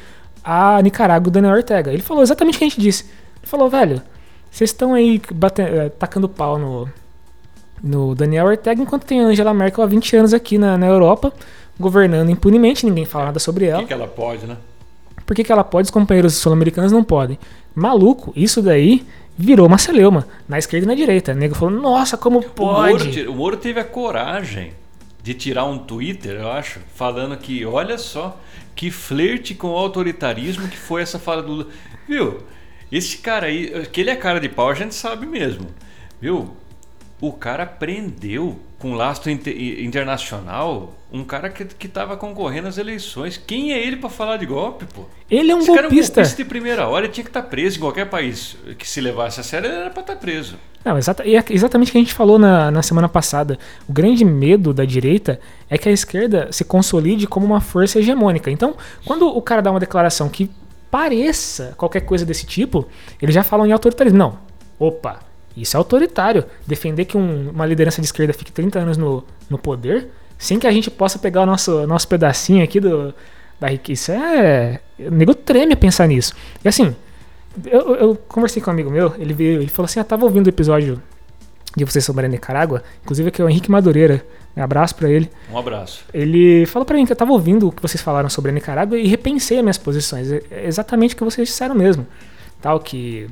a 0.43 0.81
Nicarágua 0.81 1.31
do 1.31 1.31
Daniel 1.31 1.55
Ortega. 1.55 1.91
Ele 1.91 2.01
falou 2.01 2.23
exatamente 2.23 2.55
o 2.55 2.57
que 2.59 2.65
a 2.65 2.69
gente 2.69 2.79
disse. 2.79 3.03
Ele 3.03 3.47
falou, 3.47 3.69
velho, 3.69 4.01
vocês 4.51 4.69
estão 4.69 4.93
aí 4.93 5.21
batendo, 5.33 5.75
eh, 5.75 5.89
tacando 5.89 6.29
pau 6.29 6.59
no, 6.59 6.87
no 7.81 8.13
Daniel 8.13 8.45
Ortega, 8.45 8.81
enquanto 8.81 9.03
tem 9.03 9.19
Angela 9.19 9.53
Merkel 9.53 9.83
há 9.83 9.87
20 9.87 10.15
anos 10.15 10.33
aqui 10.33 10.57
na, 10.57 10.77
na 10.77 10.85
Europa, 10.85 11.33
governando 11.79 12.29
impunemente, 12.29 12.85
ninguém 12.85 13.05
fala 13.05 13.25
nada 13.25 13.39
sobre 13.39 13.65
ela. 13.65 13.79
O 13.79 13.81
que, 13.81 13.87
que 13.87 13.93
ela 13.93 14.07
pode, 14.07 14.45
né? 14.45 14.57
Por 15.33 15.37
que, 15.37 15.43
que 15.43 15.51
ela 15.51 15.63
pode 15.63 15.87
e 15.87 15.89
os 15.89 15.91
companheiros 15.91 16.35
sul-americanos 16.35 16.91
não 16.91 17.03
podem? 17.03 17.39
Maluco, 17.73 18.31
isso 18.35 18.61
daí 18.61 19.03
virou 19.35 19.65
uma 19.65 19.79
celeuma, 19.79 20.27
na 20.47 20.59
esquerda 20.59 20.85
e 20.85 20.87
na 20.87 20.93
direita. 20.93 21.31
O 21.31 21.35
nego 21.35 21.55
falou, 21.55 21.73
nossa, 21.73 22.15
como 22.15 22.43
pode? 22.43 23.19
O 23.19 23.23
Moro, 23.23 23.31
o 23.31 23.35
Moro 23.35 23.57
teve 23.57 23.79
a 23.79 23.83
coragem 23.83 24.73
de 25.23 25.33
tirar 25.33 25.65
um 25.65 25.79
Twitter, 25.79 26.33
eu 26.39 26.51
acho, 26.51 26.81
falando 26.93 27.35
que, 27.35 27.65
olha 27.65 27.97
só, 27.97 28.39
que 28.75 28.91
flerte 28.91 29.55
com 29.55 29.69
o 29.69 29.75
autoritarismo 29.75 30.67
que 30.67 30.77
foi 30.77 31.01
essa 31.01 31.17
fala 31.17 31.41
do 31.41 31.51
Lula. 31.51 31.67
Viu? 32.07 32.43
Esse 32.91 33.17
cara 33.17 33.47
aí, 33.47 33.87
que 33.91 34.01
ele 34.01 34.11
é 34.11 34.15
cara 34.15 34.39
de 34.39 34.49
pau, 34.49 34.69
a 34.69 34.75
gente 34.75 34.93
sabe 34.93 35.25
mesmo. 35.25 35.65
Viu? 36.21 36.55
o 37.25 37.31
cara 37.31 37.65
prendeu 37.65 38.59
com 38.77 38.95
lastro 38.95 39.31
inter, 39.31 39.55
internacional 39.81 40.93
um 41.13 41.23
cara 41.23 41.47
que, 41.49 41.63
que 41.63 41.87
tava 41.87 42.17
concorrendo 42.17 42.67
às 42.67 42.77
eleições. 42.79 43.37
Quem 43.37 43.71
é 43.71 43.85
ele 43.85 43.97
para 43.97 44.09
falar 44.09 44.37
de 44.37 44.47
golpe, 44.47 44.85
pô? 44.93 45.03
Ele 45.29 45.51
é 45.51 45.55
um 45.55 45.59
Esse 45.59 45.67
golpista. 45.67 45.75
cara 45.75 45.85
é 45.85 45.87
um 45.87 45.95
golpista 45.95 46.23
de 46.43 46.45
primeira 46.49 46.87
hora, 46.87 47.05
ele 47.05 47.13
tinha 47.13 47.23
que 47.23 47.29
estar 47.29 47.43
preso 47.43 47.77
em 47.77 47.79
qualquer 47.81 48.09
país 48.09 48.57
que 48.79 48.89
se 48.89 48.99
levasse 48.99 49.39
a 49.39 49.43
sério, 49.43 49.67
ele 49.69 49.75
era 49.75 49.89
para 49.91 50.01
estar 50.01 50.15
preso. 50.15 50.55
Não, 50.83 50.97
exata, 50.97 51.23
e 51.25 51.35
é 51.37 51.45
exatamente 51.49 51.89
o 51.89 51.91
que 51.93 51.97
a 51.99 52.01
gente 52.01 52.13
falou 52.13 52.37
na, 52.39 52.69
na 52.71 52.81
semana 52.81 53.07
passada. 53.07 53.57
O 53.87 53.93
grande 53.93 54.25
medo 54.25 54.73
da 54.73 54.83
direita 54.83 55.39
é 55.69 55.77
que 55.77 55.87
a 55.87 55.91
esquerda 55.91 56.49
se 56.51 56.65
consolide 56.65 57.25
como 57.27 57.45
uma 57.45 57.61
força 57.61 57.99
hegemônica. 57.99 58.49
Então, 58.51 58.75
quando 59.05 59.27
o 59.27 59.41
cara 59.41 59.61
dá 59.61 59.71
uma 59.71 59.79
declaração 59.79 60.27
que 60.27 60.49
pareça 60.91 61.73
qualquer 61.77 62.01
coisa 62.01 62.25
desse 62.25 62.45
tipo, 62.45 62.87
eles 63.21 63.33
já 63.33 63.43
falam 63.43 63.65
em 63.65 63.71
autoritarismo. 63.71 64.17
Não, 64.17 64.37
opa, 64.77 65.19
isso 65.55 65.75
é 65.75 65.77
autoritário. 65.77 66.43
Defender 66.67 67.05
que 67.05 67.17
um- 67.17 67.49
uma 67.51 67.65
liderança 67.65 68.01
de 68.01 68.05
esquerda 68.07 68.33
fique 68.33 68.51
30 68.51 68.79
anos 68.79 68.97
no, 68.97 69.23
no 69.49 69.57
poder, 69.57 70.09
sem 70.43 70.59
que 70.59 70.67
a 70.67 70.71
gente 70.71 70.91
possa 70.91 71.17
pegar 71.17 71.41
o 71.41 71.45
nosso, 71.45 71.87
nosso 71.87 72.07
pedacinho 72.07 72.63
aqui 72.63 72.79
do, 72.79 73.13
da 73.59 73.67
riqueza, 73.67 74.13
é. 74.13 74.79
O 74.99 75.11
nego 75.11 75.33
treme 75.33 75.73
a 75.73 75.77
pensar 75.77 76.07
nisso. 76.07 76.33
E 76.63 76.67
assim, 76.67 76.95
eu, 77.65 77.95
eu 77.95 78.15
conversei 78.27 78.61
com 78.61 78.69
um 78.69 78.73
amigo 78.73 78.91
meu, 78.91 79.13
ele 79.17 79.33
veio, 79.33 79.61
ele 79.61 79.69
falou 79.69 79.85
assim: 79.85 79.99
ah, 79.99 80.03
tava 80.03 80.25
ouvindo 80.25 80.47
o 80.47 80.49
episódio 80.49 81.01
de 81.75 81.85
vocês 81.85 82.03
sobre 82.03 82.25
a 82.25 82.29
Nicarágua, 82.29 82.83
inclusive 83.01 83.29
aqui 83.29 83.41
é 83.41 83.45
o 83.45 83.49
Henrique 83.49 83.71
Madureira. 83.71 84.25
Um 84.55 84.61
abraço 84.61 84.95
pra 84.95 85.09
ele. 85.09 85.31
Um 85.51 85.57
abraço. 85.57 86.05
Ele 86.13 86.67
falou 86.67 86.85
pra 86.85 86.95
mim 86.95 87.05
que 87.07 87.11
eu 87.11 87.15
tava 87.15 87.31
ouvindo 87.31 87.69
o 87.69 87.71
que 87.71 87.81
vocês 87.81 87.99
falaram 87.99 88.29
sobre 88.29 88.51
a 88.51 88.53
Nicarágua 88.53 88.99
e 88.99 89.07
repensei 89.07 89.57
as 89.57 89.63
minhas 89.63 89.79
posições. 89.79 90.31
É 90.31 90.43
é 90.51 90.67
exatamente 90.67 91.15
o 91.15 91.17
que 91.17 91.23
vocês 91.23 91.47
disseram 91.47 91.73
mesmo. 91.73 92.05
Tal 92.61 92.79
que 92.79 93.27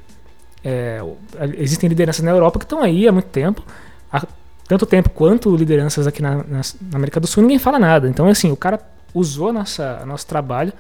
é, 0.64 0.99
existem 1.57 1.88
lideranças 1.88 2.24
na 2.24 2.32
Europa 2.32 2.57
que 2.57 2.66
estão 2.66 2.82
aí 2.82 3.07
há 3.07 3.12
muito 3.12 3.28
tempo, 3.28 3.64
há 4.12 4.26
tanto 4.72 4.86
tempo 4.86 5.09
quanto 5.09 5.53
lideranças 5.53 6.07
aqui 6.07 6.22
na, 6.22 6.38
na- 6.38 6.61
na 6.82 6.95
América 6.95 7.19
do 7.19 7.28
Sul, 7.28 7.43
ninguém 7.43 7.59
fala 7.59 7.78
nada. 7.78 8.07
Então, 8.07 8.26
assim, 8.28 8.49
o 8.51 8.55
cara 8.55 8.80
usou 9.13 9.51
nossa, 9.51 10.05
nosso 10.05 10.26
trabalho 10.26 10.72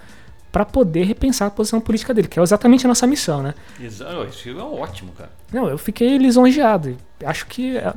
para 0.49 0.63
poder 0.63 1.03
repensar 1.03 1.47
a 1.47 1.51
posição 1.51 1.81
política 1.81 2.13
dele, 2.13 2.29
que 2.29 2.39
é 2.39 2.41
exatamente 2.43 2.85
a 2.85 2.87
nossa 2.87 3.05
missão, 3.05 3.43
né? 3.43 3.53
Exa- 3.81 4.07
oh, 4.17 4.23
Isso 4.23 4.47
é 4.49 4.53
ótimo, 4.63 5.11
cara. 5.11 5.29
Não, 5.51 5.67
eu 5.67 5.77
fiquei 5.77 6.17
lisonjeado. 6.17 6.95
Acho 7.25 7.45
que 7.47 7.75
é 7.77 7.93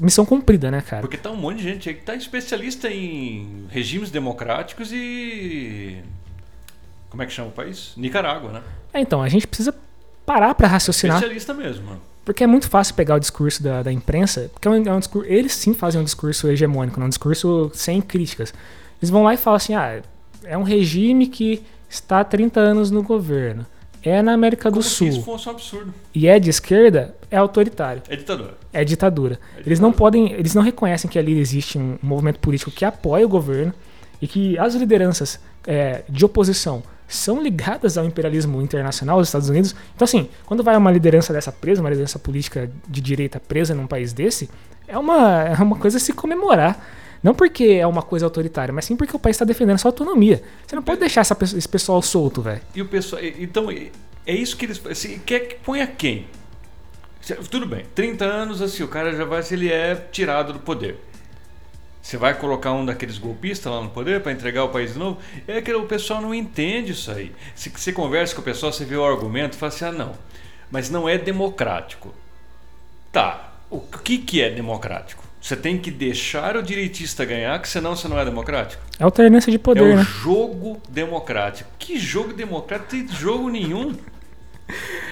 missão 0.00 0.24
cumprida, 0.24 0.70
né, 0.70 0.80
cara? 0.80 1.02
Porque 1.02 1.18
tá 1.18 1.30
um 1.30 1.36
monte 1.36 1.58
de 1.58 1.64
gente 1.64 1.88
aí 1.90 1.94
que 1.94 2.02
tá 2.02 2.14
especialista 2.14 2.90
em 2.90 3.66
regimes 3.70 4.10
democráticos 4.10 4.90
e. 4.90 5.98
Como 7.10 7.22
é 7.22 7.26
que 7.26 7.32
chama 7.32 7.48
o 7.48 7.52
país? 7.52 7.92
Nicarágua, 7.96 8.52
né? 8.52 8.62
É, 8.94 9.00
então, 9.00 9.22
a 9.22 9.28
gente 9.28 9.46
precisa 9.46 9.74
parar 10.24 10.54
para 10.54 10.66
raciocinar. 10.68 11.16
Especialista 11.16 11.52
mesmo. 11.54 12.00
Porque 12.26 12.42
é 12.44 12.46
muito 12.46 12.68
fácil 12.68 12.94
pegar 12.94 13.14
o 13.14 13.18
discurso 13.20 13.62
da, 13.62 13.82
da 13.84 13.90
imprensa, 13.92 14.50
porque 14.52 14.66
é 14.68 14.70
um, 14.70 14.82
é 14.84 14.92
um 14.92 14.98
discurso, 14.98 15.26
eles 15.30 15.52
sim 15.52 15.72
fazem 15.72 16.00
um 16.00 16.04
discurso 16.04 16.48
hegemônico, 16.48 16.98
né? 17.00 17.06
um 17.06 17.08
discurso 17.08 17.70
sem 17.72 18.02
críticas. 18.02 18.52
Eles 19.00 19.08
vão 19.10 19.22
lá 19.22 19.32
e 19.32 19.36
falam 19.38 19.56
assim: 19.56 19.74
ah, 19.74 20.02
é 20.44 20.58
um 20.58 20.64
regime 20.64 21.28
que 21.28 21.62
está 21.88 22.20
há 22.20 22.24
30 22.24 22.58
anos 22.60 22.90
no 22.90 23.02
governo, 23.02 23.64
é 24.02 24.20
na 24.22 24.32
América 24.32 24.68
do 24.70 24.74
Como 24.74 24.80
isso 24.80 25.12
Sul 25.12 25.22
fosse 25.22 25.48
um 25.48 25.52
absurdo. 25.52 25.94
e 26.12 26.26
é 26.26 26.38
de 26.40 26.50
esquerda, 26.50 27.14
é 27.30 27.36
autoritário, 27.36 28.02
É 28.08 28.16
ditador. 28.16 28.54
é 28.72 28.84
ditadura. 28.84 29.38
É 29.56 29.60
Eles 29.64 29.78
não 29.78 29.90
ditadura. 29.90 29.92
podem, 29.96 30.32
eles 30.32 30.52
não 30.54 30.62
reconhecem 30.62 31.08
que 31.08 31.18
ali 31.18 31.38
existe 31.38 31.78
um 31.78 31.96
movimento 32.02 32.40
político 32.40 32.72
que 32.72 32.84
apoia 32.84 33.24
o 33.24 33.28
governo 33.28 33.72
e 34.20 34.26
que 34.26 34.58
as 34.58 34.74
lideranças 34.74 35.38
é, 35.64 36.02
de 36.08 36.24
oposição 36.24 36.82
são 37.08 37.42
ligadas 37.42 37.96
ao 37.96 38.04
imperialismo 38.04 38.60
internacional 38.60 39.18
dos 39.18 39.28
Estados 39.28 39.48
Unidos. 39.48 39.74
Então, 39.94 40.04
assim, 40.04 40.28
quando 40.44 40.62
vai 40.62 40.76
uma 40.76 40.90
liderança 40.90 41.32
dessa 41.32 41.52
presa, 41.52 41.80
uma 41.80 41.90
liderança 41.90 42.18
política 42.18 42.70
de 42.88 43.00
direita 43.00 43.38
presa 43.38 43.74
num 43.74 43.86
país 43.86 44.12
desse, 44.12 44.50
é 44.88 44.98
uma, 44.98 45.42
é 45.58 45.62
uma 45.62 45.76
coisa 45.76 45.96
a 45.96 46.00
se 46.00 46.12
comemorar. 46.12 46.84
Não 47.22 47.34
porque 47.34 47.64
é 47.64 47.86
uma 47.86 48.02
coisa 48.02 48.26
autoritária, 48.26 48.72
mas 48.72 48.84
sim 48.84 48.94
porque 48.94 49.16
o 49.16 49.18
país 49.18 49.34
está 49.34 49.44
defendendo 49.44 49.76
a 49.76 49.78
sua 49.78 49.88
autonomia. 49.88 50.42
Você 50.66 50.76
não 50.76 50.82
pode 50.82 51.00
deixar 51.00 51.22
essa 51.22 51.36
esse 51.42 51.68
pessoal 51.68 52.00
solto, 52.02 52.42
velho. 52.42 52.60
E 52.74 52.82
o 52.82 52.86
pessoal. 52.86 53.20
Então, 53.24 53.68
é 53.70 54.34
isso 54.34 54.56
que 54.56 54.66
eles. 54.66 54.80
Se, 54.94 55.18
quer 55.20 55.40
que 55.40 55.54
ponha 55.56 55.86
quem? 55.86 56.26
Tudo 57.50 57.66
bem, 57.66 57.84
30 57.94 58.24
anos 58.24 58.62
assim, 58.62 58.84
o 58.84 58.88
cara 58.88 59.12
já 59.16 59.24
vai 59.24 59.42
se 59.42 59.54
ele 59.54 59.72
é 59.72 59.96
tirado 60.12 60.52
do 60.52 60.60
poder. 60.60 61.00
Você 62.06 62.16
vai 62.16 62.34
colocar 62.34 62.72
um 62.72 62.86
daqueles 62.86 63.18
golpistas 63.18 63.72
lá 63.72 63.82
no 63.82 63.90
poder 63.90 64.20
para 64.20 64.30
entregar 64.30 64.62
o 64.62 64.68
país 64.68 64.92
de 64.92 64.98
novo? 65.00 65.18
É 65.44 65.60
que 65.60 65.74
o 65.74 65.86
pessoal 65.86 66.22
não 66.22 66.32
entende 66.32 66.92
isso 66.92 67.10
aí. 67.10 67.32
Se 67.52 67.68
você 67.68 67.92
conversa 67.92 68.32
com 68.32 68.40
o 68.40 68.44
pessoal, 68.44 68.72
você 68.72 68.84
vê 68.84 68.94
o 68.94 69.04
argumento 69.04 69.54
e 69.54 69.56
fala 69.56 69.72
assim: 69.72 69.86
ah, 69.86 69.90
não, 69.90 70.12
mas 70.70 70.88
não 70.88 71.08
é 71.08 71.18
democrático. 71.18 72.14
Tá, 73.10 73.54
o 73.68 73.80
que, 73.80 74.18
que 74.18 74.40
é 74.40 74.48
democrático? 74.48 75.24
Você 75.40 75.56
tem 75.56 75.78
que 75.78 75.90
deixar 75.90 76.56
o 76.56 76.62
direitista 76.62 77.24
ganhar, 77.24 77.60
que 77.60 77.68
senão 77.68 77.96
você 77.96 78.06
não 78.06 78.20
é 78.20 78.24
democrático? 78.24 78.80
É 79.00 79.02
alternância 79.02 79.50
de 79.50 79.56
É 79.56 79.58
poder, 79.58 79.82
o 79.82 79.96
né? 79.96 80.06
jogo 80.22 80.80
democrático. 80.88 81.68
Que 81.76 81.98
jogo 81.98 82.32
democrático? 82.32 82.88
Tem 82.88 83.08
jogo 83.08 83.48
nenhum. 83.48 83.96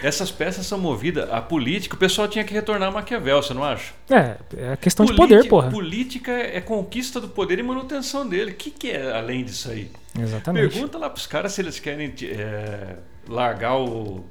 Essas 0.02 0.30
peças 0.30 0.66
são 0.66 0.78
movidas 0.78 1.30
à 1.32 1.40
política. 1.40 1.94
O 1.96 1.98
pessoal 1.98 2.28
tinha 2.28 2.44
que 2.44 2.52
retornar 2.52 2.88
a 2.88 2.92
Maquiavel, 2.92 3.42
você 3.42 3.54
não 3.54 3.64
acha? 3.64 3.92
É, 4.10 4.36
é 4.72 4.76
questão 4.76 5.06
de 5.06 5.14
poder, 5.14 5.48
porra. 5.48 5.70
Política 5.70 6.32
é 6.32 6.60
conquista 6.60 7.20
do 7.20 7.28
poder 7.28 7.58
e 7.58 7.62
manutenção 7.62 8.28
dele. 8.28 8.50
O 8.50 8.54
que, 8.54 8.70
que 8.70 8.90
é 8.90 9.12
além 9.12 9.44
disso 9.44 9.70
aí? 9.70 9.90
Exatamente. 10.18 10.72
Pergunta 10.72 10.98
lá 10.98 11.08
pros 11.08 11.26
caras 11.26 11.52
se 11.52 11.60
eles 11.60 11.78
querem 11.78 12.12
é, 12.22 12.96
largar 13.28 13.76
o 13.76 14.24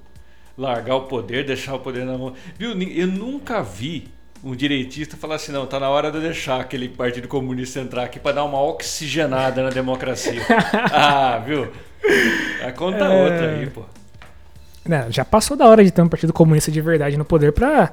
largar 0.56 0.96
o 0.96 1.02
poder, 1.04 1.46
deixar 1.46 1.74
o 1.74 1.80
poder 1.80 2.06
na 2.06 2.18
mão. 2.18 2.34
Viu? 2.58 2.80
Eu 2.92 3.08
nunca 3.08 3.62
vi 3.64 4.08
um 4.44 4.56
direitista 4.56 5.16
falar 5.18 5.36
assim, 5.36 5.52
não, 5.52 5.66
tá 5.66 5.80
na 5.80 5.90
hora 5.90 6.12
de 6.12 6.20
deixar 6.20 6.60
aquele 6.60 6.90
Partido 6.90 7.28
Comunista 7.28 7.80
entrar 7.80 8.04
aqui 8.04 8.20
para 8.20 8.34
dar 8.34 8.44
uma 8.44 8.62
oxigenada 8.62 9.64
na 9.64 9.70
democracia. 9.70 10.42
ah, 10.92 11.42
viu? 11.44 11.72
A 12.64 12.72
conta 12.72 13.06
É. 13.06 13.24
outra 13.24 13.52
aí, 13.52 13.68
pô. 13.68 13.84
Né, 14.86 15.08
já 15.10 15.24
passou 15.24 15.56
da 15.56 15.66
hora 15.66 15.82
de 15.84 15.92
ter 15.92 16.02
um 16.02 16.10
partido 16.10 16.34
comunista 16.34 16.70
de 16.70 16.82
verdade 16.82 17.16
no 17.16 17.24
poder 17.24 17.54
pra 17.54 17.90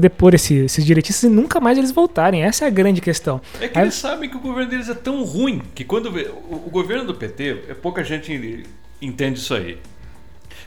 depor 0.00 0.34
esse- 0.34 0.64
esses 0.64 0.82
direitistas 0.82 1.30
e 1.30 1.34
nunca 1.34 1.60
mais 1.60 1.76
eles 1.76 1.90
voltarem. 1.90 2.42
Essa 2.42 2.64
é 2.64 2.68
a 2.68 2.70
grande 2.70 3.02
questão. 3.02 3.38
É 3.60 3.68
que 3.68 3.76
Aí- 3.78 3.84
eles 3.84 3.94
sabem 3.94 4.30
que 4.30 4.36
o 4.36 4.40
governo 4.40 4.70
deles 4.70 4.88
é 4.88 4.94
tão 4.94 5.22
ruim 5.24 5.60
que 5.74 5.84
quando 5.84 6.06
o, 6.06 6.54
o 6.66 6.70
governo 6.70 7.04
do 7.04 7.14
PT, 7.14 7.64
é 7.68 7.74
pouca 7.74 8.02
gente 8.02 8.64
entende 9.02 9.38
isso 9.40 9.52
aí. 9.52 9.76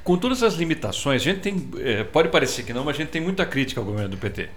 Com 0.04 0.16
todas 0.18 0.44
as 0.44 0.54
limitações, 0.54 1.20
a 1.20 1.26
gente 1.26 1.40
tem, 1.40 1.68
é, 1.80 2.04
pode 2.04 2.30
parecer 2.30 2.62
que 2.62 2.72
não, 2.72 2.84
mas 2.84 2.96
a 2.96 3.00
gente 3.00 3.10
tem 3.10 3.22
muita 3.22 3.44
crítica 3.44 3.82
ao 3.82 3.86
governo 3.86 4.10
do 4.10 4.18
PT. 4.18 4.50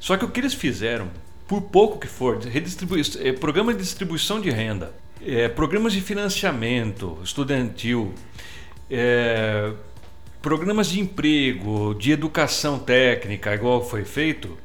Só 0.00 0.16
que 0.16 0.24
o 0.24 0.28
que 0.30 0.40
eles 0.40 0.54
fizeram, 0.54 1.08
por 1.46 1.60
pouco 1.60 1.98
que 1.98 2.06
for, 2.06 2.38
redistribui, 2.38 3.02
é, 3.20 3.32
programa 3.32 3.74
de 3.74 3.80
distribuição 3.80 4.40
de 4.40 4.48
renda, 4.48 4.94
é, 5.22 5.48
programas 5.48 5.92
de 5.92 6.00
financiamento 6.00 7.18
estudantil, 7.22 8.14
é, 8.90 9.70
programas 10.44 10.88
de 10.88 11.00
emprego, 11.00 11.94
de 11.98 12.12
educação 12.12 12.78
técnica, 12.78 13.54
igual 13.54 13.82
foi 13.82 14.04
feito, 14.04 14.58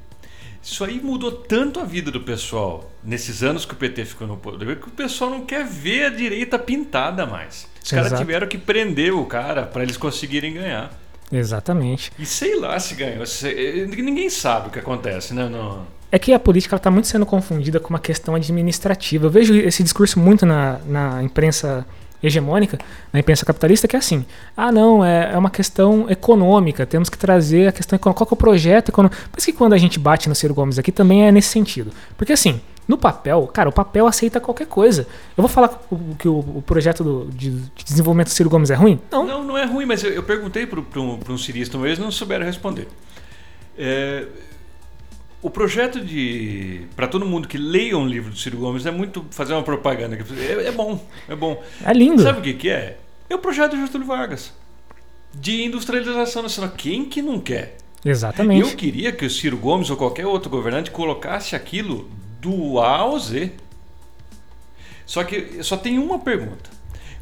isso 0.62 0.84
aí 0.84 1.00
mudou 1.02 1.32
tanto 1.32 1.80
a 1.80 1.86
vida 1.86 2.12
do 2.12 2.20
pessoal 2.20 2.92
nesses 3.02 3.42
anos 3.44 3.64
que 3.64 3.74
o 3.74 3.78
PT 3.78 4.04
ficou 4.04 4.28
no 4.28 4.36
poder 4.36 4.76
que 4.78 4.90
o 4.90 4.92
pessoal 4.92 5.32
não 5.32 5.46
quer 5.46 5.66
ver 5.66 6.04
a 6.08 6.10
direita 6.10 6.60
pintada 6.60 7.26
mais. 7.26 7.66
Os 7.82 7.90
caras 7.92 8.12
tiveram 8.20 8.46
que 8.46 8.58
prender 8.58 9.14
o 9.14 9.26
cara 9.26 9.64
para 9.64 9.82
eles 9.84 9.96
conseguirem 9.96 10.54
ganhar. 10.54 10.92
Exatamente. 11.32 12.12
E 12.20 12.26
sei 12.26 12.60
lá 12.60 12.78
se 12.78 12.94
ganhou. 12.96 13.26
se- 13.26 13.88
ninguém 13.98 14.30
sabe 14.30 14.68
o 14.68 14.72
que 14.72 14.80
acontece, 14.80 15.34
né? 15.34 15.48
No, 15.48 15.88
É 16.12 16.20
que 16.20 16.34
a 16.34 16.40
política 16.40 16.76
está 16.76 16.92
muito 16.92 17.08
sendo 17.08 17.26
confundida 17.26 17.80
com 17.80 17.90
uma 17.92 18.00
questão 18.00 18.36
administrativa. 18.36 19.28
Eu 19.28 19.30
vejo 19.32 19.56
esse 19.56 19.82
discurso 19.82 20.20
muito 20.20 20.46
na, 20.46 20.80
na 20.86 21.24
imprensa 21.24 21.86
hegemônica, 22.22 22.78
na 23.14 23.20
imprensa 23.20 23.46
capitalista, 23.46 23.88
que 23.88 23.96
é 23.96 24.00
assim: 24.00 24.26
ah, 24.56 24.72
não, 24.72 25.04
é, 25.04 25.32
é 25.34 25.38
uma 25.38 25.50
questão 25.50 26.10
econômica, 26.10 26.86
temos 26.86 27.10
que 27.10 27.18
trazer 27.18 27.68
a 27.68 27.72
questão 27.72 27.96
econômica. 27.96 28.18
Qual 28.20 28.28
que 28.28 28.34
é 28.34 28.36
o 28.36 28.38
projeto 28.38 28.90
econômico? 28.90 29.22
Por 29.32 29.38
isso 29.40 29.46
que 29.48 29.54
quando 29.58 29.74
a 29.74 29.78
gente 29.78 30.00
bate 30.00 30.28
no 30.30 30.36
Ciro 30.36 30.54
Gomes 30.54 30.78
aqui 30.80 30.92
também 30.92 31.26
é 31.28 31.32
nesse 31.32 31.50
sentido. 31.50 31.92
Porque 32.18 32.34
assim, 32.34 32.60
no 32.88 32.98
papel, 32.98 33.46
cara, 33.54 33.70
o 33.70 33.72
papel 33.72 34.08
aceita 34.08 34.40
qualquer 34.40 34.66
coisa. 34.68 35.02
Eu 35.38 35.42
vou 35.44 35.48
falar 35.48 35.70
que 36.18 36.28
o, 36.28 36.40
o- 36.40 36.62
projeto 36.64 37.04
do- 37.04 37.30
de, 37.32 37.52
de 37.52 37.84
desenvolvimento 37.86 38.28
do 38.28 38.34
Ciro 38.34 38.50
Gomes 38.50 38.72
é 38.72 38.76
ruim? 38.76 39.00
Não. 39.12 39.26
Não, 39.26 39.44
não 39.44 39.58
é 39.58 39.66
ruim, 39.66 39.86
mas 39.86 40.04
eu, 40.04 40.10
eu 40.12 40.24
perguntei 40.24 40.66
para 40.66 40.80
um, 41.00 41.20
um 41.30 41.38
cirista 41.38 41.78
uma 41.78 41.88
não 42.00 42.12
souberam 42.12 42.46
responder. 42.46 42.88
É, 43.78 44.26
o 45.42 45.50
projeto 45.50 46.00
de. 46.02 46.82
Para 46.96 47.08
todo 47.08 47.26
mundo 47.26 47.48
que 47.48 47.58
leia 47.58 47.98
um 47.98 48.08
livro 48.08 48.32
do 48.32 48.38
Ciro 48.38 48.58
Gomes 48.58 48.86
é 48.86 48.92
muito 48.92 49.26
fazer 49.32 49.54
uma 49.54 49.64
propaganda. 49.64 50.18
É, 50.38 50.68
é 50.68 50.72
bom, 50.72 51.06
é 51.28 51.36
bom. 51.36 51.64
É 51.86 51.94
lindo. 51.94 52.22
Sabe 52.22 52.40
o 52.40 52.42
que, 52.42 52.54
que 52.54 52.70
é? 52.70 52.98
É 53.30 53.36
o 53.36 53.40
projeto 53.40 53.76
do 53.76 53.86
Getúlio 53.86 54.08
Vargas 54.08 54.54
de 55.34 55.64
industrialização 55.64 56.44
nacional. 56.44 56.72
Quem 56.76 57.06
que 57.06 57.22
não 57.22 57.40
quer? 57.40 57.78
Exatamente. 58.04 58.70
Eu 58.70 58.76
queria 58.76 59.12
que 59.12 59.26
o 59.26 59.30
Ciro 59.30 59.58
Gomes 59.58 59.90
ou 59.90 59.98
qualquer 59.98 60.26
outro 60.26 60.50
governante 60.50 60.92
colocasse 60.92 61.56
aquilo 61.56 62.10
do 62.40 62.80
A 62.80 62.98
ao 62.98 63.20
Z. 63.20 63.52
Só 65.06 65.24
que 65.24 65.64
só 65.64 65.76
tem 65.76 65.98
uma 65.98 66.20
pergunta. 66.20 66.70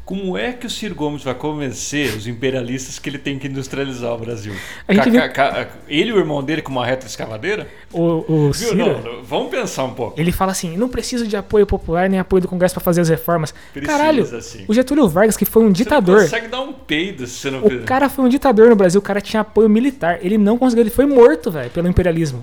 Como 0.08 0.38
é 0.38 0.54
que 0.54 0.66
o 0.66 0.70
Ciro 0.70 0.94
Gomes 0.94 1.22
vai 1.22 1.34
convencer 1.34 2.16
os 2.16 2.26
imperialistas 2.26 2.98
que 2.98 3.10
ele 3.10 3.18
tem 3.18 3.38
que 3.38 3.46
industrializar 3.46 4.10
o 4.14 4.16
Brasil? 4.16 4.54
Ca- 4.86 5.28
ca- 5.28 5.68
Ele 5.86 6.08
e 6.08 6.12
o 6.14 6.18
irmão 6.18 6.42
dele 6.42 6.62
com 6.62 6.72
uma 6.72 6.86
reta 6.86 7.06
escavadeira? 7.06 7.68
O, 7.92 8.24
o 8.26 8.50
Viu? 8.50 8.54
Ciro, 8.70 8.76
Não, 8.76 9.22
vamos 9.22 9.50
pensar 9.50 9.84
um 9.84 9.92
pouco. 9.92 10.18
ele 10.18 10.32
fala 10.32 10.52
assim, 10.52 10.78
não 10.78 10.88
preciso 10.88 11.26
de 11.26 11.36
apoio 11.36 11.66
popular 11.66 12.08
nem 12.08 12.18
apoio 12.18 12.40
do 12.40 12.48
Congresso 12.48 12.74
pra 12.74 12.82
fazer 12.82 13.02
as 13.02 13.10
reformas. 13.10 13.52
Precisa, 13.70 13.92
Caralho, 13.98 14.24
sim. 14.40 14.64
o 14.66 14.72
Getúlio 14.72 15.06
Vargas, 15.10 15.36
que 15.36 15.44
foi 15.44 15.62
um 15.62 15.68
Você 15.68 15.74
ditador, 15.74 16.22
consegue 16.22 16.48
dar 16.48 16.62
um 16.62 16.72
peido 16.72 17.26
se 17.26 17.34
você 17.40 17.50
não 17.50 17.58
o 17.66 17.84
cara 17.84 18.08
foi 18.08 18.24
um 18.24 18.28
ditador 18.30 18.70
no 18.70 18.76
Brasil, 18.76 18.98
o 19.00 19.02
cara 19.02 19.20
tinha 19.20 19.42
apoio 19.42 19.68
militar, 19.68 20.20
ele 20.22 20.38
não 20.38 20.56
conseguiu, 20.56 20.84
ele 20.84 20.90
foi 20.90 21.04
morto, 21.04 21.50
velho, 21.50 21.68
pelo 21.68 21.86
imperialismo. 21.86 22.42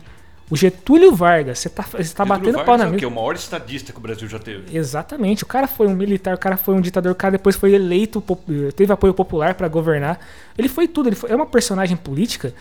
O 0.50 0.56
Getúlio 0.56 1.14
Vargas, 1.14 1.60
você 1.60 1.70
tá, 1.70 1.84
você 1.84 2.14
tá 2.14 2.24
Getúlio 2.24 2.28
batendo 2.28 2.58
Vargas 2.58 2.66
pau 2.66 2.78
na 2.78 2.84
é 2.84 2.88
o 2.88 2.90
quê? 2.92 2.96
mesa. 2.98 3.08
O 3.08 3.12
maior 3.12 3.36
estadista 3.36 3.92
que 3.92 3.98
o 3.98 4.02
Brasil 4.02 4.28
já 4.28 4.38
teve. 4.38 4.78
Exatamente, 4.78 5.44
o 5.44 5.48
cara 5.48 5.68
foi 5.68 5.88
um 5.88 5.96
militar, 5.96 6.36
o 6.36 6.38
cara 6.38 6.56
foi 6.56 6.76
um 6.76 6.82
ditador, 6.82 7.12
o 7.12 7.16
cara 7.16 7.32
depois 7.32 7.56
foi 7.56 7.74
eleito, 7.74 8.24
teve 8.76 8.94
apoio 8.94 9.14
popular 9.14 9.56
pra 9.56 9.68
governar. 9.68 10.20
Ele 10.58 10.70
foi 10.70 10.88
tudo, 10.88 11.10
ele 11.10 11.16
foi, 11.16 11.32
é 11.32 11.36
uma 11.36 11.48
personagem 11.48 11.98
política 11.98 12.54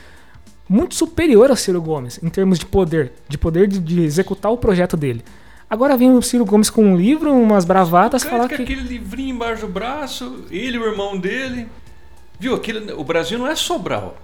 muito 0.66 0.94
superior 0.94 1.50
ao 1.50 1.56
Ciro 1.56 1.80
Gomes 1.82 2.18
em 2.22 2.30
termos 2.30 2.58
de 2.58 2.64
poder, 2.64 3.12
de 3.28 3.36
poder 3.36 3.68
de, 3.68 3.78
de 3.78 4.02
executar 4.02 4.50
o 4.50 4.56
projeto 4.56 4.96
dele. 4.96 5.22
Agora 5.68 5.96
vem 5.96 6.10
o 6.10 6.22
Ciro 6.22 6.44
Gomes 6.44 6.70
com 6.70 6.84
um 6.84 6.96
livro, 6.96 7.32
umas 7.32 7.64
bravatas, 7.64 8.22
falar 8.22 8.48
que 8.48 8.54
aquele 8.54 8.82
livrinho 8.82 9.34
embaixo 9.34 9.66
do 9.66 9.72
braço, 9.72 10.44
ele 10.50 10.76
e 10.76 10.80
o 10.80 10.84
irmão 10.84 11.18
dele. 11.18 11.68
Viu? 12.38 12.54
Aquilo, 12.54 12.98
o 12.98 13.04
Brasil 13.04 13.38
não 13.38 13.46
é 13.46 13.54
Sobral. 13.54 14.16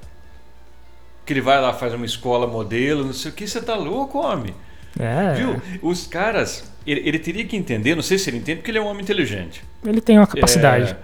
Que 1.31 1.35
ele 1.35 1.41
vai 1.41 1.61
lá, 1.61 1.73
faz 1.73 1.95
uma 1.95 2.05
escola 2.05 2.45
modelo, 2.45 3.05
não 3.05 3.13
sei 3.13 3.31
o 3.31 3.35
que, 3.35 3.47
você 3.47 3.63
tá 3.63 3.77
louco, 3.77 4.19
homem. 4.19 4.53
é, 4.99 5.35
Viu? 5.35 5.63
Os 5.81 6.05
caras, 6.05 6.69
ele, 6.85 7.09
ele 7.09 7.21
teria 7.21 7.45
que 7.45 7.57
entender, 7.57 7.95
não 7.95 8.03
sei 8.03 8.19
se 8.19 8.29
ele 8.29 8.39
entende, 8.39 8.57
porque 8.57 8.73
ele 8.73 8.79
é 8.79 8.83
um 8.83 8.89
homem 8.89 9.03
inteligente. 9.03 9.63
ele 9.87 10.01
tem 10.01 10.19
uma 10.19 10.27
capacidade. 10.27 10.91
É, 10.91 10.97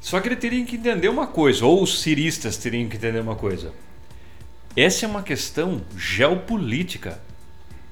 só 0.00 0.18
que 0.18 0.26
ele 0.26 0.34
teria 0.34 0.64
que 0.64 0.74
entender 0.74 1.08
uma 1.08 1.28
coisa, 1.28 1.64
ou 1.64 1.80
os 1.80 2.02
ciristas 2.02 2.56
teriam 2.56 2.88
que 2.88 2.96
entender 2.96 3.20
uma 3.20 3.36
coisa. 3.36 3.72
Essa 4.76 5.06
é 5.06 5.08
uma 5.08 5.22
questão 5.22 5.80
geopolítica. 5.96 7.20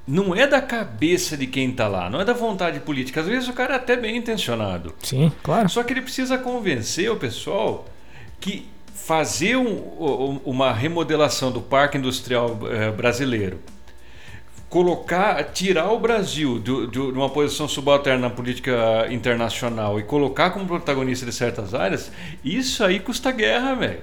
Não 0.09 0.35
é 0.35 0.45
da 0.45 0.61
cabeça 0.61 1.37
de 1.37 1.47
quem 1.47 1.71
está 1.71 1.87
lá, 1.87 2.11
não 2.11 2.21
é 2.21 2.25
da 2.25 2.33
vontade 2.33 2.81
política. 2.81 3.21
Às 3.21 3.29
vezes 3.29 3.49
o 3.49 3.53
cara 3.53 3.75
é 3.75 3.77
até 3.77 3.97
bem 3.97 4.17
intencionado. 4.17 4.93
Sim, 5.05 5.31
claro. 5.41 5.69
Só 5.69 5.85
que 5.85 5.93
ele 5.93 6.03
precisa 6.03 6.37
convencer 6.37 7.09
o 7.13 7.17
pessoal 7.17 7.87
que 8.41 8.75
fazer 8.97 9.57
um- 9.57 9.63
um- 10.01 10.41
uma 10.45 10.73
remodelação 10.73 11.53
do 11.53 11.61
parque 11.61 11.99
industrial 11.99 12.59
eh, 12.71 12.91
brasileiro, 12.91 13.59
colocar, 14.69 15.43
tirar 15.53 15.93
o 15.93 15.99
Brasil 15.99 16.59
do- 16.59 16.87
de 16.89 16.99
uma 16.99 17.29
posição 17.31 17.69
subalterna 17.69 18.29
na 18.29 18.31
política 18.31 19.07
internacional 19.11 20.01
e 20.01 20.03
colocar 20.03 20.51
como 20.51 20.67
protagonista 20.67 21.25
de 21.25 21.33
certas 21.33 21.75
áreas, 21.75 22.11
isso 22.45 22.83
aí 22.83 22.99
custa 22.99 23.31
guerra, 23.31 23.75
velho. 23.75 24.01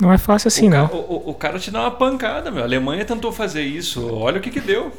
Não 0.00 0.12
é 0.12 0.16
fácil 0.18 0.48
assim, 0.48 0.68
o, 0.68 0.70
não. 0.70 0.88
ca- 0.88 0.94
o- 0.94 1.30
o 1.30 1.34
cara 1.34 1.58
te 1.58 1.70
dá 1.70 1.80
uma 1.80 1.90
pancada, 1.90 2.50
meu. 2.50 2.62
A 2.62 2.66
Alemanha 2.66 3.04
tentou 3.04 3.32
fazer 3.32 3.62
isso, 3.62 4.14
olha 4.14 4.38
o 4.38 4.40
que 4.40 4.50
que 4.50 4.60
deu. 4.60 4.92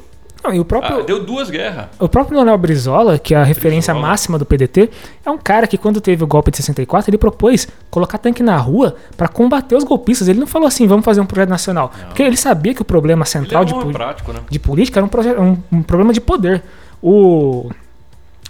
Não, 0.44 0.54
e 0.54 0.60
o 0.60 0.66
próprio, 0.66 1.00
Ah, 1.00 1.02
deu 1.04 1.24
duas 1.24 1.50
guerras. 1.50 1.88
O 2.00 2.10
próprio 2.10 2.36
Leonel 2.38 2.58
Brizola, 2.58 3.20
que 3.20 3.36
é 3.36 3.38
a 3.38 3.44
referência 3.44 3.94
Brizola. 3.94 4.12
máxima 4.12 4.40
do 4.40 4.46
PDT, 4.46 4.90
é 5.26 5.30
um 5.30 5.38
cara 5.38 5.68
que 5.68 5.78
quando 5.78 6.02
teve 6.02 6.24
o 6.24 6.28
golpe 6.28 6.50
de 6.50 6.58
64, 6.58 7.10
ele 7.10 7.18
propôs 7.18 7.68
colocar 7.90 8.18
tanque 8.18 8.42
na 8.42 8.58
rua 8.58 8.96
para 9.16 9.28
combater 9.28 9.76
os 9.76 9.84
golpistas. 9.84 10.28
Ele 10.28 10.40
não 10.40 10.48
falou 10.48 10.68
assim, 10.68 10.88
vamos 10.88 11.06
fazer 11.06 11.22
um 11.22 11.26
projeto 11.26 11.50
nacional. 11.50 11.92
Porque 12.08 12.24
ele 12.24 12.38
sabia 12.38 12.74
que 12.74 12.82
o 12.82 12.86
problema 12.86 13.24
central 13.26 13.62
é 13.62 13.66
de, 13.66 13.74
prático, 13.94 14.34
né? 14.34 14.40
de 14.50 14.60
política 14.60 15.00
era 15.00 15.06
um, 15.42 15.44
um- 15.44 15.58
um 15.80 15.84
problema 15.84 16.12
de 16.12 16.20
poder. 16.22 16.64
O, 17.04 17.70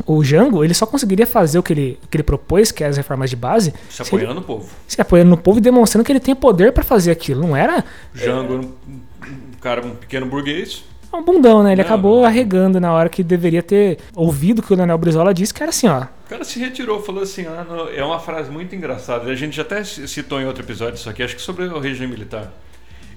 o 0.06 0.24
Jango, 0.24 0.64
ele 0.64 0.74
só 0.74 0.86
conseguiria 0.86 1.28
fazer 1.28 1.60
o 1.60 1.64
que 1.64 1.74
ele, 1.74 2.00
que 2.10 2.16
ele 2.18 2.24
propôs, 2.24 2.72
que 2.72 2.84
é 2.84 2.88
as 2.88 2.96
reformas 2.98 3.30
de 3.30 3.36
base, 3.36 3.74
Se 3.90 3.98
se, 3.98 4.16
ele, 4.16 4.24
apoiando 4.24 4.36
no 4.36 4.42
povo. 4.46 4.70
se 4.88 5.02
apoiando 5.02 5.30
no 5.30 5.38
povo 5.38 5.58
e 5.58 5.62
demonstrando 5.62 6.06
que 6.06 6.12
ele 6.12 6.20
tem 6.22 6.34
poder 6.36 6.72
para 6.72 6.84
fazer 6.84 7.12
aquilo. 7.12 7.42
Não 7.42 7.56
era 7.56 7.84
Jango, 8.14 8.54
um, 8.56 8.60
um 8.60 9.40
cara, 9.60 9.86
um 9.86 9.92
pequeno 9.92 10.26
burguês. 10.26 10.84
Um 11.18 11.24
bundão, 11.24 11.62
né? 11.64 11.74
Ele 11.74 11.82
Não, 11.82 11.86
acabou 11.88 12.22
não. 12.22 12.26
arregando 12.26 12.80
na 12.80 12.92
hora 12.94 13.10
que 13.10 13.24
deveria 13.24 13.62
ter 13.62 13.98
ouvido 14.16 14.60
o 14.60 14.64
que 14.64 14.74
o 14.74 14.76
Leonel 14.76 14.98
Brizola 14.98 15.34
disse, 15.34 15.54
que 15.54 15.62
era 15.62 15.70
assim, 15.70 15.88
ó. 15.88 16.04
O 16.04 16.30
cara 16.30 16.44
se 16.44 16.60
retirou, 16.60 17.02
falou 17.02 17.24
assim, 17.24 17.46
ah, 17.46 17.66
não, 17.68 17.90
é 17.90 18.04
uma 18.04 18.20
frase 18.20 18.50
muito 18.50 18.74
engraçada. 18.76 19.30
A 19.30 19.36
gente 19.36 19.56
já 19.56 19.62
até 19.64 19.84
citou 19.84 20.40
em 20.40 20.46
outro 20.46 20.64
episódio 20.64 20.96
isso 20.96 21.10
aqui, 21.10 21.22
acho 21.24 21.36
que 21.36 21.42
sobre 21.42 21.66
o 21.66 21.80
regime 21.80 22.08
militar. 22.08 22.52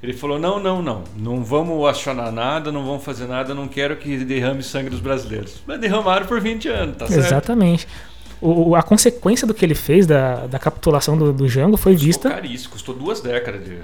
Ele 0.02 0.12
falou, 0.12 0.38
não, 0.38 0.58
não, 0.60 0.82
não, 0.82 1.04
não 1.16 1.42
vamos 1.42 1.88
acionar 1.88 2.30
nada, 2.30 2.70
não 2.70 2.84
vamos 2.84 3.02
fazer 3.04 3.26
nada, 3.26 3.54
não 3.54 3.66
quero 3.66 3.96
que 3.96 4.18
derrame 4.18 4.62
sangue 4.62 4.90
dos 4.90 5.00
brasileiros. 5.00 5.62
Mas 5.66 5.80
derramaram 5.80 6.26
por 6.26 6.40
20 6.40 6.68
anos, 6.68 6.96
tá 6.96 7.06
certo? 7.06 7.20
Exatamente. 7.26 7.88
O, 8.40 8.74
a 8.76 8.82
consequência 8.82 9.46
do 9.46 9.54
que 9.54 9.64
ele 9.64 9.74
fez, 9.74 10.06
da, 10.06 10.46
da 10.46 10.58
capitulação 10.58 11.16
do, 11.16 11.32
do 11.32 11.48
Jango, 11.48 11.78
foi 11.78 11.92
Custou 11.92 12.06
vista. 12.06 12.28
caríssimo, 12.28 12.72
custou 12.72 12.94
duas 12.94 13.22
décadas 13.22 13.64
de... 13.64 13.78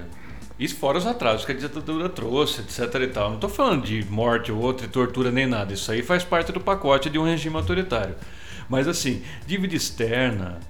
Isso 0.60 0.76
fora 0.76 0.98
os 0.98 1.06
atrasos 1.06 1.46
que 1.46 1.52
a 1.52 1.54
ditadura 1.54 2.08
trouxe, 2.08 2.60
etc 2.60 2.94
e 3.02 3.06
tal. 3.08 3.28
Não 3.30 3.34
estou 3.36 3.48
falando 3.50 3.82
de 3.84 4.04
morte 4.10 4.52
ou 4.52 4.60
outra, 4.60 4.86
tortura 4.86 5.30
nem 5.32 5.46
nada. 5.46 5.72
Isso 5.72 5.90
aí 5.90 6.02
faz 6.02 6.22
parte 6.22 6.52
do 6.52 6.60
pacote 6.60 7.08
de 7.08 7.18
um 7.18 7.24
regime 7.24 7.56
autoritário. 7.56 8.14
Mas 8.68 8.86
assim, 8.86 9.22
dívida 9.46 9.74
externa, 9.74 10.60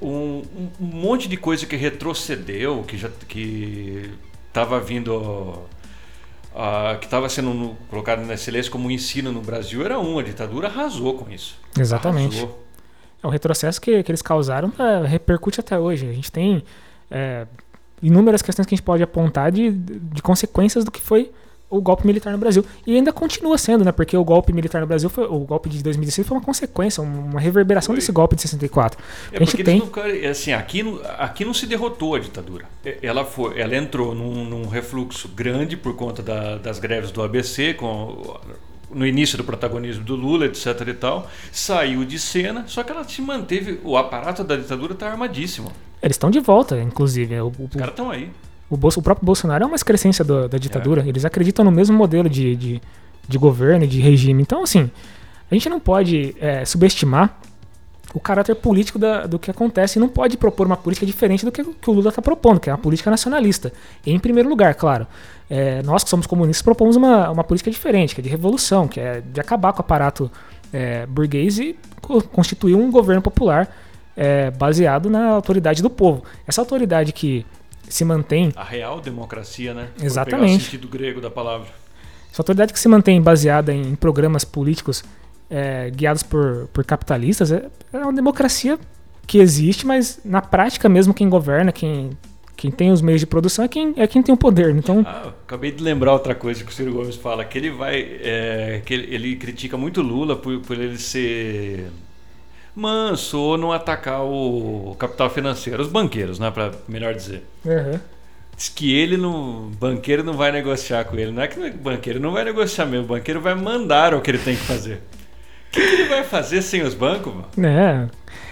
um, 0.00 0.42
um- 0.56 0.70
monte 0.80 1.28
de 1.28 1.36
coisa 1.36 1.64
que 1.66 1.76
retrocedeu, 1.76 2.82
que 2.82 2.98
já 2.98 3.08
que 3.28 4.10
estava 4.48 4.80
vindo, 4.80 5.62
ah, 6.54 6.96
que 6.98 7.06
estava 7.06 7.28
sendo 7.28 7.54
no- 7.54 7.74
colocado 7.88 8.26
na 8.26 8.34
excelência 8.34 8.70
como 8.70 8.90
ensino 8.90 9.30
no 9.32 9.40
Brasil, 9.40 9.84
era 9.84 9.98
um. 9.98 10.18
A 10.18 10.22
ditadura 10.22 10.68
arrasou 10.68 11.14
com 11.14 11.30
isso. 11.30 11.56
Exatamente. 11.78 12.36
Arrasou. 12.38 12.62
É 13.22 13.26
o 13.26 13.30
retrocesso 13.30 13.80
que, 13.80 14.02
que 14.02 14.10
eles 14.10 14.20
causaram 14.20 14.72
é, 14.78 15.06
repercute 15.06 15.60
até 15.60 15.78
hoje. 15.78 16.08
A 16.08 16.12
gente 16.12 16.30
tem 16.30 16.62
é, 17.10 17.46
inúmeras 18.02 18.42
questões 18.42 18.66
que 18.66 18.74
a 18.74 18.76
gente 18.76 18.84
pode 18.84 19.02
apontar 19.02 19.50
de, 19.52 19.70
de 19.70 20.20
consequências 20.22 20.84
do 20.84 20.90
que 20.90 21.00
foi 21.00 21.30
o 21.70 21.80
golpe 21.80 22.06
militar 22.06 22.30
no 22.32 22.36
Brasil. 22.38 22.62
E 22.86 22.94
ainda 22.94 23.10
continua 23.14 23.56
sendo, 23.56 23.82
né? 23.82 23.92
Porque 23.92 24.14
o 24.14 24.22
golpe 24.22 24.52
militar 24.52 24.82
no 24.82 24.86
Brasil, 24.86 25.08
foi, 25.08 25.24
o 25.24 25.38
golpe 25.38 25.70
de 25.70 25.82
2016 25.82 26.28
foi 26.28 26.36
uma 26.36 26.44
consequência, 26.44 27.02
uma 27.02 27.40
reverberação 27.40 27.94
Foi. 27.94 27.96
desse 27.96 28.12
golpe 28.12 28.36
de 28.36 28.42
64. 28.42 28.98
É 29.32 29.36
a 29.36 29.38
gente 29.38 29.48
porque 29.52 29.64
tem. 29.64 29.78
não, 29.78 29.86
querem- 29.86 30.26
assim, 30.26 30.52
aqui, 30.52 30.82
não- 30.82 31.00
aqui 31.18 31.46
não 31.46 31.54
se 31.54 31.64
derrotou 31.64 32.14
a 32.14 32.18
ditadura. 32.18 32.66
É, 32.84 32.98
Ela, 33.02 33.24
foi, 33.24 33.58
ela 33.58 33.74
entrou 33.74 34.14
num, 34.14 34.44
num 34.44 34.68
refluxo 34.68 35.28
grande 35.28 35.74
por 35.74 35.96
conta 35.96 36.22
da- 36.22 36.58
das 36.58 36.78
greves 36.78 37.10
do 37.10 37.22
ABC, 37.22 37.72
com, 37.72 38.38
no 38.94 39.06
início 39.06 39.36
do 39.38 39.44
protagonismo 39.44 40.04
do 40.04 40.14
Lula, 40.16 40.46
etc. 40.46 40.66
e 40.88 40.94
tal. 40.94 41.28
Saiu 41.50 42.04
de 42.04 42.18
cena, 42.18 42.64
só 42.66 42.82
que 42.82 42.90
ela 42.92 43.04
se 43.04 43.20
manteve. 43.22 43.80
O 43.84 43.96
aparato 43.96 44.42
da 44.44 44.56
ditadura 44.56 44.92
está 44.94 45.10
armadíssimo. 45.10 45.70
Eles 46.02 46.14
estão 46.16 46.30
de 46.30 46.40
volta, 46.40 46.80
inclusive. 46.80 47.38
O, 47.40 47.46
o- 47.46 47.64
Os 47.66 47.76
caras 47.76 47.90
estão 47.90 48.10
aí. 48.10 48.30
o, 48.68 48.76
Bolso- 48.76 49.00
o 49.00 49.02
próprio 49.02 49.24
Bolsonaro 49.24 49.64
é 49.64 49.66
uma 49.66 49.76
excrescência 49.76 50.24
do- 50.24 50.48
da 50.48 50.56
É. 50.56 50.60
ditadura. 50.60 51.04
Eles 51.06 51.24
acreditam 51.24 51.64
no 51.64 51.70
mesmo 51.70 51.96
modelo 51.96 52.28
de, 52.28 52.56
de, 52.56 52.80
de 53.28 53.38
governo, 53.38 53.86
de 53.86 54.00
regime. 54.00 54.42
Então, 54.42 54.62
assim, 54.62 54.90
a 55.50 55.54
gente 55.54 55.68
não 55.68 55.78
pode 55.80 56.34
é, 56.40 56.64
subestimar 56.64 57.38
o 58.14 58.20
caráter 58.20 58.54
político 58.54 58.98
da- 58.98 59.26
do 59.26 59.38
que 59.38 59.50
acontece 59.50 59.98
e 59.98 60.00
não 60.00 60.08
pode 60.08 60.36
propor 60.36 60.66
uma 60.66 60.76
política 60.76 61.06
diferente 61.06 61.44
do 61.44 61.50
que, 61.52 61.64
que 61.64 61.90
o 61.90 61.92
Lula 61.92 62.10
está 62.10 62.20
propondo, 62.20 62.60
que 62.60 62.68
é 62.68 62.72
uma 62.72 62.78
política 62.78 63.10
nacionalista. 63.10 63.72
Em 64.06 64.18
primeiro 64.18 64.48
lugar, 64.48 64.74
claro. 64.74 65.06
é, 65.50 65.82
nós 65.82 66.02
que 66.04 66.10
somos 66.10 66.26
comunistas 66.26 66.62
propomos 66.62 66.96
uma, 66.96 67.30
uma 67.30 67.44
política 67.44 67.70
diferente, 67.70 68.14
que 68.14 68.20
é 68.20 68.24
de 68.24 68.28
revolução, 68.30 68.86
que 68.88 69.00
é 69.00 69.20
de 69.20 69.40
acabar 69.40 69.72
com 69.72 69.78
o 69.78 69.82
aparato 69.82 70.30
é, 70.72 71.04
burguês 71.06 71.58
e 71.58 71.76
co- 72.00 72.22
constituir 72.22 72.74
um 72.74 72.90
governo 72.90 73.20
popular 73.22 73.68
é, 74.16 74.50
baseado 74.50 75.08
na 75.10 75.28
autoridade 75.28 75.82
do 75.82 75.88
povo. 75.90 76.22
Essa 76.46 76.60
autoridade 76.60 77.12
que 77.12 77.44
se 77.88 78.04
mantém 78.04 78.52
A 78.56 78.64
real 78.64 79.00
democracia, 79.00 79.74
né? 79.74 79.88
Pegar 79.94 80.02
o 80.02 80.06
Exatamente. 80.06 80.64
sentido 80.64 80.88
grego 80.88 81.20
da 81.20 81.30
palavra. 81.30 81.68
Essa 82.32 82.40
autoridade 82.40 82.72
que 82.72 82.78
se 82.80 82.88
mantém 82.88 83.20
baseada 83.20 83.72
em 83.74 83.94
programas 83.94 84.44
políticos 84.44 85.04
é, 85.50 85.90
guiados 85.90 86.22
por, 86.22 86.68
por 86.72 86.84
capitalistas 86.84 87.52
é, 87.52 87.66
é 87.92 87.98
uma 87.98 88.12
democracia 88.12 88.78
que 89.26 89.38
existe, 89.38 89.86
mas 89.86 90.20
na 90.24 90.40
prática 90.42 90.88
mesmo 90.88 91.14
quem 91.14 91.28
governa, 91.28 91.72
quem, 91.72 92.10
quem 92.56 92.70
tem 92.70 92.90
os 92.92 93.00
meios 93.00 93.20
de 93.20 93.26
produção 93.26 93.64
é 93.64 93.68
quem, 93.68 93.94
é 93.96 94.06
quem 94.06 94.22
tem 94.22 94.34
o 94.34 94.38
poder. 94.38 94.74
Então, 94.76 95.02
Ah, 95.06 95.32
acabei 95.44 95.70
de 95.70 95.82
lembrar 95.82 96.12
outra 96.12 96.34
coisa 96.34 96.62
que 96.64 96.70
o 96.70 96.72
Ciro 96.74 96.92
Gomes 96.92 97.16
fala, 97.16 97.44
que 97.44 97.56
ele 97.58 97.70
vai. 97.70 98.00
é, 98.22 98.82
que 98.84 98.92
ele, 98.94 99.14
ele 99.14 99.36
critica 99.36 99.76
muito 99.76 100.02
Lula 100.02 100.36
por, 100.36 100.60
por 100.60 100.78
ele 100.78 100.98
ser 100.98 101.90
manso 102.74 103.38
ou 103.38 103.58
não 103.58 103.72
atacar 103.72 104.22
o 104.24 104.94
capital 104.98 105.28
financeiro, 105.30 105.82
os 105.82 105.88
banqueiros, 105.88 106.38
né? 106.38 106.50
Pra 106.50 106.72
melhor 106.88 107.14
dizer. 107.14 107.42
uhum. 107.64 107.98
Diz 108.56 108.68
que 108.68 108.94
ele 108.94 109.16
não. 109.16 109.70
banqueiro 109.78 110.22
não 110.22 110.34
vai 110.34 110.52
negociar 110.52 111.04
com 111.04 111.16
ele. 111.16 111.32
Não 111.32 111.42
é 111.42 111.48
que 111.48 111.58
o 111.58 111.72
banqueiro 111.78 112.20
não 112.20 112.32
vai 112.32 112.44
negociar 112.44 112.86
mesmo, 112.86 113.04
o 113.04 113.08
banqueiro 113.08 113.40
vai 113.40 113.54
mandar 113.54 114.14
o 114.14 114.20
que 114.20 114.30
ele 114.30 114.38
tem 114.38 114.54
que 114.56 114.62
fazer. 114.62 115.02
O 115.72 115.74
que, 115.74 115.80
que 115.80 115.94
ele 116.02 116.08
vai 116.08 116.22
fazer 116.24 116.60
sem 116.62 116.82
os 116.82 116.94
bancos, 116.94 117.32
mano? 117.34 117.48
é. 117.68 118.08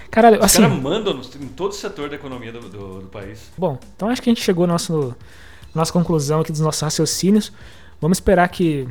Caralho, 0.09 0.39
Os 0.39 0.45
assim. 0.45 0.61
caras 0.61 0.77
mandam 0.77 1.21
em 1.39 1.47
todo 1.47 1.71
o 1.71 1.75
setor 1.75 2.09
da 2.09 2.15
economia 2.17 2.51
do, 2.51 2.59
do- 2.67 2.99
do 3.01 3.07
país. 3.07 3.49
Bom, 3.57 3.79
então 3.95 4.09
acho 4.09 4.21
que 4.21 4.29
a 4.29 4.33
gente 4.33 4.43
chegou 4.43 4.65
à 4.65 4.67
nosso, 4.67 5.15
nossa 5.73 5.93
conclusão 5.93 6.41
aqui 6.41 6.51
dos 6.51 6.59
nossos 6.59 6.81
raciocínios. 6.81 7.53
Vamos 8.01 8.17
esperar 8.17 8.49
que 8.49 8.89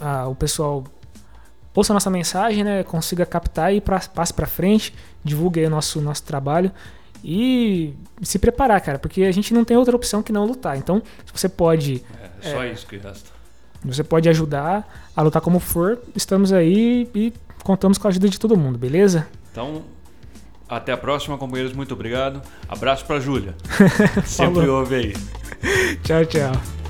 ah, 0.00 0.26
o 0.26 0.34
pessoal 0.34 0.82
ouça 1.74 1.92
a 1.92 1.94
nossa 1.94 2.08
mensagem, 2.08 2.64
né? 2.64 2.82
Consiga 2.84 3.26
captar 3.26 3.74
e 3.74 3.82
pra, 3.82 4.00
passe 4.00 4.32
para 4.32 4.46
frente, 4.46 4.94
divulgue 5.22 5.60
aí 5.60 5.66
o 5.66 5.70
nosso, 5.70 6.00
nosso 6.00 6.22
trabalho 6.22 6.70
e 7.22 7.94
se 8.22 8.38
preparar, 8.38 8.80
cara, 8.80 8.98
porque 8.98 9.24
a 9.24 9.32
gente 9.32 9.52
não 9.52 9.62
tem 9.64 9.76
outra 9.76 9.94
opção 9.96 10.22
que 10.22 10.32
não 10.32 10.46
lutar. 10.46 10.78
Então, 10.78 11.02
se 11.26 11.32
você 11.38 11.48
pode. 11.50 12.02
É, 12.42 12.50
só 12.50 12.62
é, 12.62 12.72
isso 12.72 12.86
que 12.86 12.96
resta. 12.96 13.30
Você 13.84 14.02
pode 14.02 14.28
ajudar 14.28 15.10
a 15.14 15.22
lutar 15.22 15.42
como 15.42 15.58
for, 15.58 15.98
estamos 16.14 16.52
aí 16.52 17.08
e 17.14 17.32
contamos 17.62 17.98
com 17.98 18.06
a 18.06 18.10
ajuda 18.10 18.28
de 18.28 18.38
todo 18.38 18.56
mundo, 18.56 18.78
beleza? 18.78 19.26
Então, 19.52 19.82
até 20.68 20.92
a 20.92 20.96
próxima, 20.96 21.36
companheiros. 21.38 21.74
Muito 21.74 21.94
obrigado. 21.94 22.40
Abraço 22.68 23.04
pra 23.04 23.20
Júlia. 23.20 23.54
Sempre 24.24 24.68
ouve 24.68 24.94
aí. 24.94 25.14
tchau, 26.02 26.24
tchau. 26.24 26.83